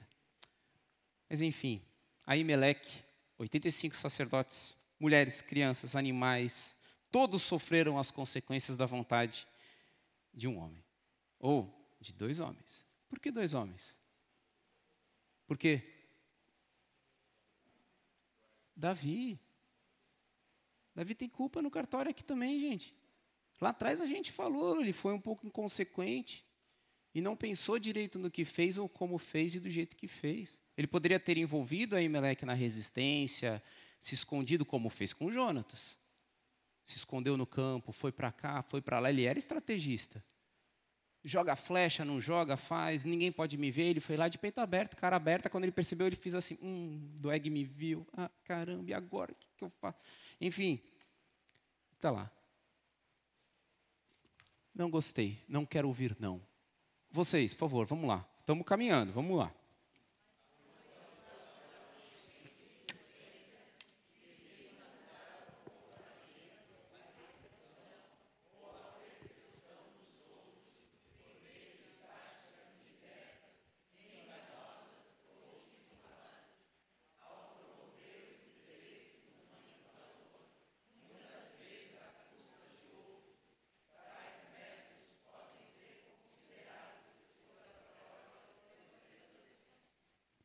Mas 1.28 1.42
enfim, 1.42 1.82
aí 2.26 2.42
Meleque, 2.42 3.04
85 3.36 3.94
sacerdotes, 3.96 4.74
mulheres, 4.98 5.42
crianças, 5.42 5.94
animais, 5.94 6.74
todos 7.10 7.42
sofreram 7.42 7.98
as 7.98 8.10
consequências 8.10 8.78
da 8.78 8.86
vontade 8.86 9.46
de 10.32 10.48
um 10.48 10.56
homem, 10.56 10.82
ou 11.38 11.70
de 12.00 12.14
dois 12.14 12.40
homens. 12.40 12.82
Por 13.10 13.20
que 13.20 13.30
dois 13.30 13.52
homens? 13.52 14.00
Por 15.46 15.58
quê? 15.58 16.01
Davi. 18.76 19.38
Davi 20.94 21.14
tem 21.14 21.28
culpa 21.28 21.62
no 21.62 21.70
cartório 21.70 22.10
aqui 22.10 22.24
também, 22.24 22.60
gente. 22.60 22.94
Lá 23.60 23.70
atrás 23.70 24.00
a 24.00 24.06
gente 24.06 24.32
falou, 24.32 24.80
ele 24.80 24.92
foi 24.92 25.14
um 25.14 25.20
pouco 25.20 25.46
inconsequente 25.46 26.44
e 27.14 27.20
não 27.20 27.36
pensou 27.36 27.78
direito 27.78 28.18
no 28.18 28.30
que 28.30 28.44
fez 28.44 28.76
ou 28.76 28.88
como 28.88 29.18
fez 29.18 29.54
e 29.54 29.60
do 29.60 29.70
jeito 29.70 29.96
que 29.96 30.08
fez. 30.08 30.60
Ele 30.76 30.86
poderia 30.86 31.20
ter 31.20 31.36
envolvido 31.38 31.94
a 31.94 32.02
Emelec 32.02 32.44
na 32.44 32.54
resistência, 32.54 33.62
se 34.00 34.14
escondido 34.14 34.64
como 34.64 34.90
fez 34.90 35.12
com 35.12 35.30
Jonatas. 35.30 35.98
Se 36.84 36.96
escondeu 36.96 37.36
no 37.36 37.46
campo, 37.46 37.92
foi 37.92 38.10
para 38.10 38.32
cá, 38.32 38.62
foi 38.62 38.80
para 38.80 38.98
lá, 38.98 39.10
ele 39.10 39.24
era 39.24 39.38
estrategista 39.38 40.24
joga 41.24 41.54
flecha, 41.54 42.04
não 42.04 42.20
joga, 42.20 42.56
faz, 42.56 43.04
ninguém 43.04 43.30
pode 43.30 43.56
me 43.56 43.70
ver. 43.70 43.84
Ele 43.84 44.00
foi 44.00 44.16
lá 44.16 44.28
de 44.28 44.38
peito 44.38 44.60
aberto, 44.60 44.96
cara 44.96 45.16
aberta. 45.16 45.48
Quando 45.48 45.64
ele 45.64 45.72
percebeu, 45.72 46.06
ele 46.06 46.16
fez 46.16 46.34
assim: 46.34 46.58
hum, 46.62 47.12
Doeg 47.20 47.48
me 47.48 47.64
viu. 47.64 48.06
Ah, 48.16 48.30
caramba, 48.44 48.90
e 48.90 48.94
agora? 48.94 49.32
O 49.32 49.34
que, 49.34 49.46
que 49.56 49.64
eu 49.64 49.70
faço? 49.70 49.98
Enfim, 50.40 50.80
está 51.96 52.10
lá. 52.10 52.30
Não 54.74 54.90
gostei, 54.90 55.38
não 55.46 55.66
quero 55.66 55.88
ouvir, 55.88 56.16
não. 56.18 56.40
Vocês, 57.10 57.52
por 57.52 57.60
favor, 57.60 57.86
vamos 57.86 58.08
lá. 58.08 58.26
Estamos 58.40 58.64
caminhando, 58.66 59.12
vamos 59.12 59.36
lá. 59.36 59.52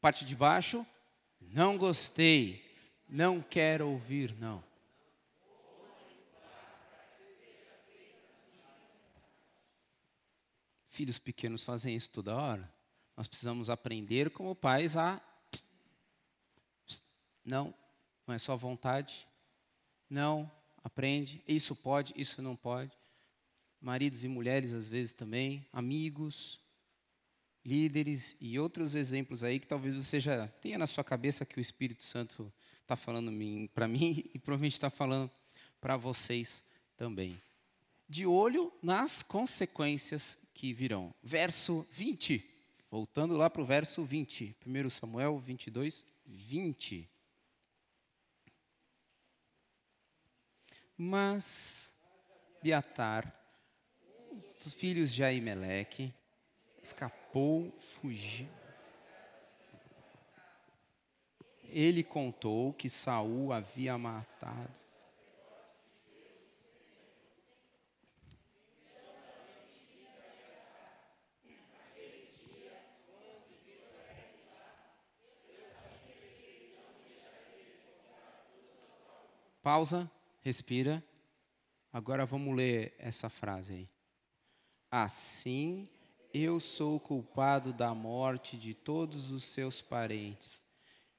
Parte 0.07 0.23
de 0.23 0.37
baixo, 0.37 0.87
não 1.41 1.77
gostei, 1.77 2.63
não 3.09 3.41
quero 3.41 3.89
ouvir, 3.89 4.33
não. 4.39 4.63
Filhos 10.85 11.19
pequenos 11.19 11.61
fazem 11.61 11.93
isso 11.93 12.09
toda 12.09 12.33
hora. 12.33 12.73
Nós 13.17 13.27
precisamos 13.27 13.69
aprender 13.69 14.29
como 14.29 14.55
pais 14.55 14.95
a. 14.95 15.21
Não, 17.43 17.75
não 18.25 18.33
é 18.33 18.39
só 18.39 18.55
vontade. 18.55 19.27
Não, 20.09 20.49
aprende. 20.85 21.43
Isso 21.45 21.75
pode, 21.75 22.13
isso 22.15 22.41
não 22.41 22.55
pode. 22.55 22.97
Maridos 23.81 24.23
e 24.23 24.29
mulheres, 24.29 24.73
às 24.73 24.87
vezes 24.87 25.13
também. 25.13 25.67
Amigos 25.73 26.61
líderes 27.67 28.37
e 28.39 28.57
outros 28.57 28.95
exemplos 28.95 29.43
aí 29.43 29.59
que 29.59 29.67
talvez 29.67 29.93
você 29.93 30.21
já 30.21 30.47
tenha 30.47 30.77
na 30.77 30.87
sua 30.87 31.03
cabeça 31.03 31.45
que 31.45 31.57
o 31.57 31.61
Espírito 31.61 32.01
Santo 32.01 32.51
está 32.81 32.95
falando 32.95 33.29
para 33.73 33.85
mim 33.89 34.23
e 34.33 34.39
provavelmente 34.39 34.73
está 34.73 34.89
falando 34.89 35.29
para 35.81 35.97
vocês 35.97 36.63
também. 36.95 37.37
De 38.07 38.25
olho 38.25 38.71
nas 38.81 39.21
consequências 39.21 40.37
que 40.53 40.71
virão. 40.71 41.13
Verso 41.21 41.85
20. 41.91 42.41
Voltando 42.89 43.35
lá 43.35 43.49
para 43.49 43.61
o 43.61 43.65
verso 43.65 44.01
20. 44.01 44.55
1 44.65 44.89
Samuel 44.89 45.37
22, 45.37 46.05
20. 46.25 47.09
Mas 50.97 51.93
Beatar, 52.63 53.35
dos 54.63 54.73
filhos 54.73 55.13
de 55.13 55.21
Aimeleque, 55.21 56.13
escapou, 56.81 57.26
fugiu. 57.79 58.47
Ele 61.63 62.03
contou 62.03 62.73
que 62.73 62.89
Saul 62.89 63.51
havia 63.51 63.97
matado. 63.97 64.87
Pausa, 79.61 80.09
respira. 80.41 81.03
Agora 81.91 82.25
vamos 82.25 82.55
ler 82.55 82.95
essa 82.97 83.29
frase 83.29 83.73
aí. 83.73 83.87
Assim 84.89 85.85
eu 86.41 86.59
sou 86.59 86.99
culpado 86.99 87.71
da 87.71 87.93
morte 87.93 88.57
de 88.57 88.73
todos 88.73 89.31
os 89.31 89.43
seus 89.43 89.81
parentes. 89.81 90.63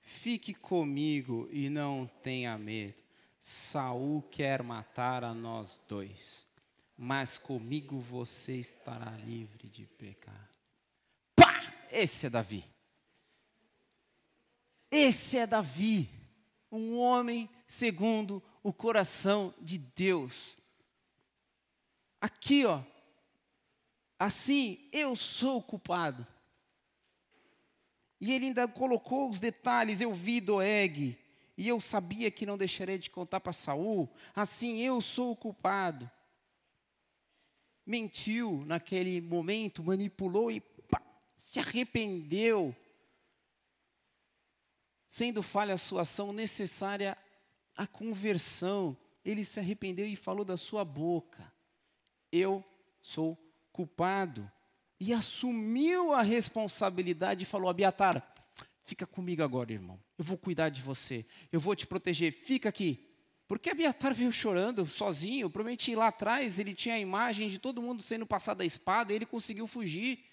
Fique 0.00 0.54
comigo 0.54 1.48
e 1.50 1.68
não 1.68 2.06
tenha 2.22 2.56
medo. 2.58 3.02
Saul 3.40 4.22
quer 4.22 4.62
matar 4.62 5.24
a 5.24 5.32
nós 5.32 5.82
dois, 5.88 6.46
mas 6.96 7.38
comigo 7.38 7.98
você 7.98 8.56
estará 8.56 9.10
livre 9.12 9.68
de 9.68 9.86
pecar. 9.86 10.50
Pá! 11.36 11.72
Esse 11.90 12.26
é 12.26 12.30
Davi. 12.30 12.64
Esse 14.90 15.38
é 15.38 15.46
Davi, 15.46 16.08
um 16.70 16.98
homem 16.98 17.48
segundo 17.66 18.42
o 18.62 18.72
coração 18.72 19.54
de 19.60 19.78
Deus. 19.78 20.56
Aqui, 22.20 22.64
ó, 22.64 22.82
Assim, 24.18 24.88
eu 24.92 25.14
sou 25.14 25.62
culpado. 25.62 26.26
E 28.20 28.32
ele 28.32 28.46
ainda 28.46 28.66
colocou 28.66 29.30
os 29.30 29.38
detalhes, 29.38 30.00
eu 30.00 30.12
vi 30.12 30.40
Doeg, 30.40 31.16
e 31.56 31.68
eu 31.68 31.80
sabia 31.80 32.30
que 32.30 32.44
não 32.44 32.58
deixarei 32.58 32.98
de 32.98 33.10
contar 33.10 33.38
para 33.38 33.52
Saul. 33.52 34.10
Assim, 34.34 34.80
eu 34.80 35.00
sou 35.00 35.32
o 35.32 35.36
culpado. 35.36 36.10
Mentiu 37.86 38.64
naquele 38.66 39.20
momento, 39.20 39.84
manipulou 39.84 40.50
e 40.50 40.60
pá, 40.60 41.00
se 41.36 41.60
arrependeu. 41.60 42.74
Sendo 45.06 45.42
falha 45.42 45.74
a 45.74 45.78
sua 45.78 46.02
ação 46.02 46.32
necessária 46.32 47.16
à 47.76 47.86
conversão, 47.86 48.96
ele 49.24 49.44
se 49.44 49.60
arrependeu 49.60 50.06
e 50.06 50.16
falou 50.16 50.44
da 50.44 50.56
sua 50.56 50.84
boca: 50.84 51.52
Eu 52.30 52.64
sou 53.00 53.36
culpado 53.36 53.47
e 55.00 55.12
assumiu 55.12 56.12
a 56.12 56.22
responsabilidade 56.22 57.42
e 57.42 57.46
falou: 57.46 57.70
Abiatar, 57.70 58.34
fica 58.82 59.06
comigo 59.06 59.42
agora, 59.42 59.72
irmão. 59.72 60.00
Eu 60.16 60.24
vou 60.24 60.36
cuidar 60.36 60.68
de 60.68 60.82
você. 60.82 61.24
Eu 61.52 61.60
vou 61.60 61.76
te 61.76 61.86
proteger. 61.86 62.32
Fica 62.32 62.68
aqui. 62.68 63.04
Porque 63.46 63.70
Abiatar 63.70 64.14
veio 64.14 64.32
chorando 64.32 64.84
sozinho. 64.86 65.48
Provavelmente 65.48 65.94
lá 65.94 66.08
atrás 66.08 66.58
ele 66.58 66.74
tinha 66.74 66.96
a 66.96 67.00
imagem 67.00 67.48
de 67.48 67.58
todo 67.58 67.80
mundo 67.80 68.02
sendo 68.02 68.26
passado 68.26 68.60
a 68.60 68.64
espada 68.64 69.12
e 69.12 69.16
ele 69.16 69.26
conseguiu 69.26 69.66
fugir. 69.66 70.24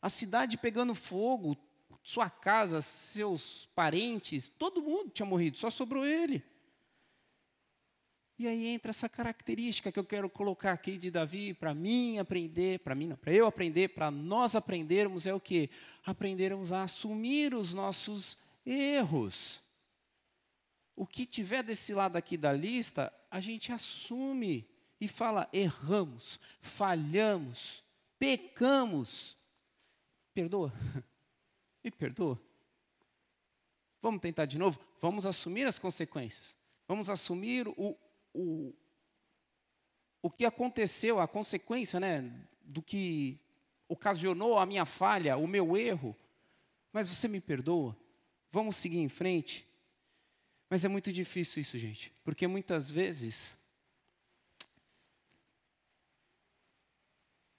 A 0.00 0.08
cidade 0.08 0.56
pegando 0.56 0.94
fogo, 0.94 1.56
sua 2.02 2.30
casa, 2.30 2.80
seus 2.80 3.68
parentes, 3.74 4.48
todo 4.48 4.80
mundo 4.80 5.10
tinha 5.10 5.26
morrido, 5.26 5.58
só 5.58 5.68
sobrou 5.70 6.06
ele. 6.06 6.42
E 8.38 8.46
aí 8.46 8.66
entra 8.66 8.90
essa 8.90 9.08
característica 9.08 9.90
que 9.90 9.98
eu 9.98 10.04
quero 10.04 10.28
colocar 10.28 10.72
aqui 10.72 10.98
de 10.98 11.10
Davi 11.10 11.54
para 11.54 11.72
mim 11.72 12.18
aprender, 12.18 12.80
para 12.80 12.94
mim, 12.94 13.14
para 13.14 13.32
eu 13.32 13.46
aprender, 13.46 13.88
para 13.88 14.10
nós 14.10 14.54
aprendermos 14.54 15.26
é 15.26 15.32
o 15.32 15.40
que? 15.40 15.70
Aprendermos 16.04 16.70
a 16.70 16.82
assumir 16.82 17.54
os 17.54 17.72
nossos 17.72 18.36
erros. 18.64 19.62
O 20.94 21.06
que 21.06 21.24
tiver 21.24 21.62
desse 21.62 21.94
lado 21.94 22.16
aqui 22.16 22.36
da 22.36 22.52
lista, 22.52 23.12
a 23.30 23.40
gente 23.40 23.72
assume 23.72 24.68
e 25.00 25.08
fala: 25.08 25.48
erramos, 25.50 26.38
falhamos, 26.60 27.82
pecamos. 28.18 29.36
Perdoa? 30.34 30.72
Me 31.82 31.90
perdoa? 31.90 32.38
Vamos 34.02 34.20
tentar 34.20 34.44
de 34.44 34.58
novo? 34.58 34.78
Vamos 35.00 35.24
assumir 35.24 35.66
as 35.66 35.78
consequências. 35.78 36.56
Vamos 36.86 37.08
assumir 37.08 37.66
o, 37.68 37.96
o, 38.36 38.74
o 40.22 40.30
que 40.30 40.44
aconteceu, 40.44 41.18
a 41.18 41.26
consequência 41.26 41.98
né, 41.98 42.30
do 42.62 42.82
que 42.82 43.38
ocasionou 43.88 44.58
a 44.58 44.66
minha 44.66 44.84
falha, 44.84 45.36
o 45.36 45.46
meu 45.46 45.76
erro. 45.76 46.16
Mas 46.92 47.08
você 47.08 47.26
me 47.26 47.40
perdoa? 47.40 47.96
Vamos 48.52 48.76
seguir 48.76 48.98
em 48.98 49.08
frente? 49.08 49.66
Mas 50.68 50.84
é 50.84 50.88
muito 50.88 51.12
difícil 51.12 51.62
isso, 51.62 51.78
gente, 51.78 52.12
porque 52.24 52.46
muitas 52.46 52.90
vezes 52.90 53.56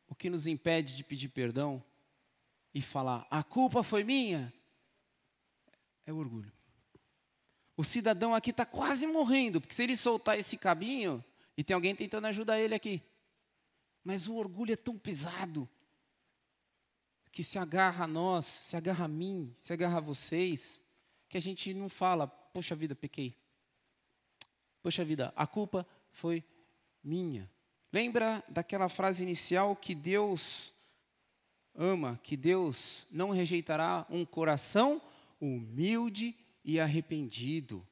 o 0.07 0.15
que 0.15 0.29
nos 0.29 0.45
impede 0.45 0.95
de 0.95 1.03
pedir 1.03 1.29
perdão 1.29 1.83
e 2.73 2.81
falar, 2.81 3.25
a 3.31 3.41
culpa 3.43 3.81
foi 3.81 4.03
minha, 4.03 4.53
é 6.05 6.11
o 6.11 6.17
orgulho. 6.17 6.56
O 7.77 7.83
cidadão 7.83 8.33
aqui 8.33 8.49
está 8.49 8.65
quase 8.65 9.05
morrendo, 9.05 9.61
porque 9.61 9.75
se 9.75 9.83
ele 9.83 9.95
soltar 9.95 10.37
esse 10.37 10.57
cabinho, 10.57 11.23
e 11.55 11.63
tem 11.63 11.75
alguém 11.75 11.95
tentando 11.95 12.25
ajudar 12.25 12.59
ele 12.59 12.73
aqui. 12.73 13.03
Mas 14.03 14.27
o 14.27 14.35
orgulho 14.35 14.73
é 14.73 14.75
tão 14.75 14.97
pesado, 14.97 15.69
que 17.31 17.43
se 17.43 17.59
agarra 17.59 18.05
a 18.05 18.07
nós, 18.07 18.47
se 18.47 18.75
agarra 18.75 19.05
a 19.05 19.07
mim, 19.07 19.53
se 19.59 19.71
agarra 19.71 19.97
a 19.97 20.01
vocês, 20.01 20.81
que 21.29 21.37
a 21.37 21.41
gente 21.41 21.71
não 21.71 21.87
fala, 21.87 22.25
poxa 22.25 22.75
vida, 22.75 22.95
pequei. 22.95 23.37
Poxa 24.81 25.05
vida, 25.05 25.31
a 25.35 25.45
culpa 25.45 25.85
foi 26.09 26.43
minha. 27.03 27.47
Lembra 27.93 28.43
daquela 28.49 28.89
frase 28.89 29.21
inicial 29.21 29.75
que 29.75 29.93
Deus 29.93 30.73
ama, 31.75 32.19
que 32.23 32.35
Deus 32.35 33.05
não 33.11 33.29
rejeitará 33.29 34.03
um 34.09 34.25
coração 34.25 34.99
humilde 35.39 36.35
e 36.67 36.81
arrependido. 36.81 37.87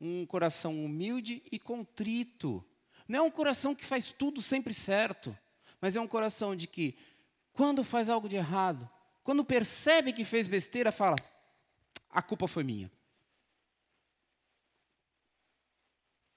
Um 0.00 0.24
coração 0.24 0.82
humilde 0.82 1.42
e 1.52 1.58
contrito. 1.58 2.64
Não 3.06 3.18
é 3.18 3.22
um 3.22 3.30
coração 3.30 3.74
que 3.74 3.84
faz 3.84 4.12
tudo 4.12 4.40
sempre 4.40 4.72
certo, 4.72 5.36
mas 5.80 5.94
é 5.94 6.00
um 6.00 6.08
coração 6.08 6.56
de 6.56 6.66
que, 6.66 6.96
quando 7.52 7.84
faz 7.84 8.08
algo 8.08 8.26
de 8.26 8.36
errado, 8.36 8.88
quando 9.22 9.44
percebe 9.44 10.12
que 10.12 10.24
fez 10.24 10.48
besteira, 10.48 10.90
fala: 10.90 11.16
a 12.08 12.22
culpa 12.22 12.48
foi 12.48 12.64
minha. 12.64 12.90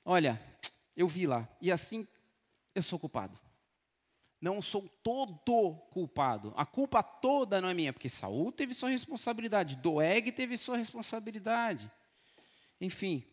Olha, 0.03 0.41
eu 0.95 1.07
vi 1.07 1.25
lá, 1.25 1.47
e 1.61 1.71
assim 1.71 2.05
eu 2.75 2.83
sou 2.83 2.99
culpado. 2.99 3.39
Não 4.39 4.61
sou 4.61 4.87
todo 5.03 5.73
culpado. 5.91 6.53
A 6.55 6.65
culpa 6.65 7.01
toda 7.01 7.59
não 7.59 7.69
é 7.69 7.73
minha, 7.73 7.91
porque 7.91 8.09
Saul 8.09 8.51
teve 8.51 8.73
sua 8.73 8.89
responsabilidade, 8.89 9.75
Doeg 9.75 10.31
teve 10.31 10.57
sua 10.57 10.77
responsabilidade. 10.77 11.91
Enfim, 12.79 13.23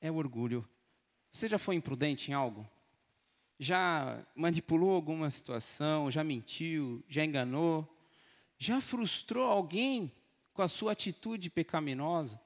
é 0.00 0.10
o 0.10 0.16
orgulho. 0.16 0.68
Você 1.32 1.48
já 1.48 1.58
foi 1.58 1.74
imprudente 1.74 2.30
em 2.30 2.34
algo? 2.34 2.68
Já 3.58 4.24
manipulou 4.34 4.90
alguma 4.94 5.30
situação? 5.30 6.10
Já 6.10 6.22
mentiu? 6.22 7.02
Já 7.08 7.24
enganou? 7.24 7.88
Já 8.58 8.80
frustrou 8.80 9.48
alguém 9.48 10.12
com 10.52 10.62
a 10.62 10.68
sua 10.68 10.92
atitude 10.92 11.50
pecaminosa? 11.50 12.40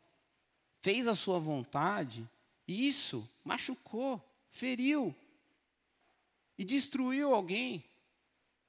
Fez 0.80 1.09
a 1.09 1.14
sua 1.14 1.39
vontade? 1.39 2.28
Isso 2.66 3.28
machucou, 3.45 4.22
feriu, 4.51 5.14
e 6.59 6.64
destruiu 6.64 7.34
alguém 7.34 7.84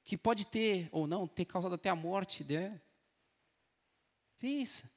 que 0.04 0.16
pode 0.16 0.46
ter 0.46 0.88
ou 0.90 1.06
não 1.06 1.26
ter 1.26 1.44
causado 1.44 1.74
até 1.74 1.88
a 1.88 1.96
morte 1.96 2.42
dela. 2.42 2.80
Pensa. 4.38 4.90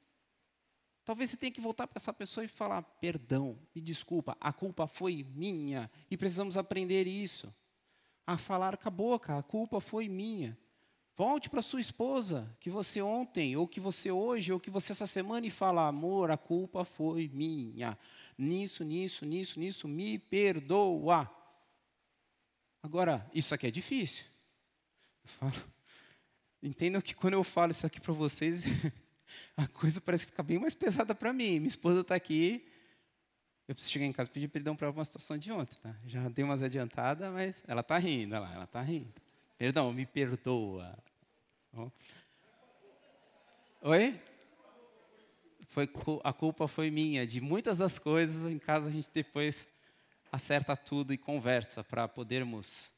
Talvez 1.04 1.30
você 1.30 1.36
tenha 1.36 1.52
que 1.52 1.60
voltar 1.60 1.86
para 1.86 1.98
essa 1.98 2.12
pessoa 2.12 2.44
e 2.44 2.48
falar: 2.48 2.82
perdão, 2.82 3.58
me 3.74 3.80
desculpa, 3.80 4.36
a 4.40 4.52
culpa 4.52 4.86
foi 4.86 5.24
minha 5.34 5.90
e 6.10 6.16
precisamos 6.16 6.56
aprender 6.56 7.06
isso. 7.06 7.52
A 8.26 8.38
falar 8.38 8.76
com 8.76 8.88
a 8.88 8.90
boca, 8.90 9.36
a 9.36 9.42
culpa 9.42 9.80
foi 9.80 10.08
minha. 10.08 10.56
Volte 11.14 11.50
para 11.50 11.60
sua 11.60 11.80
esposa, 11.80 12.56
que 12.58 12.70
você 12.70 13.02
ontem, 13.02 13.54
ou 13.56 13.68
que 13.68 13.80
você 13.80 14.10
hoje, 14.10 14.52
ou 14.52 14.58
que 14.58 14.70
você 14.70 14.92
essa 14.92 15.06
semana, 15.06 15.46
e 15.46 15.50
fala: 15.50 15.88
amor, 15.88 16.30
a 16.30 16.38
culpa 16.38 16.84
foi 16.84 17.28
minha. 17.28 17.98
Nisso, 18.38 18.82
nisso, 18.84 19.26
nisso, 19.26 19.58
nisso, 19.58 19.88
me 19.88 20.18
perdoa. 20.18 21.30
Agora, 22.82 23.24
isso 23.32 23.54
aqui 23.54 23.68
é 23.68 23.70
difícil. 23.70 24.24
entendam 26.60 27.00
que 27.00 27.14
quando 27.14 27.34
eu 27.34 27.44
falo 27.44 27.70
isso 27.70 27.86
aqui 27.86 28.00
para 28.00 28.12
vocês, 28.12 28.64
a 29.56 29.68
coisa 29.68 30.00
parece 30.00 30.26
ficar 30.26 30.42
bem 30.42 30.58
mais 30.58 30.74
pesada 30.74 31.14
para 31.14 31.32
mim. 31.32 31.60
Minha 31.60 31.68
esposa 31.68 32.00
está 32.00 32.16
aqui. 32.16 32.66
Eu 33.68 33.74
preciso 33.76 33.92
chegar 33.92 34.04
em 34.04 34.12
casa 34.12 34.28
e 34.28 34.32
pedir 34.32 34.48
perdão 34.48 34.74
para 34.74 34.90
uma 34.90 35.04
situação 35.04 35.38
de 35.38 35.52
ontem. 35.52 35.76
Tá? 35.80 35.94
Já 36.06 36.28
dei 36.28 36.44
umas 36.44 36.60
adiantadas, 36.60 37.32
mas 37.32 37.62
ela 37.68 37.82
está 37.82 37.96
rindo. 37.96 38.34
Lá, 38.34 38.52
ela 38.52 38.64
está 38.64 38.82
rindo. 38.82 39.14
Perdão, 39.56 39.92
me 39.92 40.04
perdoa. 40.04 40.98
Oi? 43.80 44.20
Foi, 45.68 45.88
a 46.24 46.32
culpa 46.32 46.66
foi 46.66 46.90
minha. 46.90 47.24
De 47.24 47.40
muitas 47.40 47.78
das 47.78 47.96
coisas, 47.96 48.50
em 48.50 48.58
casa 48.58 48.88
a 48.88 48.92
gente 48.92 49.08
depois 49.14 49.68
acerta 50.32 50.74
tudo 50.74 51.12
e 51.12 51.18
conversa 51.18 51.84
para 51.84 52.08
podermos 52.08 52.90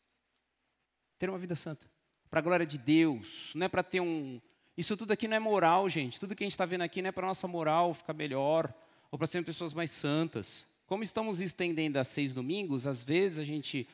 ter 1.19 1.29
uma 1.29 1.39
vida 1.39 1.57
santa. 1.57 1.91
Para 2.31 2.39
a 2.39 2.43
glória 2.43 2.65
de 2.65 2.79
Deus, 2.79 3.51
não 3.57 3.67
é 3.67 3.69
para 3.69 3.83
ter 3.83 4.01
um. 4.01 4.41
Isso 4.77 4.97
tudo 4.97 5.13
aqui 5.13 5.27
não 5.27 5.37
é 5.37 5.41
moral, 5.41 5.91
gente. 5.91 6.19
Tudo 6.21 6.35
que 6.35 6.45
a 6.45 6.47
gente 6.47 6.53
está 6.53 6.65
vendo 6.65 6.83
aqui 6.83 7.03
não 7.03 7.09
é 7.09 7.13
para 7.13 7.27
nossa 7.27 7.49
moral 7.49 7.93
ficar 7.93 8.15
melhor 8.15 8.73
ou 9.11 9.19
para 9.19 9.27
sermos 9.27 9.47
pessoas 9.47 9.75
mais 9.75 9.91
santas. 9.91 10.67
Como 10.87 11.03
estamos 11.03 11.41
estendendo 11.41 11.99
a 11.99 12.05
seis 12.05 12.33
domingos, 12.33 12.87
às 12.87 13.03
vezes 13.03 13.39
a 13.39 13.45
gente 13.45 13.89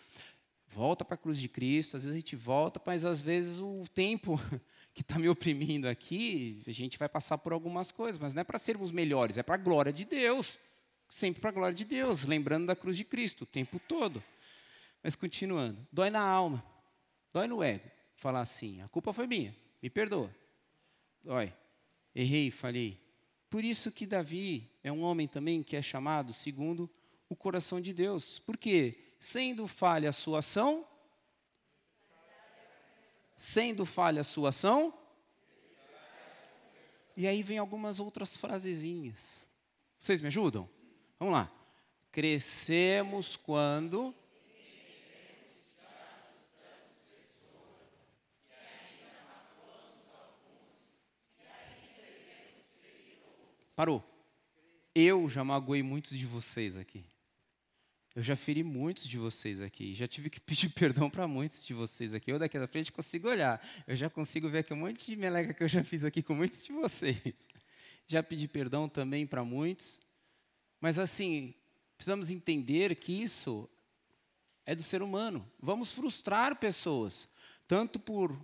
volta 0.68 1.05
para 1.05 1.14
a 1.14 1.18
cruz 1.18 1.38
de 1.38 1.49
Cristo, 1.49 1.97
às 1.97 2.05
vezes 2.05 2.16
a 2.16 2.20
gente 2.20 2.36
volta, 2.36 2.80
mas 2.84 3.05
às 3.05 3.20
vezes 3.20 3.59
o 3.59 3.84
tempo 3.95 4.41
que 4.93 5.03
está 5.03 5.18
me 5.18 5.28
oprimindo 5.28 5.88
aqui, 5.88 6.62
a 6.66 6.72
gente 6.72 6.99
vai 6.99 7.09
passar 7.09 7.38
por 7.38 7.53
algumas 7.53 7.91
coisas, 7.91 8.18
mas 8.18 8.34
não 8.34 8.41
é 8.41 8.45
para 8.45 8.59
sermos 8.59 8.91
melhores, 8.91 9.38
é 9.38 9.43
para 9.43 9.55
a 9.55 9.59
glória 9.59 9.93
de 9.93 10.05
Deus 10.05 10.59
sempre 11.11 11.41
para 11.41 11.51
a 11.51 11.53
glória 11.53 11.75
de 11.75 11.85
Deus, 11.85 12.23
lembrando 12.23 12.67
da 12.67 12.77
cruz 12.77 12.97
de 12.97 13.05
Cristo 13.05 13.43
o 13.43 13.47
tempo 13.47 13.81
todo. 13.81 14.23
Mas 15.03 15.17
continuando, 15.17 15.85
dói 15.93 16.09
na 16.09 16.21
alma, 16.21 16.65
dói 17.33 17.49
no 17.49 17.63
ego, 17.63 17.91
falar 18.15 18.41
assim: 18.41 18.81
a 18.81 18.89
culpa 18.89 19.13
foi 19.13 19.27
minha, 19.27 19.55
me 19.83 19.91
perdoa. 19.91 20.35
Dói, 21.23 21.53
errei, 22.15 22.51
falhei. 22.51 22.99
Por 23.51 23.65
isso 23.65 23.91
que 23.91 24.07
Davi 24.07 24.71
é 24.83 24.93
um 24.93 25.03
homem 25.03 25.27
também 25.27 25.63
que 25.63 25.75
é 25.75 25.83
chamado 25.83 26.33
segundo 26.33 26.89
o 27.29 27.35
coração 27.35 27.81
de 27.81 27.93
Deus. 27.93 28.39
Porque, 28.39 29.15
sendo 29.19 29.67
falha 29.67 30.11
a 30.11 30.13
sua 30.13 30.39
ação, 30.39 30.87
sendo 33.37 33.85
falha 33.85 34.21
a 34.21 34.25
sua 34.25 34.51
ação, 34.51 34.95
e 37.17 37.27
aí 37.27 37.43
vem 37.43 37.59
algumas 37.59 37.99
outras 37.99 38.37
frasezinhas. 38.37 39.49
Vocês 39.99 40.21
me 40.21 40.29
ajudam? 40.29 40.69
Vamos 41.21 41.35
lá. 41.35 41.53
Crescemos 42.11 43.37
quando. 43.37 44.14
Parou. 53.77 54.03
Eu 54.95 55.29
já 55.29 55.45
magoei 55.45 55.83
muitos 55.83 56.18
de 56.18 56.25
vocês 56.25 56.79
aqui. 56.79 57.05
Eu 58.16 58.23
já 58.23 58.35
feri 58.35 58.62
muitos 58.62 59.07
de 59.07 59.18
vocês 59.18 59.61
aqui. 59.61 59.95
Já 59.95 60.09
tive 60.09 60.31
que 60.31 60.41
pedir 60.41 60.71
perdão 60.71 61.11
para 61.11 61.29
muitos 61.29 61.66
de 61.66 61.75
vocês 61.75 62.14
aqui. 62.14 62.33
Eu 62.33 62.39
daqui 62.39 62.59
da 62.59 62.66
frente 62.66 62.91
consigo 62.91 63.29
olhar. 63.29 63.62
Eu 63.87 63.95
já 63.95 64.09
consigo 64.09 64.49
ver 64.49 64.61
aqui 64.61 64.73
um 64.73 64.79
monte 64.79 65.11
de 65.11 65.16
meleca 65.16 65.53
que 65.53 65.62
eu 65.62 65.68
já 65.68 65.85
fiz 65.85 66.03
aqui 66.03 66.23
com 66.23 66.35
muitos 66.35 66.62
de 66.62 66.73
vocês. 66.73 67.47
Já 68.07 68.23
pedi 68.23 68.49
perdão 68.49 68.89
também 68.89 69.27
para 69.27 69.45
muitos. 69.45 70.01
Mas 70.81 70.99
assim, 70.99 71.55
precisamos 71.97 72.31
entender 72.31 72.95
que 72.97 73.12
isso 73.12 73.68
é 74.64 74.74
do 74.74 74.83
ser 74.83 75.03
humano. 75.03 75.49
Vamos 75.61 75.93
frustrar 75.93 76.57
pessoas, 76.57 77.28
tanto 77.66 77.99
por 77.99 78.35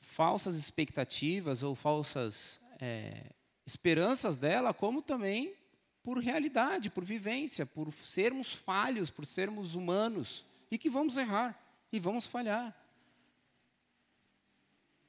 falsas 0.00 0.56
expectativas 0.56 1.62
ou 1.62 1.74
falsas 1.74 2.60
é, 2.80 3.32
esperanças 3.66 4.38
dela, 4.38 4.72
como 4.72 5.02
também 5.02 5.54
por 6.02 6.18
realidade, 6.18 6.88
por 6.88 7.04
vivência, 7.04 7.66
por 7.66 7.92
sermos 7.92 8.52
falhos, 8.52 9.10
por 9.10 9.26
sermos 9.26 9.74
humanos 9.74 10.46
e 10.70 10.78
que 10.78 10.88
vamos 10.88 11.16
errar 11.16 11.60
e 11.92 11.98
vamos 11.98 12.26
falhar. 12.26 12.74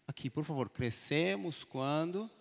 Aqui, 0.07 0.29
por 0.29 0.43
favor, 0.43 0.69
crescemos 0.69 1.63
quando 1.63 2.31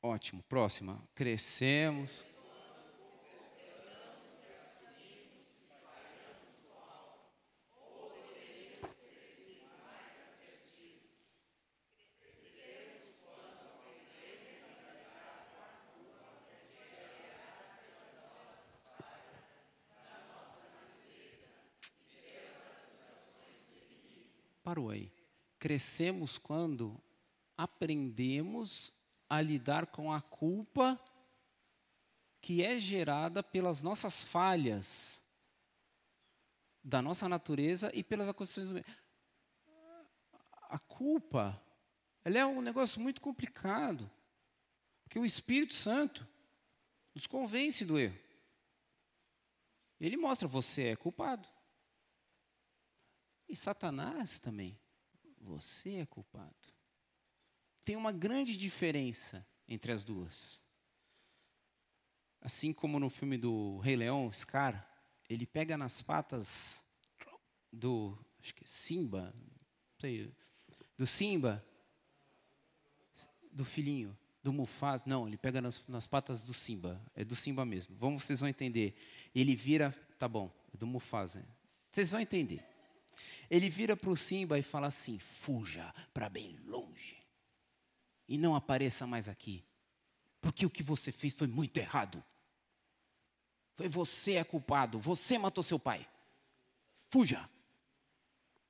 Ótimo, 0.00 0.42
próxima. 0.44 1.02
Crescemos. 1.14 2.24
Parou 24.62 24.90
aí. 24.90 25.10
Crescemos 25.58 26.38
quando 26.38 27.02
aprendemos 27.56 28.92
a 29.28 29.40
lidar 29.40 29.86
com 29.86 30.12
a 30.12 30.22
culpa 30.22 30.98
que 32.40 32.62
é 32.62 32.78
gerada 32.78 33.42
pelas 33.42 33.82
nossas 33.82 34.22
falhas 34.22 35.20
da 36.82 37.02
nossa 37.02 37.28
natureza 37.28 37.90
e 37.94 38.02
pelas 38.02 38.28
acontecimentos. 38.28 38.90
A 40.70 40.78
culpa, 40.78 41.60
ela 42.24 42.38
é 42.38 42.46
um 42.46 42.62
negócio 42.62 43.00
muito 43.00 43.20
complicado, 43.20 44.10
porque 45.02 45.18
o 45.18 45.26
Espírito 45.26 45.74
Santo 45.74 46.26
nos 47.14 47.26
convence 47.26 47.84
do 47.84 47.98
erro. 47.98 48.18
Ele 50.00 50.16
mostra 50.16 50.46
você 50.46 50.88
é 50.88 50.96
culpado. 50.96 51.48
E 53.48 53.56
Satanás 53.56 54.38
também, 54.38 54.78
você 55.40 55.96
é 55.96 56.06
culpado 56.06 56.77
tem 57.88 57.96
uma 57.96 58.12
grande 58.12 58.54
diferença 58.54 59.46
entre 59.66 59.90
as 59.92 60.04
duas. 60.04 60.60
Assim 62.38 62.70
como 62.70 63.00
no 63.00 63.08
filme 63.08 63.38
do 63.38 63.78
Rei 63.78 63.96
Leão, 63.96 64.30
Scar, 64.30 64.86
ele 65.26 65.46
pega 65.46 65.74
nas 65.74 66.02
patas 66.02 66.84
do 67.72 68.18
acho 68.42 68.54
que 68.54 68.62
é 68.62 68.66
Simba, 68.66 69.34
sei, 69.98 70.30
do 70.98 71.06
Simba, 71.06 71.64
do 73.50 73.64
filhinho, 73.64 74.14
do 74.42 74.52
Mufasa, 74.52 75.04
não, 75.06 75.26
ele 75.26 75.38
pega 75.38 75.62
nas, 75.62 75.82
nas, 75.88 76.06
patas 76.06 76.44
do 76.44 76.52
Simba, 76.52 77.00
é 77.14 77.24
do 77.24 77.34
Simba 77.34 77.64
mesmo. 77.64 77.96
Vamos, 77.96 78.22
vocês 78.22 78.40
vão 78.40 78.50
entender. 78.50 78.94
Ele 79.34 79.56
vira, 79.56 79.96
tá 80.18 80.28
bom, 80.28 80.54
é 80.74 80.76
do 80.76 80.86
Mufasa. 80.86 81.42
Vocês 81.90 82.10
vão 82.10 82.20
entender. 82.20 82.62
Ele 83.48 83.70
vira 83.70 83.96
para 83.96 84.10
o 84.10 84.16
Simba 84.16 84.58
e 84.58 84.62
fala 84.62 84.88
assim: 84.88 85.18
fuja 85.18 85.90
para 86.12 86.28
bem 86.28 86.58
longe 86.66 87.17
e 88.28 88.36
não 88.36 88.54
apareça 88.54 89.06
mais 89.06 89.26
aqui. 89.26 89.64
Porque 90.40 90.66
o 90.66 90.70
que 90.70 90.82
você 90.82 91.10
fez 91.10 91.34
foi 91.34 91.46
muito 91.46 91.78
errado. 91.78 92.22
Foi 93.74 93.88
você 93.88 94.34
é 94.34 94.44
culpado, 94.44 94.98
você 94.98 95.38
matou 95.38 95.64
seu 95.64 95.78
pai. 95.78 96.06
Fuja. 97.08 97.48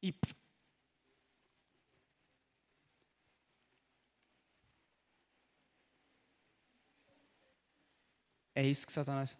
E 0.02 0.14
É 8.54 8.66
isso 8.66 8.84
que 8.84 8.92
Satanás, 8.92 9.38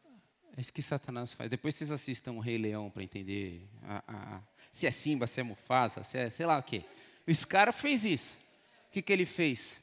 é 0.57 0.61
isso 0.61 0.73
que 0.73 0.81
Satanás 0.81 1.35
faz. 1.35 1.51
Depois 1.51 1.75
vocês 1.75 1.91
assistam 1.91 2.35
o 2.35 2.39
Rei 2.39 2.57
Leão 2.57 2.89
para 2.89 3.03
entender 3.03 3.69
a, 3.83 4.05
a, 4.07 4.37
a, 4.37 4.43
se 4.71 4.87
é 4.87 4.93
Simba, 4.93 5.27
se 5.27 5.41
é 5.41 5.43
Mufasa, 5.43 6.05
se 6.05 6.17
é 6.17 6.31
sei 6.31 6.47
lá 6.47 6.57
o 6.57 6.63
quê. 6.63 6.85
Esse 7.27 7.45
cara 7.45 7.73
fez 7.73 8.05
isso. 8.05 8.39
O 8.87 8.91
que, 8.93 9.03
que 9.03 9.13
ele 9.13 9.27
fez? 9.27 9.83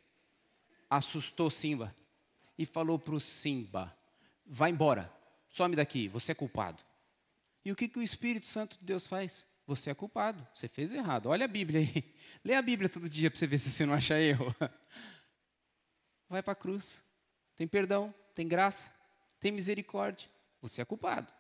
Assustou 0.90 1.50
Simba 1.50 1.96
e 2.58 2.66
falou 2.66 2.98
para 2.98 3.16
o 3.16 3.20
Simba: 3.20 3.96
vai 4.46 4.72
embora, 4.72 5.12
some 5.48 5.76
daqui, 5.76 6.08
você 6.08 6.32
é 6.32 6.36
culpado. 6.36 6.84
E 7.64 7.72
o 7.72 7.76
que, 7.76 7.88
que 7.88 8.00
o 8.00 8.04
Espírito 8.04 8.46
Santo 8.46 8.78
de 8.78 8.86
Deus 8.86 9.08
faz? 9.08 9.46
Você 9.66 9.90
é 9.90 9.96
culpado, 9.96 10.48
você 10.54 10.68
fez 10.68 10.92
errado. 10.92 11.28
Olha 11.28 11.46
a 11.46 11.48
Bíblia 11.48 11.80
aí. 11.80 12.16
Lê 12.44 12.54
a 12.54 12.62
Bíblia 12.62 12.88
todo 12.88 13.10
dia 13.10 13.32
para 13.32 13.40
você 13.40 13.48
ver 13.48 13.58
se 13.58 13.72
você 13.72 13.86
não 13.86 13.96
acha 13.96 14.20
erro. 14.20 14.56
Vai 16.30 16.44
para 16.44 16.54
a 16.54 16.56
cruz. 16.56 17.04
Tem 17.56 17.68
perdão, 17.68 18.14
tem 18.36 18.48
graça, 18.48 18.92
tem 19.40 19.52
misericórdia. 19.52 20.30
Você 20.62 20.82
é 20.82 20.86
culpado. 20.86 21.32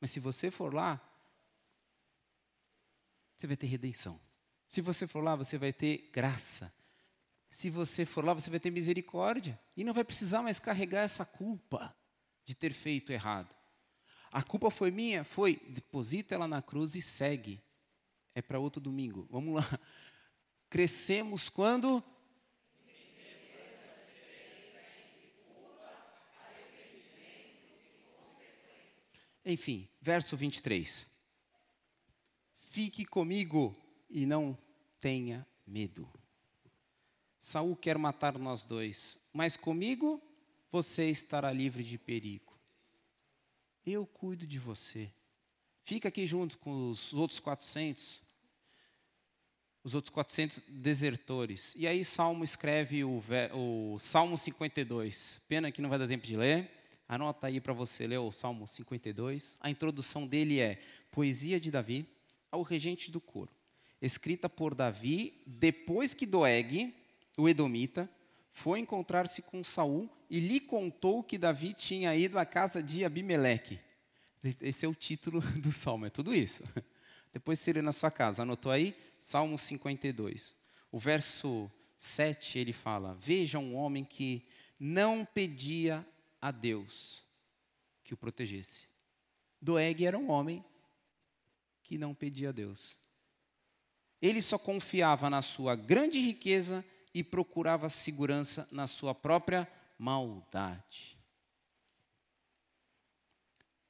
Mas 0.00 0.10
se 0.10 0.20
você 0.20 0.50
for 0.50 0.72
lá, 0.72 1.00
você 3.34 3.46
vai 3.46 3.56
ter 3.56 3.66
redenção. 3.66 4.20
Se 4.66 4.80
você 4.80 5.06
for 5.06 5.22
lá, 5.22 5.34
você 5.34 5.58
vai 5.58 5.72
ter 5.72 6.10
graça 6.12 6.72
se 7.54 7.70
você 7.70 8.04
for 8.04 8.24
lá, 8.24 8.34
você 8.34 8.50
vai 8.50 8.58
ter 8.58 8.72
misericórdia 8.72 9.56
e 9.76 9.84
não 9.84 9.94
vai 9.94 10.02
precisar 10.02 10.42
mais 10.42 10.58
carregar 10.58 11.04
essa 11.04 11.24
culpa 11.24 11.96
de 12.44 12.52
ter 12.52 12.72
feito 12.72 13.12
errado. 13.12 13.54
A 14.32 14.42
culpa 14.42 14.72
foi 14.72 14.90
minha? 14.90 15.22
Foi. 15.22 15.60
Deposita 15.68 16.34
ela 16.34 16.48
na 16.48 16.60
cruz 16.60 16.96
e 16.96 17.00
segue. 17.00 17.62
É 18.34 18.42
para 18.42 18.58
outro 18.58 18.80
domingo. 18.80 19.28
Vamos 19.30 19.54
lá. 19.54 19.80
Crescemos 20.68 21.48
quando? 21.48 22.02
Enfim, 29.44 29.88
verso 30.02 30.36
23. 30.36 31.08
Fique 32.56 33.04
comigo 33.04 33.72
e 34.10 34.26
não 34.26 34.58
tenha 34.98 35.46
medo. 35.64 36.10
Saul 37.44 37.76
quer 37.76 37.98
matar 37.98 38.38
nós 38.38 38.64
dois, 38.64 39.18
mas 39.30 39.54
comigo 39.54 40.18
você 40.72 41.10
estará 41.10 41.52
livre 41.52 41.84
de 41.84 41.98
perigo. 41.98 42.58
Eu 43.84 44.06
cuido 44.06 44.46
de 44.46 44.58
você. 44.58 45.12
Fica 45.82 46.08
aqui 46.08 46.26
junto 46.26 46.56
com 46.56 46.88
os 46.88 47.12
outros 47.12 47.38
400, 47.40 48.22
os 49.82 49.94
outros 49.94 50.08
400 50.08 50.62
desertores. 50.70 51.74
E 51.76 51.86
aí 51.86 52.02
Salmo 52.02 52.44
escreve 52.44 53.04
o, 53.04 53.22
o 53.52 53.98
Salmo 53.98 54.38
52. 54.38 55.42
Pena 55.46 55.70
que 55.70 55.82
não 55.82 55.90
vai 55.90 55.98
dar 55.98 56.08
tempo 56.08 56.26
de 56.26 56.38
ler. 56.38 56.70
Anota 57.06 57.48
aí 57.48 57.60
para 57.60 57.74
você 57.74 58.06
ler 58.06 58.20
o 58.20 58.32
Salmo 58.32 58.66
52. 58.66 59.58
A 59.60 59.68
introdução 59.68 60.26
dele 60.26 60.60
é 60.60 60.80
Poesia 61.10 61.60
de 61.60 61.70
Davi 61.70 62.08
ao 62.50 62.62
regente 62.62 63.10
do 63.10 63.20
coro, 63.20 63.50
escrita 64.00 64.48
por 64.48 64.74
Davi 64.74 65.42
depois 65.46 66.14
que 66.14 66.24
Doeg, 66.24 67.03
o 67.36 67.48
Edomita, 67.48 68.08
foi 68.50 68.78
encontrar-se 68.78 69.42
com 69.42 69.64
Saul 69.64 70.08
e 70.30 70.38
lhe 70.38 70.60
contou 70.60 71.22
que 71.22 71.36
Davi 71.36 71.72
tinha 71.72 72.14
ido 72.16 72.38
à 72.38 72.46
casa 72.46 72.82
de 72.82 73.04
Abimeleque. 73.04 73.80
Esse 74.60 74.86
é 74.86 74.88
o 74.88 74.94
título 74.94 75.40
do 75.60 75.72
salmo, 75.72 76.06
é 76.06 76.10
tudo 76.10 76.34
isso. 76.34 76.62
Depois 77.32 77.58
você 77.58 77.72
lê 77.72 77.82
na 77.82 77.92
sua 77.92 78.10
casa, 78.10 78.42
anotou 78.42 78.70
aí? 78.70 78.94
Salmo 79.18 79.58
52. 79.58 80.56
O 80.92 80.98
verso 80.98 81.70
7 81.98 82.60
ele 82.60 82.72
fala: 82.72 83.14
Veja 83.14 83.58
um 83.58 83.74
homem 83.74 84.04
que 84.04 84.46
não 84.78 85.24
pedia 85.24 86.06
a 86.40 86.52
Deus 86.52 87.24
que 88.04 88.14
o 88.14 88.16
protegesse. 88.16 88.84
Doeg 89.60 90.04
era 90.04 90.18
um 90.18 90.30
homem 90.30 90.64
que 91.82 91.98
não 91.98 92.14
pedia 92.14 92.50
a 92.50 92.52
Deus. 92.52 92.98
Ele 94.20 94.40
só 94.40 94.58
confiava 94.58 95.28
na 95.28 95.42
sua 95.42 95.74
grande 95.74 96.20
riqueza 96.20 96.84
e 97.14 97.22
procurava 97.22 97.88
segurança 97.88 98.66
na 98.72 98.88
sua 98.88 99.14
própria 99.14 99.70
maldade. 99.96 101.16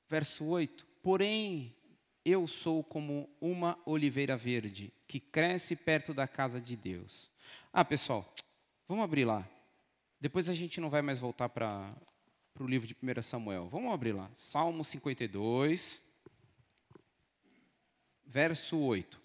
Verso 0.08 0.44
8: 0.44 0.86
Porém, 1.02 1.74
eu 2.24 2.46
sou 2.46 2.84
como 2.84 3.28
uma 3.40 3.78
oliveira 3.86 4.36
verde 4.36 4.92
que 5.08 5.18
cresce 5.18 5.74
perto 5.74 6.12
da 6.12 6.28
casa 6.28 6.60
de 6.60 6.76
Deus. 6.76 7.30
Ah, 7.72 7.84
pessoal, 7.84 8.32
vamos 8.86 9.04
abrir 9.04 9.24
lá. 9.24 9.48
Depois 10.20 10.48
a 10.48 10.54
gente 10.54 10.80
não 10.80 10.88
vai 10.88 11.02
mais 11.02 11.18
voltar 11.18 11.48
para 11.48 11.94
o 12.58 12.66
livro 12.66 12.86
de 12.86 12.96
1 13.02 13.22
Samuel. 13.22 13.68
Vamos 13.68 13.92
abrir 13.92 14.12
lá. 14.12 14.30
Salmo 14.34 14.84
52, 14.84 16.02
verso 18.24 18.78
8. 18.78 19.23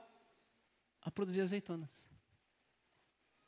a 1.01 1.11
produzir 1.11 1.41
azeitonas. 1.41 2.07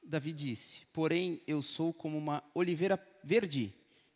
Davi 0.03 0.33
disse: 0.33 0.85
Porém, 0.87 1.41
eu 1.47 1.61
sou 1.61 1.93
como 1.93 2.17
uma 2.17 2.43
oliveira 2.53 3.01
verde 3.23 3.73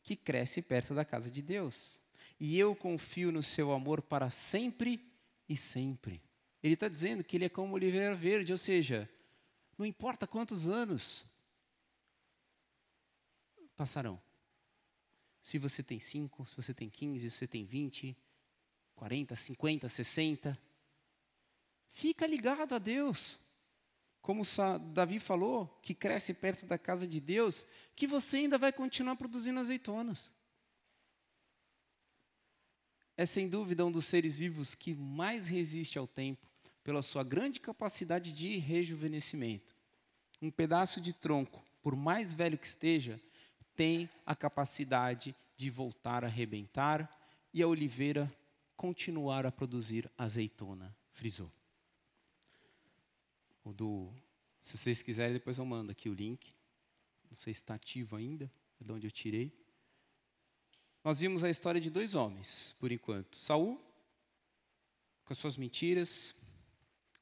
que 0.10 0.16
cresce 0.16 0.60
perto 0.60 0.96
da 0.96 1.06
casa 1.06 1.30
de 1.30 1.40
Deus. 1.40 2.02
E 2.40 2.58
eu 2.58 2.76
confio 2.76 3.32
no 3.32 3.44
seu 3.44 3.72
amor 3.72 4.02
para 4.02 4.32
sempre 4.32 5.08
e 5.48 5.56
sempre. 5.56 6.20
Ele 6.64 6.74
está 6.74 6.88
dizendo 6.88 7.24
que 7.24 7.38
ele 7.38 7.46
é 7.46 7.50
como 7.50 7.76
oliveira 7.76 8.16
verde, 8.16 8.52
ou 8.52 8.58
seja, 8.58 9.08
não 9.78 9.86
importa 9.86 10.26
quantos 10.26 10.68
anos 10.68 11.24
passarão. 13.76 14.20
Se 15.44 15.60
você 15.60 15.84
tem 15.84 16.00
5, 16.00 16.48
se 16.48 16.56
você 16.56 16.74
tem 16.74 16.90
15, 16.90 17.30
se 17.30 17.38
você 17.38 17.48
tem 17.48 17.64
20, 17.64 18.18
40, 18.96 19.36
50, 19.36 19.88
60. 19.88 20.60
Fica 21.92 22.26
ligado 22.26 22.74
a 22.74 22.80
Deus 22.80 23.40
como 24.30 24.44
Davi 24.94 25.18
falou, 25.20 25.66
que 25.82 25.96
cresce 25.96 26.36
perto 26.36 26.64
da 26.68 26.78
casa 26.78 27.08
de 27.08 27.20
Deus, 27.20 27.66
que 27.96 28.06
você 28.06 28.38
ainda 28.38 28.60
vai 28.60 28.72
continuar 28.72 29.16
produzindo 29.16 29.60
azeitonas. 29.60 30.32
É 33.18 33.26
sem 33.26 33.50
dúvida 33.50 33.84
um 33.84 33.92
dos 33.92 34.06
seres 34.06 34.38
vivos 34.38 34.76
que 34.76 34.94
mais 34.94 35.48
resiste 35.48 35.98
ao 35.98 36.06
tempo, 36.06 36.48
pela 36.84 37.02
sua 37.02 37.24
grande 37.24 37.60
capacidade 37.60 38.32
de 38.32 38.56
rejuvenescimento. 38.60 39.74
Um 40.40 40.52
pedaço 40.52 41.02
de 41.02 41.12
tronco, 41.12 41.64
por 41.82 41.96
mais 41.96 42.32
velho 42.32 42.56
que 42.56 42.68
esteja, 42.68 43.18
tem 43.76 44.08
a 44.28 44.36
capacidade 44.36 45.36
de 45.58 45.72
voltar 45.72 46.24
a 46.24 46.28
arrebentar 46.28 47.10
e 47.52 47.64
a 47.64 47.68
oliveira 47.68 48.32
continuar 48.78 49.48
a 49.48 49.52
produzir 49.52 50.08
azeitona, 50.16 50.96
frisou 51.14 51.52
o 53.70 53.74
do. 53.74 54.14
Se 54.60 54.78
vocês 54.78 55.02
quiserem, 55.02 55.34
depois 55.34 55.58
eu 55.58 55.66
mando 55.66 55.92
aqui 55.92 56.10
o 56.10 56.14
link. 56.14 56.56
Não 57.30 57.38
sei 57.38 57.54
se 57.54 57.62
está 57.62 57.76
ativo 57.76 58.16
ainda, 58.16 58.52
é 58.80 58.84
de 58.84 58.92
onde 58.92 59.08
eu 59.08 59.12
tirei. 59.12 59.54
Nós 61.04 61.20
vimos 61.20 61.44
a 61.44 61.50
história 61.50 61.80
de 61.80 61.90
dois 61.90 62.16
homens, 62.16 62.76
por 62.80 62.92
enquanto. 62.92 63.38
Saul, 63.38 63.82
com 65.24 65.34
suas 65.34 65.56
mentiras, 65.56 66.36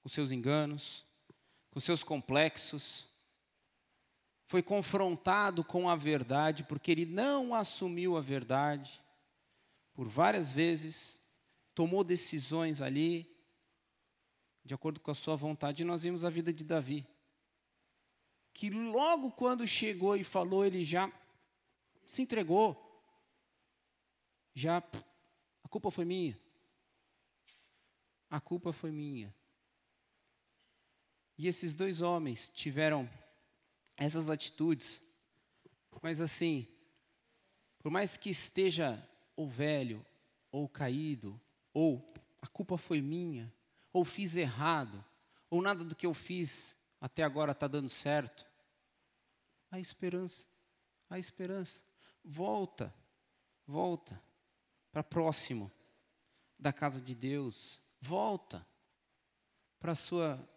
com 0.02 0.10
seus 0.10 0.32
enganos, 0.32 1.06
com 1.70 1.80
seus 1.80 2.02
complexos, 2.02 3.08
foi 4.48 4.64
confrontado 4.64 5.64
com 5.64 5.90
a 5.90 5.96
verdade, 5.96 6.64
porque 6.64 6.90
ele 6.90 7.06
não 7.06 7.54
assumiu 7.54 8.16
a 8.18 8.22
verdade 8.22 9.02
por 9.94 10.08
várias 10.08 10.52
vezes, 10.52 11.22
tomou 11.76 12.04
decisões 12.04 12.82
ali 12.82 13.37
de 14.68 14.74
acordo 14.74 15.00
com 15.00 15.10
a 15.10 15.16
sua 15.16 15.34
vontade, 15.38 15.82
e 15.82 15.86
nós 15.86 16.04
vimos 16.04 16.26
a 16.26 16.30
vida 16.30 16.52
de 16.52 16.66
Davi. 16.66 17.08
Que 18.54 18.70
logo 18.70 19.32
quando 19.32 19.66
chegou 19.66 20.18
e 20.18 20.26
falou, 20.26 20.66
ele 20.66 20.84
já 20.84 21.10
se 22.06 22.22
entregou. 22.22 22.76
Já, 24.54 24.84
a 25.64 25.68
culpa 25.70 25.90
foi 25.90 26.04
minha. 26.04 26.38
A 28.30 28.42
culpa 28.42 28.74
foi 28.74 28.92
minha. 28.92 29.34
E 31.38 31.48
esses 31.48 31.74
dois 31.74 32.02
homens 32.02 32.50
tiveram 32.50 33.10
essas 33.96 34.30
atitudes, 34.30 35.02
mas 36.02 36.20
assim, 36.20 36.68
por 37.80 37.90
mais 37.90 38.18
que 38.18 38.30
esteja 38.30 39.02
ou 39.34 39.48
velho, 39.48 40.06
ou 40.52 40.68
caído, 40.68 41.40
ou 41.74 42.06
a 42.42 42.48
culpa 42.48 42.78
foi 42.78 43.02
minha, 43.02 43.54
ou 43.98 44.06
fiz 44.06 44.36
errado, 44.36 45.04
ou 45.50 45.60
nada 45.60 45.84
do 45.84 45.96
que 45.96 46.06
eu 46.06 46.14
fiz 46.14 46.78
até 47.02 47.24
agora 47.24 47.52
está 47.52 47.68
dando 47.68 47.90
certo. 47.90 48.46
Há 49.72 49.80
esperança, 49.80 50.46
há 51.10 51.18
esperança. 51.18 51.82
Volta, 52.24 52.94
volta 53.66 54.22
para 54.92 55.04
próximo 55.04 55.72
da 56.60 56.72
casa 56.72 57.02
de 57.02 57.16
Deus. 57.16 57.82
Volta 58.00 58.66
para 59.80 59.96
sua 59.96 60.48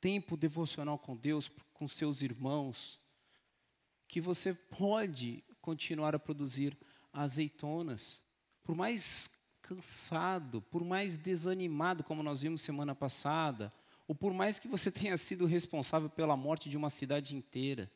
tempo 0.00 0.34
devocional 0.34 0.98
com 0.98 1.14
Deus, 1.14 1.50
com 1.74 1.86
seus 1.86 2.22
irmãos, 2.22 2.98
que 4.08 4.22
você 4.22 4.54
pode 4.54 5.44
continuar 5.60 6.14
a 6.14 6.18
produzir 6.18 6.74
azeitonas. 7.12 8.22
Por 8.64 8.74
mais 8.74 9.28
cansado, 9.66 10.62
por 10.62 10.84
mais 10.84 11.18
desanimado, 11.18 12.04
como 12.04 12.22
nós 12.22 12.40
vimos 12.40 12.62
semana 12.62 12.94
passada, 12.94 13.72
ou 14.06 14.14
por 14.14 14.32
mais 14.32 14.58
que 14.58 14.68
você 14.68 14.90
tenha 14.92 15.16
sido 15.16 15.44
responsável 15.44 16.08
pela 16.08 16.36
morte 16.36 16.70
de 16.70 16.76
uma 16.76 16.88
cidade 16.88 17.34
inteira. 17.34 17.90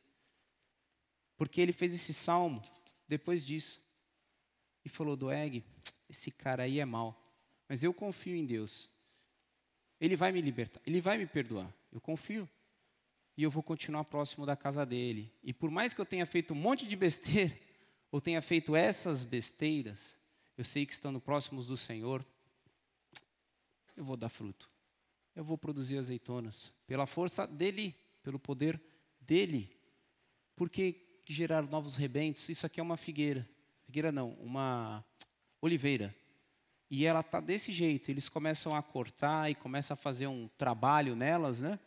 Porque 1.37 1.61
ele 1.61 1.73
fez 1.73 1.95
esse 1.95 2.13
salmo 2.13 2.63
depois 3.09 3.45
disso. 3.47 3.81
E 4.85 4.89
falou: 4.89 5.17
Doeg, 5.17 5.65
esse 6.09 6.31
cara 6.31 6.65
aí 6.65 6.81
é 6.81 6.85
mau, 6.85 7.23
mas 7.69 7.83
eu 7.83 7.95
confio 7.95 8.35
em 8.35 8.45
Deus. 8.45 8.91
Ele 10.01 10.17
vai 10.17 10.33
me 10.33 10.41
libertar, 10.41 10.81
ele 10.87 11.01
vai 11.01 11.19
me 11.19 11.27
perdoar. 11.27 11.73
Eu 11.93 12.01
confio. 12.01 12.49
E 13.37 13.43
eu 13.43 13.51
vou 13.51 13.63
continuar 13.63 14.05
próximo 14.05 14.45
da 14.45 14.57
casa 14.57 14.85
dele. 14.85 15.33
E 15.43 15.53
por 15.53 15.71
mais 15.71 15.95
que 15.95 16.01
eu 16.01 16.05
tenha 16.05 16.27
feito 16.27 16.53
um 16.53 16.57
monte 16.57 16.87
de 16.87 16.97
besteira, 16.97 17.57
ou 18.11 18.21
tenha 18.21 18.43
feito 18.43 18.75
essas 18.75 19.25
besteiras, 19.25 20.20
eu 20.61 20.65
sei 20.65 20.85
que 20.85 20.93
estando 20.93 21.19
próximos 21.19 21.65
do 21.65 21.75
Senhor, 21.75 22.23
eu 23.97 24.05
vou 24.05 24.15
dar 24.15 24.29
fruto. 24.29 24.69
Eu 25.35 25.43
vou 25.43 25.57
produzir 25.57 25.97
azeitonas. 25.97 26.71
Pela 26.87 27.07
força 27.07 27.47
dele, 27.47 27.97
pelo 28.23 28.39
poder 28.39 28.79
dele. 29.19 29.75
Porque 30.55 31.19
gerar 31.27 31.63
novos 31.63 31.97
rebentos, 31.97 32.47
isso 32.51 32.67
aqui 32.67 32.79
é 32.79 32.83
uma 32.83 32.99
figueira. 32.99 33.49
Figueira 33.87 34.13
não, 34.13 34.33
uma 34.35 35.03
oliveira. 35.63 36.15
E 36.91 37.07
ela 37.07 37.21
está 37.21 37.41
desse 37.41 37.73
jeito, 37.73 38.11
eles 38.11 38.29
começam 38.29 38.77
a 38.77 38.83
cortar 38.83 39.51
e 39.51 39.55
começam 39.55 39.95
a 39.95 39.97
fazer 39.97 40.27
um 40.27 40.47
trabalho 40.59 41.17
nelas, 41.17 41.61
né? 41.61 41.81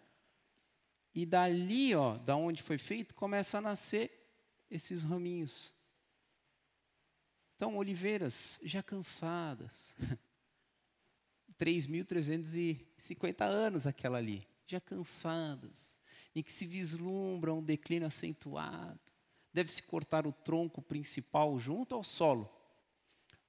E 1.13 1.27
dali, 1.27 1.93
ó, 1.93 2.17
da 2.17 2.35
onde 2.35 2.63
foi 2.63 2.79
feito, 2.79 3.13
começa 3.13 3.59
a 3.59 3.61
nascer 3.61 4.31
esses 4.71 5.03
raminhos. 5.03 5.72
Então, 7.55 7.77
oliveiras 7.77 8.59
já 8.63 8.83
cansadas. 8.83 9.95
3.350 11.59 13.41
anos 13.41 13.85
aquela 13.85 14.17
ali, 14.17 14.45
já 14.65 14.81
cansadas, 14.81 15.99
em 16.35 16.41
que 16.41 16.51
se 16.51 16.65
vislumbra 16.65 17.53
um 17.53 17.63
declínio 17.63 18.07
acentuado. 18.07 18.99
Deve-se 19.53 19.83
cortar 19.83 20.25
o 20.25 20.31
tronco 20.31 20.81
principal 20.81 21.57
junto 21.59 21.93
ao 21.93 22.03
solo, 22.03 22.49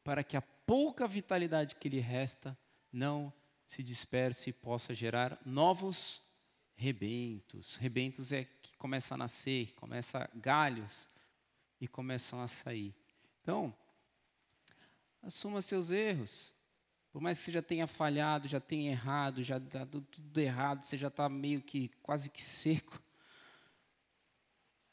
para 0.02 0.22
que 0.22 0.36
a 0.36 0.42
pouca 0.42 1.08
vitalidade 1.08 1.76
que 1.76 1.88
lhe 1.88 2.00
resta 2.00 2.56
não 2.92 3.32
se 3.64 3.82
disperse 3.82 4.50
e 4.50 4.52
possa 4.52 4.94
gerar 4.94 5.38
novos 5.46 6.22
rebentos. 6.76 7.76
Rebentos 7.76 8.32
é 8.32 8.44
que 8.44 8.76
começa 8.76 9.14
a 9.14 9.18
nascer, 9.18 9.72
começa 9.72 10.28
galhos, 10.34 11.08
e 11.80 11.88
começam 11.88 12.40
a 12.40 12.48
sair. 12.48 12.94
Então, 13.42 13.74
assuma 15.24 15.62
seus 15.62 15.90
erros. 15.90 16.52
Por 17.10 17.20
mais 17.20 17.38
que 17.38 17.44
você 17.44 17.52
já 17.52 17.62
tenha 17.62 17.86
falhado, 17.86 18.48
já 18.48 18.60
tenha 18.60 18.90
errado, 18.90 19.42
já 19.42 19.56
está 19.56 19.86
tudo 19.86 20.38
errado, 20.38 20.84
você 20.84 20.98
já 20.98 21.08
está 21.08 21.28
meio 21.28 21.62
que 21.62 21.88
quase 22.02 22.28
que 22.28 22.42
seco. 22.42 23.00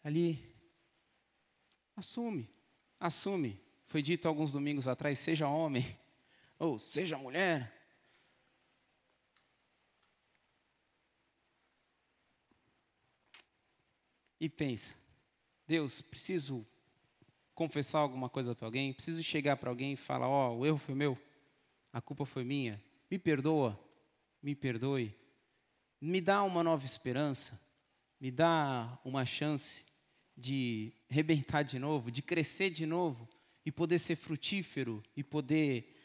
Ali, 0.03 0.43
assume, 1.95 2.49
assume. 2.99 3.59
Foi 3.85 4.01
dito 4.01 4.27
alguns 4.27 4.51
domingos 4.51 4.87
atrás: 4.87 5.19
seja 5.19 5.47
homem 5.47 5.97
ou 6.57 6.79
seja 6.79 7.17
mulher. 7.17 7.77
E 14.39 14.49
pensa, 14.49 14.95
Deus, 15.67 16.01
preciso 16.01 16.65
confessar 17.53 17.99
alguma 17.99 18.29
coisa 18.29 18.55
para 18.55 18.67
alguém, 18.67 18.93
preciso 18.93 19.21
chegar 19.23 19.57
para 19.57 19.69
alguém 19.69 19.93
e 19.93 19.97
falar: 19.97 20.27
Ó, 20.27 20.51
oh, 20.51 20.59
o 20.59 20.65
erro 20.65 20.77
foi 20.77 20.95
meu, 20.95 21.17
a 21.91 22.01
culpa 22.01 22.25
foi 22.25 22.43
minha, 22.43 22.81
me 23.09 23.19
perdoa, 23.19 23.79
me 24.41 24.55
perdoe, 24.55 25.15
me 25.99 26.21
dá 26.21 26.43
uma 26.43 26.63
nova 26.63 26.85
esperança, 26.85 27.59
me 28.19 28.31
dá 28.31 28.99
uma 29.03 29.25
chance 29.25 29.85
de 30.35 30.93
rebentar 31.07 31.63
de 31.63 31.77
novo, 31.77 32.09
de 32.09 32.21
crescer 32.21 32.69
de 32.69 32.85
novo 32.85 33.27
e 33.65 33.71
poder 33.71 33.99
ser 33.99 34.15
frutífero 34.15 35.03
e 35.15 35.23
poder 35.23 35.95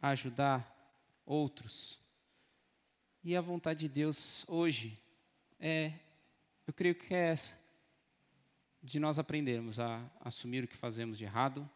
ajudar 0.00 0.74
outros. 1.24 1.98
E 3.24 3.36
a 3.36 3.40
vontade 3.40 3.80
de 3.80 3.88
Deus 3.88 4.44
hoje 4.48 5.00
é, 5.58 5.92
eu 6.66 6.72
creio 6.72 6.94
que 6.94 7.14
é 7.14 7.28
essa 7.28 7.58
de 8.82 8.98
nós 8.98 9.18
aprendermos 9.18 9.80
a 9.80 10.08
assumir 10.20 10.64
o 10.64 10.68
que 10.68 10.76
fazemos 10.76 11.18
de 11.18 11.24
errado, 11.24 11.68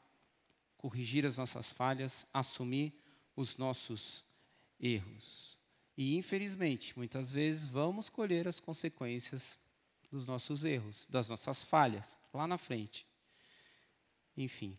corrigir 0.76 1.26
as 1.26 1.36
nossas 1.36 1.70
falhas, 1.70 2.26
assumir 2.32 2.92
os 3.36 3.56
nossos 3.56 4.24
erros. 4.78 5.58
E, 5.96 6.16
infelizmente, 6.16 6.96
muitas 6.96 7.30
vezes 7.30 7.68
vamos 7.68 8.08
colher 8.08 8.48
as 8.48 8.60
consequências 8.60 9.58
dos 10.10 10.26
nossos 10.26 10.64
erros, 10.64 11.06
das 11.08 11.28
nossas 11.28 11.62
falhas, 11.62 12.18
lá 12.32 12.46
na 12.46 12.58
frente. 12.58 13.06
Enfim, 14.36 14.78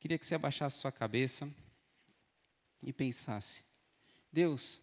queria 0.00 0.18
que 0.18 0.26
você 0.26 0.34
abaixasse 0.34 0.78
sua 0.78 0.90
cabeça 0.90 1.48
e 2.82 2.92
pensasse: 2.92 3.64
Deus, 4.32 4.80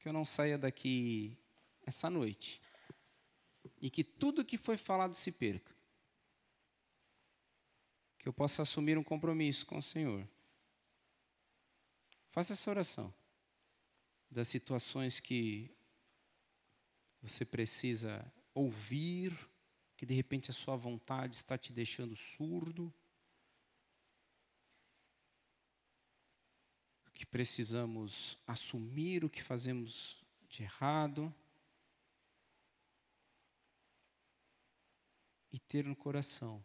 que 0.00 0.08
eu 0.08 0.12
não 0.12 0.24
saia 0.24 0.58
daqui 0.58 1.36
essa 1.84 2.10
noite 2.10 2.60
e 3.80 3.88
que 3.90 4.02
tudo 4.02 4.44
que 4.44 4.58
foi 4.58 4.76
falado 4.76 5.14
se 5.14 5.30
perca 5.30 5.75
que 8.26 8.28
eu 8.28 8.34
possa 8.34 8.62
assumir 8.62 8.98
um 8.98 9.04
compromisso 9.04 9.64
com 9.64 9.78
o 9.78 9.82
Senhor. 9.82 10.28
Faça 12.26 12.54
essa 12.54 12.68
oração 12.68 13.14
das 14.28 14.48
situações 14.48 15.20
que 15.20 15.70
você 17.22 17.44
precisa 17.44 18.28
ouvir, 18.52 19.32
que 19.96 20.04
de 20.04 20.12
repente 20.12 20.50
a 20.50 20.52
sua 20.52 20.74
vontade 20.74 21.36
está 21.36 21.56
te 21.56 21.72
deixando 21.72 22.16
surdo. 22.16 22.92
Que 27.14 27.24
precisamos 27.24 28.36
assumir 28.44 29.24
o 29.24 29.30
que 29.30 29.40
fazemos 29.40 30.20
de 30.48 30.64
errado. 30.64 31.32
E 35.52 35.60
ter 35.60 35.84
no 35.84 35.94
coração 35.94 36.60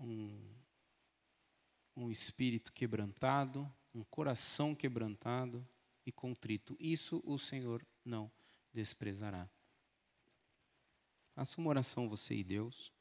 um, 0.00 0.40
um 1.96 2.10
espírito 2.10 2.72
quebrantado, 2.72 3.70
um 3.94 4.02
coração 4.04 4.74
quebrantado 4.74 5.66
e 6.04 6.10
contrito. 6.10 6.76
Isso 6.80 7.22
o 7.24 7.38
Senhor 7.38 7.86
não 8.04 8.30
desprezará. 8.72 9.48
Faça 11.34 11.60
uma 11.60 11.70
oração 11.70 12.08
você 12.08 12.34
e 12.34 12.44
Deus. 12.44 12.92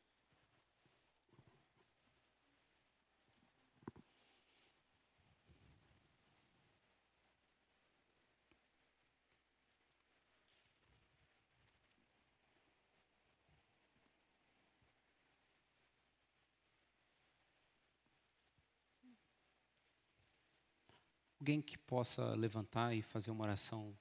Alguém 21.39 21.61
que 21.61 21.77
possa 21.77 22.35
levantar 22.35 22.93
e 22.93 23.01
fazer 23.01 23.31
uma 23.31 23.43
oração 23.43 23.97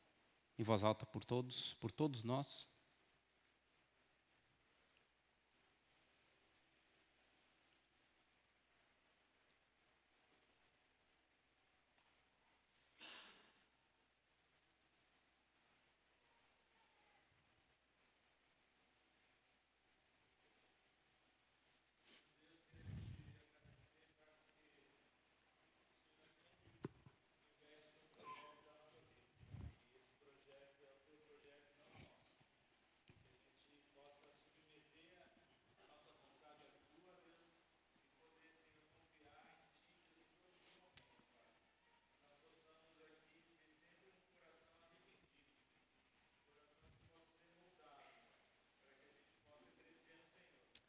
em 0.59 0.63
voz 0.63 0.83
alta 0.83 1.07
por 1.07 1.25
todos, 1.25 1.75
por 1.75 1.93
todos 1.93 2.25
nós? 2.25 2.69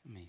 Amém. 0.10 0.28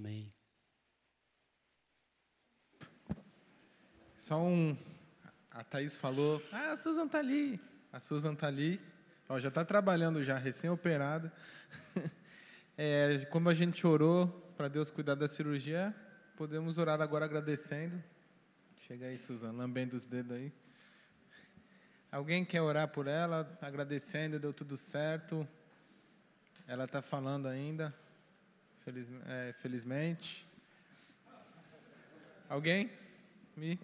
Amém. 0.00 0.32
Só 4.16 4.40
um. 4.42 4.74
A 5.50 5.62
Thaís 5.62 5.94
falou: 5.98 6.42
Ah, 6.50 6.70
a 6.70 6.76
Susan 6.78 7.04
está 7.04 7.18
ali. 7.18 7.60
A 7.92 8.00
Susan 8.00 8.32
está 8.32 8.46
ali. 8.46 8.80
Ó, 9.28 9.38
já 9.38 9.48
está 9.48 9.62
trabalhando 9.62 10.24
já, 10.24 10.38
recém-operada. 10.38 11.30
É, 12.82 13.26
como 13.26 13.50
a 13.50 13.54
gente 13.54 13.86
orou 13.86 14.26
para 14.56 14.66
Deus 14.66 14.88
cuidar 14.88 15.14
da 15.14 15.28
cirurgia, 15.28 15.94
podemos 16.34 16.78
orar 16.78 16.98
agora 17.02 17.26
agradecendo. 17.26 18.02
Chega 18.86 19.04
aí, 19.04 19.18
Susan, 19.18 19.52
lambendo 19.52 19.94
os 19.94 20.06
dedos 20.06 20.34
aí. 20.34 20.50
Alguém 22.10 22.42
quer 22.42 22.62
orar 22.62 22.88
por 22.88 23.06
ela, 23.06 23.54
agradecendo, 23.60 24.38
deu 24.38 24.54
tudo 24.54 24.78
certo. 24.78 25.46
Ela 26.66 26.84
está 26.84 27.02
falando 27.02 27.48
ainda 27.48 27.94
feliz, 28.84 29.08
é, 29.26 29.52
felizmente. 29.54 30.46
Alguém? 32.48 32.90
Me? 33.56 33.78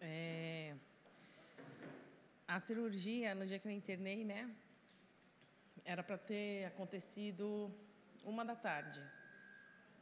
É, 0.00 0.74
a 2.46 2.60
cirurgia, 2.60 3.34
no 3.34 3.46
dia 3.46 3.58
que 3.58 3.68
eu 3.68 3.72
internei, 3.72 4.24
né? 4.24 4.50
Era 5.84 6.02
para 6.02 6.18
ter 6.18 6.66
acontecido 6.66 7.72
uma 8.24 8.44
da 8.44 8.54
tarde. 8.54 9.02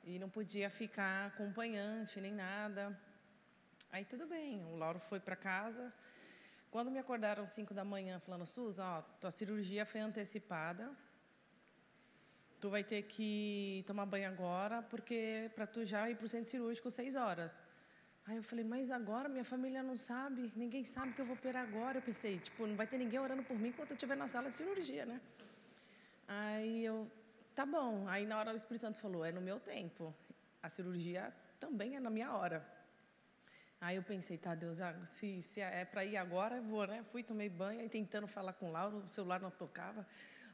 E 0.04 0.18
não 0.18 0.28
podia 0.28 0.70
ficar 0.70 1.26
acompanhante 1.26 2.20
nem 2.20 2.32
nada. 2.32 2.98
Aí 3.92 4.04
tudo 4.04 4.26
bem, 4.26 4.64
o 4.66 4.76
Lauro 4.76 4.98
foi 4.98 5.20
para 5.20 5.36
casa. 5.36 5.92
Quando 6.76 6.90
me 6.90 6.98
acordaram 6.98 7.42
às 7.42 7.48
5 7.58 7.72
da 7.72 7.86
manhã, 7.86 8.20
falando, 8.20 8.44
Susan, 8.44 8.84
ó, 8.84 9.00
tua 9.18 9.30
cirurgia 9.30 9.86
foi 9.86 9.98
antecipada, 10.02 10.90
tu 12.60 12.68
vai 12.68 12.84
ter 12.84 13.00
que 13.04 13.82
tomar 13.86 14.04
banho 14.04 14.28
agora, 14.28 14.82
porque 14.82 15.50
para 15.54 15.66
tu 15.66 15.86
já 15.86 16.10
ir 16.10 16.16
para 16.16 16.26
o 16.26 16.28
centro 16.28 16.50
cirúrgico 16.50 16.90
seis 16.90 17.14
horas. 17.16 17.62
Aí 18.26 18.36
eu 18.36 18.42
falei, 18.42 18.62
mas 18.62 18.92
agora 18.92 19.26
minha 19.26 19.42
família 19.42 19.82
não 19.82 19.96
sabe, 19.96 20.52
ninguém 20.54 20.84
sabe 20.84 21.14
que 21.14 21.22
eu 21.22 21.24
vou 21.24 21.34
operar 21.34 21.62
agora. 21.62 21.96
Eu 21.96 22.02
pensei, 22.02 22.38
tipo, 22.40 22.66
não 22.66 22.76
vai 22.76 22.86
ter 22.86 22.98
ninguém 22.98 23.20
orando 23.20 23.42
por 23.42 23.58
mim 23.58 23.68
enquanto 23.68 23.92
eu 23.92 23.94
estiver 23.94 24.14
na 24.14 24.26
sala 24.26 24.50
de 24.50 24.56
cirurgia, 24.56 25.06
né? 25.06 25.18
Aí 26.28 26.84
eu, 26.84 27.10
tá 27.54 27.64
bom. 27.64 28.06
Aí 28.06 28.26
na 28.26 28.38
hora 28.38 28.52
o 28.52 28.56
Espírito 28.56 28.82
Santo 28.82 28.98
falou, 28.98 29.24
é 29.24 29.32
no 29.32 29.40
meu 29.40 29.58
tempo. 29.58 30.14
A 30.62 30.68
cirurgia 30.68 31.32
também 31.58 31.96
é 31.96 32.00
na 32.00 32.10
minha 32.10 32.34
hora. 32.34 32.75
Aí 33.80 33.96
eu 33.96 34.02
pensei, 34.02 34.38
tá, 34.38 34.54
Deus, 34.54 34.80
ah, 34.80 34.94
se, 35.04 35.42
se 35.42 35.60
é 35.60 35.84
para 35.84 36.04
ir 36.04 36.16
agora, 36.16 36.56
eu 36.56 36.62
vou, 36.62 36.86
né? 36.86 37.04
Fui, 37.12 37.22
tomei 37.22 37.48
banho, 37.48 37.80
aí 37.80 37.88
tentando 37.88 38.26
falar 38.26 38.54
com 38.54 38.68
o 38.68 38.72
Lauro, 38.72 38.98
o 38.98 39.08
celular 39.08 39.40
não 39.40 39.50
tocava 39.50 40.06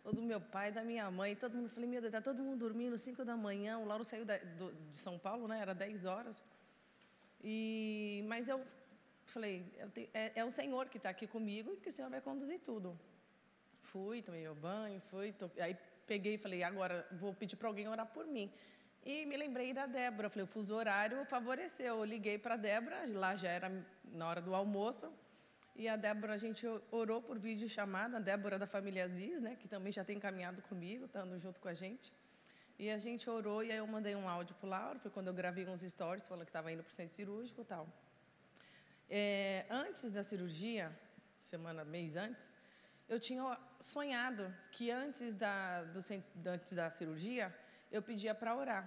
ou 0.04 0.12
do 0.12 0.20
meu 0.20 0.40
pai, 0.40 0.72
da 0.72 0.82
minha 0.82 1.08
mãe, 1.10 1.36
todo 1.36 1.56
mundo, 1.56 1.68
falei, 1.68 1.88
meu 1.88 2.00
Deus, 2.00 2.12
está 2.12 2.20
todo 2.20 2.42
mundo 2.42 2.58
dormindo, 2.58 2.98
5 2.98 3.24
da 3.24 3.36
manhã, 3.36 3.78
o 3.78 3.84
Lauro 3.84 4.04
saiu 4.04 4.24
da, 4.24 4.36
do, 4.36 4.72
de 4.72 4.98
São 4.98 5.18
Paulo, 5.18 5.46
né, 5.46 5.60
era 5.60 5.74
10 5.74 6.04
horas, 6.04 6.42
e, 7.42 8.24
mas 8.26 8.48
eu 8.48 8.64
falei, 9.26 9.64
eu 9.78 9.88
é, 10.12 10.32
é, 10.34 10.44
o 10.44 10.50
Senhor 10.50 10.88
que 10.88 10.96
está 10.96 11.10
aqui 11.10 11.26
comigo 11.26 11.72
e 11.72 11.76
que 11.76 11.88
o 11.88 11.92
Senhor 11.92 12.10
vai 12.10 12.20
conduzir 12.20 12.60
tudo. 12.60 12.98
Fui, 13.80 14.22
tomei 14.22 14.42
meu 14.42 14.54
banho, 14.54 15.00
fui, 15.00 15.32
to, 15.32 15.50
aí 15.58 15.76
peguei 16.06 16.34
e 16.34 16.38
falei, 16.38 16.62
agora 16.62 17.06
vou 17.12 17.32
pedir 17.34 17.56
para 17.56 17.68
alguém 17.68 17.88
orar 17.88 18.06
por 18.06 18.26
mim. 18.26 18.52
E 19.04 19.26
me 19.26 19.36
lembrei 19.36 19.74
da 19.74 19.84
Débora, 19.84 20.30
falei, 20.30 20.44
o 20.44 20.46
fuso 20.46 20.74
horário 20.76 21.24
favoreceu, 21.24 21.96
eu 21.96 22.04
liguei 22.04 22.38
para 22.38 22.54
a 22.54 22.56
Débora, 22.56 23.04
lá 23.08 23.34
já 23.34 23.50
era 23.50 23.68
na 24.04 24.28
hora 24.28 24.40
do 24.40 24.54
almoço, 24.54 25.12
e 25.74 25.88
a 25.88 25.96
Débora, 25.96 26.34
a 26.34 26.36
gente 26.36 26.64
orou 26.90 27.20
por 27.20 27.38
vídeo 27.38 27.68
chamada, 27.68 28.18
a 28.18 28.20
Débora 28.20 28.58
da 28.58 28.66
família 28.66 29.04
Aziz, 29.04 29.40
né, 29.40 29.56
que 29.56 29.66
também 29.66 29.92
já 29.92 30.04
tem 30.04 30.20
caminhado 30.20 30.62
comigo, 30.62 31.06
estando 31.06 31.36
junto 31.40 31.58
com 31.60 31.68
a 31.68 31.74
gente. 31.74 32.12
E 32.78 32.90
a 32.90 32.98
gente 32.98 33.28
orou, 33.28 33.64
e 33.64 33.72
aí 33.72 33.78
eu 33.78 33.86
mandei 33.86 34.14
um 34.14 34.28
áudio 34.28 34.54
para 34.56 34.66
o 34.66 34.70
Lauro, 34.70 34.98
foi 35.00 35.10
quando 35.10 35.28
eu 35.28 35.34
gravei 35.34 35.66
uns 35.66 35.80
stories, 35.80 36.26
falando 36.26 36.44
que 36.44 36.50
estava 36.50 36.70
indo 36.70 36.82
para 36.82 36.90
o 36.90 36.94
centro 36.94 37.14
cirúrgico 37.14 37.62
e 37.62 37.64
tal. 37.64 37.88
É, 39.08 39.66
antes 39.68 40.12
da 40.12 40.22
cirurgia, 40.22 40.96
semana, 41.42 41.84
mês 41.84 42.16
antes, 42.16 42.54
eu 43.08 43.18
tinha 43.18 43.58
sonhado 43.80 44.54
que 44.70 44.90
antes 44.90 45.34
da, 45.34 45.82
do 45.84 45.98
antes 46.48 46.72
da 46.72 46.88
cirurgia, 46.88 47.54
eu 47.92 48.02
pedia 48.02 48.34
para 48.34 48.56
orar. 48.56 48.84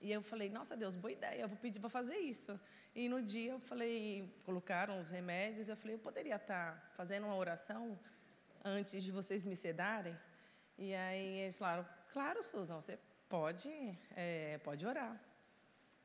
E 0.00 0.12
eu 0.12 0.22
falei, 0.22 0.48
nossa 0.48 0.76
Deus, 0.76 0.94
boa 0.94 1.12
ideia, 1.12 1.42
eu 1.42 1.48
vou 1.48 1.58
pedir, 1.58 1.78
vou 1.78 1.90
fazer 1.90 2.18
isso. 2.18 2.58
E 2.94 3.08
no 3.08 3.20
dia 3.22 3.52
eu 3.52 3.60
falei, 3.60 4.32
colocaram 4.44 4.98
os 4.98 5.10
remédios, 5.10 5.68
eu 5.68 5.76
falei, 5.76 5.94
eu 5.96 5.98
poderia 5.98 6.36
estar 6.36 6.92
fazendo 6.96 7.26
uma 7.26 7.36
oração 7.36 7.98
antes 8.64 9.02
de 9.02 9.10
vocês 9.10 9.44
me 9.44 9.56
sedarem? 9.56 10.16
E 10.78 10.94
aí 10.94 11.40
eles 11.40 11.58
falaram, 11.58 11.86
claro, 12.12 12.42
Susan, 12.42 12.80
você 12.80 12.98
pode, 13.28 13.70
é, 14.16 14.58
pode 14.58 14.86
orar. 14.86 15.14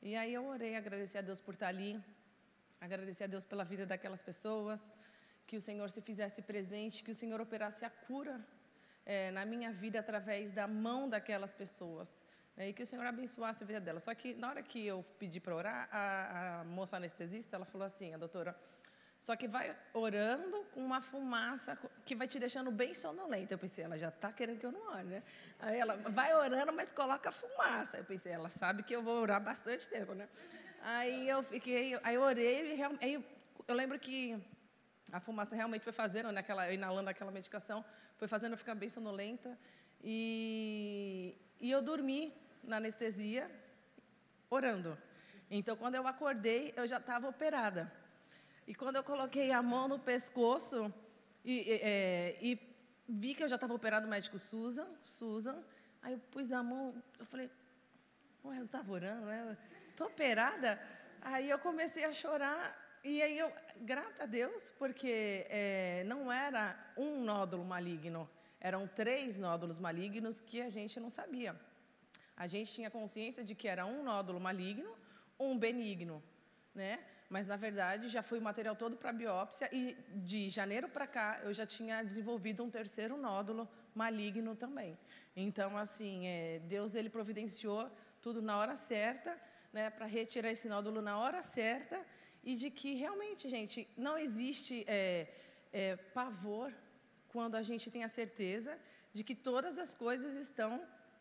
E 0.01 0.15
aí 0.15 0.33
eu 0.33 0.45
orei, 0.45 0.75
agradeci 0.75 1.17
a 1.17 1.21
Deus 1.21 1.39
por 1.39 1.53
estar 1.53 1.67
ali, 1.67 2.01
agradeci 2.79 3.23
a 3.23 3.27
Deus 3.27 3.45
pela 3.45 3.63
vida 3.63 3.85
daquelas 3.85 4.21
pessoas, 4.21 4.91
que 5.47 5.57
o 5.57 5.61
Senhor 5.61 5.89
se 5.89 6.01
fizesse 6.01 6.41
presente, 6.41 7.03
que 7.03 7.11
o 7.11 7.15
Senhor 7.15 7.39
operasse 7.41 7.83
a 7.85 7.89
cura 7.89 8.45
é, 9.05 9.31
na 9.31 9.45
minha 9.45 9.71
vida 9.71 9.99
através 9.99 10.51
da 10.51 10.67
mão 10.67 11.07
daquelas 11.07 11.53
pessoas 11.53 12.21
né, 12.57 12.69
e 12.69 12.73
que 12.73 12.83
o 12.83 12.85
Senhor 12.85 13.05
abençoasse 13.05 13.63
a 13.63 13.67
vida 13.67 13.79
dela. 13.79 13.99
Só 13.99 14.13
que 14.13 14.33
na 14.33 14.49
hora 14.49 14.63
que 14.63 14.85
eu 14.85 15.05
pedi 15.19 15.39
para 15.39 15.55
orar, 15.55 15.89
a, 15.91 16.61
a, 16.61 16.63
moça 16.63 16.97
anestesista, 16.97 17.55
ela 17.55 17.65
falou 17.65 17.85
assim, 17.85 18.13
a 18.13 18.17
doutora, 18.17 18.55
só 19.19 19.35
que 19.35 19.47
vai 19.47 19.75
orando 19.93 20.63
com 20.73 20.83
uma 20.83 21.01
fumaça 21.01 21.77
que 22.05 22.15
vai 22.15 22.27
te 22.27 22.39
deixando 22.39 22.71
bem 22.71 22.93
sonolenta. 22.93 23.53
Eu 23.53 23.57
pensei, 23.57 23.83
ela 23.83 23.97
já 23.97 24.09
está 24.09 24.31
querendo 24.31 24.59
que 24.59 24.65
eu 24.65 24.71
não 24.71 24.87
ore, 24.93 25.03
né? 25.03 25.23
Aí 25.59 25.79
ela 25.79 25.95
vai 25.95 26.33
orando, 26.35 26.71
mas 26.73 26.91
coloca 26.91 27.31
fumaça. 27.31 27.97
Eu 27.97 28.05
pensei, 28.05 28.31
ela 28.31 28.49
sabe 28.49 28.83
que 28.83 28.95
eu 28.95 29.01
vou 29.01 29.21
orar 29.21 29.41
bastante 29.41 29.87
tempo, 29.87 30.13
né? 30.13 30.27
Aí 30.81 31.27
eu 31.27 31.41
fiquei, 31.43 31.99
aí 32.03 32.15
eu 32.15 32.21
orei, 32.21 32.75
e 32.75 32.83
aí 33.01 33.25
eu 33.67 33.75
lembro 33.75 33.97
que 33.97 34.39
a 35.11 35.19
fumaça 35.19 35.55
realmente 35.55 35.83
foi 35.83 35.93
fazendo, 35.93 36.31
naquela, 36.31 36.71
inalando 36.71 37.09
aquela 37.09 37.31
medicação, 37.31 37.83
foi 38.17 38.27
fazendo 38.27 38.53
eu 38.53 38.57
ficar 38.57 38.75
bem 38.75 38.89
sonolenta. 38.89 39.57
E, 40.03 41.37
e 41.59 41.71
eu 41.71 41.81
dormi 41.81 42.33
na 42.63 42.77
anestesia, 42.77 43.49
orando. 44.49 44.97
Então, 45.49 45.75
quando 45.75 45.95
eu 45.95 46.07
acordei, 46.07 46.73
eu 46.75 46.87
já 46.87 46.97
estava 46.97 47.27
operada. 47.27 47.91
E 48.67 48.73
quando 48.73 48.95
eu 48.95 49.03
coloquei 49.03 49.51
a 49.51 49.61
mão 49.61 49.87
no 49.87 49.99
pescoço 49.99 50.91
e, 51.43 51.79
é, 51.81 52.37
e 52.41 52.59
vi 53.07 53.35
que 53.35 53.43
eu 53.43 53.47
já 53.47 53.55
estava 53.55 53.73
operado, 53.73 54.07
o 54.07 54.09
médico 54.09 54.39
Susan, 54.39 54.87
Susan, 55.03 55.63
aí 56.01 56.13
eu 56.13 56.19
pus 56.31 56.51
a 56.51 56.63
mão, 56.63 56.95
eu 57.19 57.25
falei, 57.25 57.49
ué, 58.43 58.59
eu 58.59 58.65
estava 58.65 58.91
orando, 58.91 59.27
né? 59.27 59.57
Estou 59.89 60.07
operada. 60.07 60.81
Aí 61.21 61.49
eu 61.49 61.59
comecei 61.59 62.05
a 62.05 62.11
chorar 62.11 62.84
e 63.05 63.21
aí 63.21 63.37
eu, 63.37 63.51
grata 63.81 64.23
a 64.23 64.25
Deus, 64.25 64.71
porque 64.79 65.45
é, 65.47 66.03
não 66.07 66.31
era 66.31 66.75
um 66.97 67.23
nódulo 67.23 67.63
maligno, 67.63 68.27
eram 68.59 68.87
três 68.87 69.37
nódulos 69.37 69.77
malignos 69.77 70.41
que 70.41 70.59
a 70.59 70.69
gente 70.69 70.99
não 70.99 71.09
sabia. 71.09 71.55
A 72.35 72.47
gente 72.47 72.73
tinha 72.73 72.89
consciência 72.89 73.43
de 73.43 73.53
que 73.53 73.67
era 73.67 73.85
um 73.85 74.03
nódulo 74.03 74.39
maligno, 74.39 74.91
um 75.39 75.55
benigno, 75.55 76.21
né? 76.73 76.99
Mas 77.29 77.45
na 77.45 77.55
verdade 77.55 78.07
já 78.07 78.23
foi 78.23 78.39
o 78.39 78.41
material 78.41 78.75
todo 78.75 78.97
para 78.97 79.13
biópsia 79.13 79.69
e 79.71 79.95
de 80.15 80.49
janeiro 80.49 80.89
para 80.89 81.05
cá 81.05 81.41
eu 81.43 81.53
já 81.53 81.65
tinha 81.65 82.03
desenvolvido 82.03 82.63
um 82.63 82.69
terceiro 82.69 83.17
nódulo 83.17 83.69
maligno 83.93 84.55
também. 84.55 84.97
Então 85.35 85.77
assim, 85.77 86.25
é, 86.27 86.59
Deus 86.65 86.95
ele 86.95 87.09
providenciou 87.09 87.89
tudo 88.19 88.41
na 88.41 88.57
hora 88.57 88.75
certa, 88.75 89.39
né? 89.71 89.91
Para 89.91 90.07
retirar 90.07 90.51
esse 90.51 90.67
nódulo 90.67 91.01
na 91.03 91.19
hora 91.19 91.43
certa 91.43 92.03
e 92.45 92.55
de 92.55 92.69
que 92.69 92.93
realmente, 92.93 93.49
gente, 93.49 93.87
não 93.97 94.15
existe 94.17 94.85
é, 94.87 95.27
é, 95.73 95.95
pavor 96.17 96.71
quando 97.27 97.55
a 97.55 97.63
gente 97.63 97.89
tem 97.89 98.03
a 98.03 98.07
certeza 98.07 98.77
de 99.11 99.23
que 99.23 99.33
todas 99.33 99.79
as 99.79 99.95
coisas 99.95 100.35
estão 100.35 100.71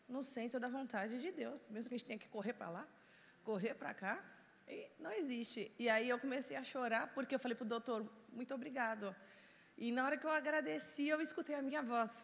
no 0.06 0.22
centro 0.22 0.60
da 0.60 0.68
vontade 0.68 1.20
de 1.20 1.32
Deus. 1.32 1.66
Mesmo 1.68 1.88
que 1.88 1.94
a 1.94 1.98
gente 1.98 2.06
tenha 2.06 2.18
que 2.18 2.28
correr 2.28 2.52
para 2.52 2.68
lá, 2.68 2.88
correr 3.42 3.74
para 3.74 3.94
cá, 3.94 4.22
e 4.68 4.90
não 4.98 5.12
existe. 5.12 5.72
E 5.78 5.88
aí 5.88 6.08
eu 6.08 6.18
comecei 6.18 6.56
a 6.56 6.62
chorar 6.62 7.12
porque 7.14 7.34
eu 7.34 7.38
falei 7.38 7.56
para 7.56 7.64
o 7.64 7.68
doutor, 7.68 8.06
muito 8.32 8.54
obrigado. 8.54 9.14
E 9.76 9.90
na 9.90 10.04
hora 10.04 10.16
que 10.16 10.26
eu 10.26 10.30
agradeci, 10.30 11.08
eu 11.08 11.20
escutei 11.20 11.56
a 11.56 11.62
minha 11.62 11.82
voz. 11.82 12.22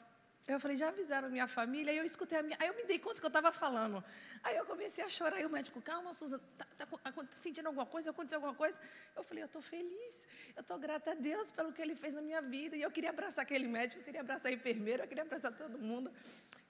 Eu 0.54 0.58
falei, 0.58 0.76
já 0.76 0.88
avisaram 0.88 1.30
minha 1.30 1.46
família? 1.46 1.92
Aí 1.92 1.98
eu 1.98 2.04
escutei 2.04 2.38
a 2.38 2.42
minha. 2.42 2.56
Aí 2.60 2.68
eu 2.68 2.74
me 2.74 2.84
dei 2.84 2.98
conta 2.98 3.20
que 3.20 3.26
eu 3.26 3.28
estava 3.28 3.52
falando. 3.52 4.02
Aí 4.42 4.56
eu 4.56 4.66
comecei 4.66 5.02
a 5.04 5.08
chorar. 5.08 5.36
Aí 5.36 5.46
o 5.46 5.50
médico, 5.50 5.80
calma, 5.80 6.12
Susan, 6.12 6.40
tá, 6.58 6.66
tá, 6.76 6.86
tá 6.86 7.12
sentindo 7.32 7.68
alguma 7.68 7.86
coisa? 7.86 8.10
Aconteceu 8.10 8.38
alguma 8.38 8.54
coisa? 8.54 8.76
Eu 9.14 9.22
falei, 9.22 9.44
eu 9.44 9.46
estou 9.46 9.62
feliz. 9.62 10.26
Eu 10.56 10.62
estou 10.62 10.78
grata 10.78 11.12
a 11.12 11.14
Deus 11.14 11.52
pelo 11.52 11.72
que 11.72 11.80
ele 11.80 11.94
fez 11.94 12.14
na 12.14 12.22
minha 12.22 12.42
vida. 12.42 12.76
E 12.76 12.82
eu 12.82 12.90
queria 12.90 13.10
abraçar 13.10 13.42
aquele 13.42 13.68
médico, 13.68 14.00
eu 14.00 14.04
queria 14.04 14.22
abraçar 14.22 14.50
a 14.50 14.54
enfermeira, 14.54 15.04
eu 15.04 15.08
queria 15.08 15.22
abraçar 15.22 15.52
todo 15.52 15.78
mundo 15.78 16.10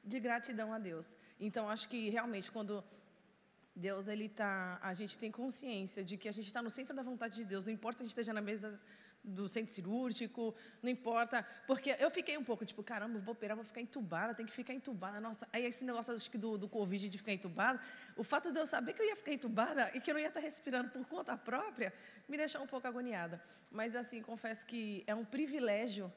de 0.05 0.21
gratidão 0.21 0.73
a 0.75 0.79
Deus. 0.79 1.17
Então, 1.39 1.69
acho 1.69 1.89
que 1.89 2.11
realmente 2.11 2.51
quando 2.51 2.85
Deus 3.75 4.09
ele 4.09 4.29
tá, 4.29 4.79
a 4.83 4.93
gente 4.93 5.17
tem 5.17 5.31
consciência 5.31 6.05
de 6.05 6.17
que 6.17 6.29
a 6.29 6.33
gente 6.33 6.47
está 6.47 6.61
no 6.61 6.71
centro 6.71 6.95
da 6.95 7.03
vontade 7.03 7.35
de 7.37 7.45
Deus. 7.45 7.65
Não 7.65 7.73
importa 7.73 7.99
se 7.99 8.03
a 8.03 8.05
gente 8.05 8.13
esteja 8.13 8.33
na 8.33 8.43
mesa 8.43 8.79
do 9.23 9.49
centro 9.49 9.73
cirúrgico, 9.73 10.55
não 10.83 10.91
importa, 10.91 11.47
porque 11.67 11.95
eu 11.99 12.11
fiquei 12.11 12.39
um 12.39 12.45
pouco 12.45 12.65
tipo, 12.65 12.83
caramba, 12.83 13.19
vou 13.19 13.33
operar, 13.33 13.57
vou 13.57 13.65
ficar 13.65 13.81
entubada, 13.81 14.35
tem 14.35 14.47
que 14.47 14.53
ficar 14.53 14.73
entubada, 14.73 15.21
nossa. 15.21 15.47
Aí 15.53 15.65
esse 15.65 15.85
negócio 15.85 16.15
acho 16.15 16.31
que 16.31 16.39
do, 16.39 16.57
do 16.57 16.69
Covid 16.69 17.09
de 17.09 17.19
ficar 17.19 17.33
entubada, 17.33 17.81
o 18.17 18.25
fato 18.25 18.51
de 18.51 18.59
eu 18.59 18.67
saber 18.67 18.95
que 18.95 19.03
eu 19.03 19.07
ia 19.07 19.17
ficar 19.17 19.33
entubada 19.33 19.91
e 19.95 20.01
que 20.01 20.11
eu 20.11 20.15
não 20.15 20.21
ia 20.21 20.29
estar 20.29 20.41
respirando 20.41 20.91
por 20.91 21.05
conta 21.07 21.37
própria, 21.37 21.93
me 22.29 22.37
deixou 22.37 22.63
um 22.63 22.67
pouco 22.67 22.87
agoniada. 22.87 23.43
Mas 23.71 23.95
assim, 23.95 24.23
confesso 24.23 24.65
que 24.65 25.05
é 25.07 25.15
um 25.15 25.25
privilégio 25.25 26.13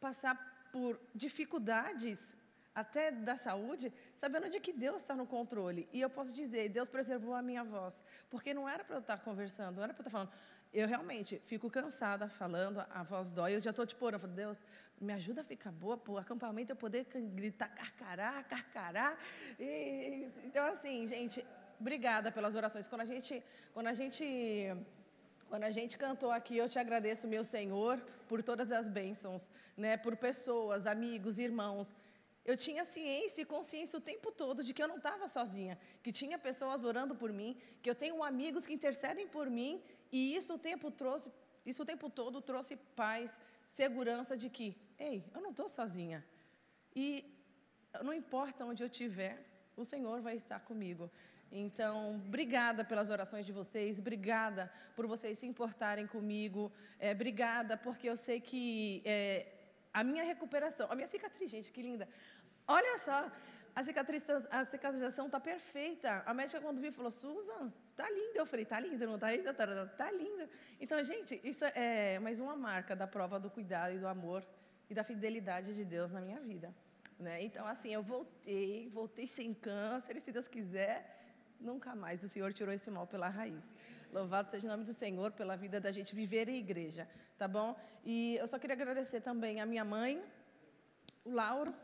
passar 0.00 0.68
por 0.72 0.98
dificuldades 1.14 2.36
até 2.78 3.10
da 3.10 3.34
saúde, 3.34 3.92
sabendo 4.14 4.48
de 4.48 4.60
que 4.60 4.72
Deus 4.72 5.02
está 5.02 5.14
no 5.14 5.26
controle. 5.26 5.88
E 5.92 6.00
eu 6.00 6.08
posso 6.08 6.32
dizer, 6.32 6.68
Deus 6.68 6.88
preservou 6.88 7.34
a 7.34 7.42
minha 7.42 7.64
voz, 7.64 8.00
porque 8.30 8.54
não 8.54 8.68
era 8.68 8.84
para 8.84 8.96
eu 8.96 9.00
estar 9.00 9.18
conversando, 9.18 9.76
não 9.76 9.82
era 9.82 9.92
para 9.92 10.04
eu 10.04 10.06
estar 10.06 10.10
falando. 10.10 10.32
Eu 10.72 10.86
realmente 10.86 11.40
fico 11.46 11.70
cansada 11.70 12.28
falando, 12.28 12.84
a 12.90 13.02
voz 13.02 13.30
dói, 13.30 13.56
eu 13.56 13.60
já 13.60 13.70
estou 13.70 13.86
tipo 13.86 14.04
orando, 14.04 14.28
Deus, 14.28 14.62
me 15.00 15.12
ajuda 15.12 15.40
a 15.40 15.44
ficar 15.44 15.72
boa, 15.72 15.96
para 15.96 16.12
o 16.12 16.18
acampamento 16.18 16.72
eu 16.72 16.76
poder 16.76 17.06
gritar 17.40 17.68
carcará, 17.68 18.42
carcará. 18.42 19.16
E, 19.58 20.28
então, 20.44 20.64
assim, 20.66 21.06
gente, 21.06 21.44
obrigada 21.80 22.30
pelas 22.30 22.54
orações. 22.54 22.86
Quando 22.86 23.00
a 23.00 23.06
gente, 23.06 23.42
quando 23.72 23.86
a 23.86 23.94
gente 23.94 24.24
quando 25.48 25.64
a 25.64 25.70
gente 25.70 25.96
cantou 25.96 26.30
aqui, 26.30 26.58
eu 26.58 26.68
te 26.68 26.78
agradeço, 26.78 27.26
meu 27.26 27.42
Senhor, 27.42 27.98
por 28.28 28.42
todas 28.42 28.70
as 28.70 28.86
bênçãos, 28.86 29.48
né, 29.74 29.96
por 29.96 30.14
pessoas, 30.14 30.86
amigos, 30.86 31.38
irmãos 31.38 31.94
eu 32.50 32.56
tinha 32.56 32.82
ciência 32.82 33.42
e 33.42 33.44
consciência 33.44 33.98
o 33.98 34.00
tempo 34.00 34.32
todo 34.32 34.64
de 34.64 34.72
que 34.72 34.82
eu 34.82 34.88
não 34.88 34.96
estava 34.96 35.26
sozinha, 35.28 35.78
que 36.02 36.10
tinha 36.10 36.38
pessoas 36.38 36.82
orando 36.82 37.14
por 37.14 37.30
mim, 37.30 37.50
que 37.82 37.90
eu 37.90 37.94
tenho 37.94 38.24
amigos 38.24 38.66
que 38.66 38.72
intercedem 38.72 39.26
por 39.28 39.50
mim, 39.50 39.82
e 40.10 40.34
isso 40.36 40.54
o 40.54 40.58
tempo 40.58 40.90
trouxe 40.90 41.32
Isso 41.64 41.82
o 41.82 41.86
tempo 41.86 42.08
todo 42.08 42.40
trouxe 42.40 42.76
paz, 42.96 43.38
segurança 43.64 44.34
de 44.42 44.48
que, 44.48 44.74
ei, 44.98 45.16
eu 45.34 45.40
não 45.40 45.50
estou 45.50 45.68
sozinha. 45.68 46.24
E 46.96 47.06
não 48.02 48.14
importa 48.14 48.64
onde 48.64 48.82
eu 48.82 48.86
estiver, 48.86 49.34
o 49.76 49.84
Senhor 49.84 50.20
vai 50.20 50.36
estar 50.36 50.60
comigo. 50.60 51.10
Então, 51.50 52.16
obrigada 52.16 52.84
pelas 52.84 53.08
orações 53.08 53.44
de 53.46 53.52
vocês, 53.52 53.98
obrigada 53.98 54.70
por 54.96 55.06
vocês 55.06 55.38
se 55.38 55.46
importarem 55.46 56.06
comigo, 56.06 56.70
é, 56.98 57.12
obrigada 57.12 57.76
porque 57.76 58.08
eu 58.08 58.16
sei 58.16 58.40
que 58.40 59.02
é, 59.04 59.46
a 59.92 60.04
minha 60.04 60.24
recuperação, 60.24 60.86
a 60.90 60.94
minha 60.94 61.08
cicatriz, 61.08 61.50
gente, 61.50 61.72
que 61.72 61.82
linda. 61.82 62.08
Olha 62.66 62.98
só, 62.98 63.30
a 63.78 64.64
cicatrização, 64.64 65.26
está 65.26 65.38
perfeita. 65.38 66.22
A 66.26 66.34
médica, 66.34 66.60
quando 66.60 66.80
viu, 66.80 66.92
falou: 66.92 67.10
Susan, 67.10 67.72
tá 67.94 68.08
linda. 68.10 68.38
Eu 68.42 68.46
falei: 68.46 68.64
tá 68.64 68.80
linda, 68.80 69.06
não 69.06 69.18
tá 69.18 69.30
linda? 69.30 69.54
Tá, 69.54 69.86
tá, 69.86 70.10
linda. 70.10 70.48
Então, 70.80 71.02
gente, 71.04 71.40
isso 71.44 71.64
é 71.66 72.18
mais 72.18 72.40
uma 72.40 72.56
marca 72.56 72.96
da 72.96 73.06
prova 73.06 73.38
do 73.38 73.48
cuidado 73.48 73.94
e 73.94 73.98
do 73.98 74.08
amor 74.08 74.44
e 74.90 74.94
da 74.94 75.04
fidelidade 75.04 75.74
de 75.74 75.84
Deus 75.84 76.10
na 76.10 76.20
minha 76.20 76.40
vida. 76.40 76.74
Né? 77.18 77.42
Então, 77.44 77.66
assim, 77.66 77.92
eu 77.92 78.02
voltei, 78.02 78.88
voltei 78.90 79.26
sem 79.28 79.54
câncer, 79.54 80.16
e 80.16 80.20
se 80.20 80.32
Deus 80.32 80.48
quiser, 80.48 80.96
nunca 81.60 81.94
mais 81.94 82.24
o 82.24 82.28
Senhor 82.28 82.52
tirou 82.52 82.74
esse 82.74 82.90
mal 82.90 83.06
pela 83.06 83.28
raiz. 83.28 83.76
Louvado 84.12 84.50
seja 84.50 84.66
o 84.66 84.70
nome 84.70 84.84
do 84.84 84.92
Senhor 84.92 85.30
pela 85.32 85.56
vida 85.56 85.80
da 85.80 85.92
gente 85.92 86.14
viver 86.14 86.48
em 86.48 86.58
igreja, 86.58 87.08
tá 87.36 87.46
bom? 87.46 87.76
E 88.04 88.36
eu 88.36 88.46
só 88.48 88.58
queria 88.58 88.74
agradecer 88.74 89.20
também 89.20 89.60
a 89.60 89.66
minha 89.66 89.84
mãe, 89.84 90.22
o 91.24 91.30
Lauro, 91.30 91.74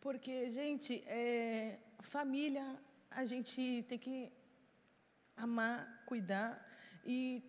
porque, 0.00 0.50
gente, 0.50 1.02
é, 1.06 1.78
família, 2.00 2.66
a 3.10 3.24
gente 3.24 3.84
tem 3.88 3.98
que 3.98 4.30
amar, 5.36 6.04
cuidar 6.06 6.50
e 7.04 7.42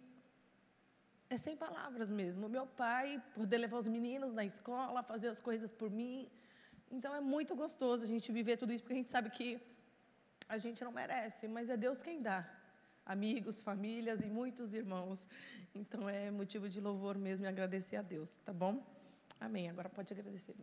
é 1.30 1.38
sem 1.38 1.56
palavras 1.56 2.10
mesmo. 2.10 2.50
Meu 2.50 2.66
pai, 2.66 3.22
poder 3.36 3.58
levar 3.58 3.78
os 3.78 3.88
meninos 3.88 4.34
na 4.34 4.44
escola, 4.44 5.04
fazer 5.04 5.28
as 5.28 5.40
coisas 5.40 5.72
por 5.72 5.90
mim. 5.90 6.28
Então 6.92 7.16
é 7.16 7.22
muito 7.22 7.56
gostoso 7.56 8.04
a 8.04 8.08
gente 8.08 8.32
viver 8.32 8.58
tudo 8.58 8.74
isso, 8.74 8.84
porque 8.84 8.94
a 8.94 9.02
gente 9.02 9.12
sabe 9.12 9.30
que 9.30 9.62
a 10.48 10.58
gente 10.58 10.84
não 10.84 10.92
merece, 10.92 11.48
mas 11.48 11.70
é 11.70 11.78
Deus 11.78 12.02
quem 12.02 12.22
dá. 12.22 12.40
Amigos, 13.06 13.62
famílias 13.62 14.22
e 14.22 14.30
muitos 14.40 14.74
irmãos. 14.74 15.28
Então 15.74 16.10
é 16.10 16.32
motivo 16.32 16.68
de 16.68 16.82
louvor 16.82 17.16
mesmo 17.18 17.46
e 17.46 17.48
agradecer 17.48 17.96
a 17.96 18.02
Deus, 18.02 18.32
tá 18.44 18.52
bom? 18.52 18.84
Amém. 19.40 19.70
Agora 19.70 19.88
pode 19.88 20.12
agradecer. 20.14 20.56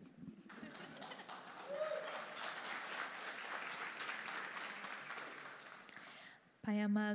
Pai 6.67 6.81
amado, 6.81 7.05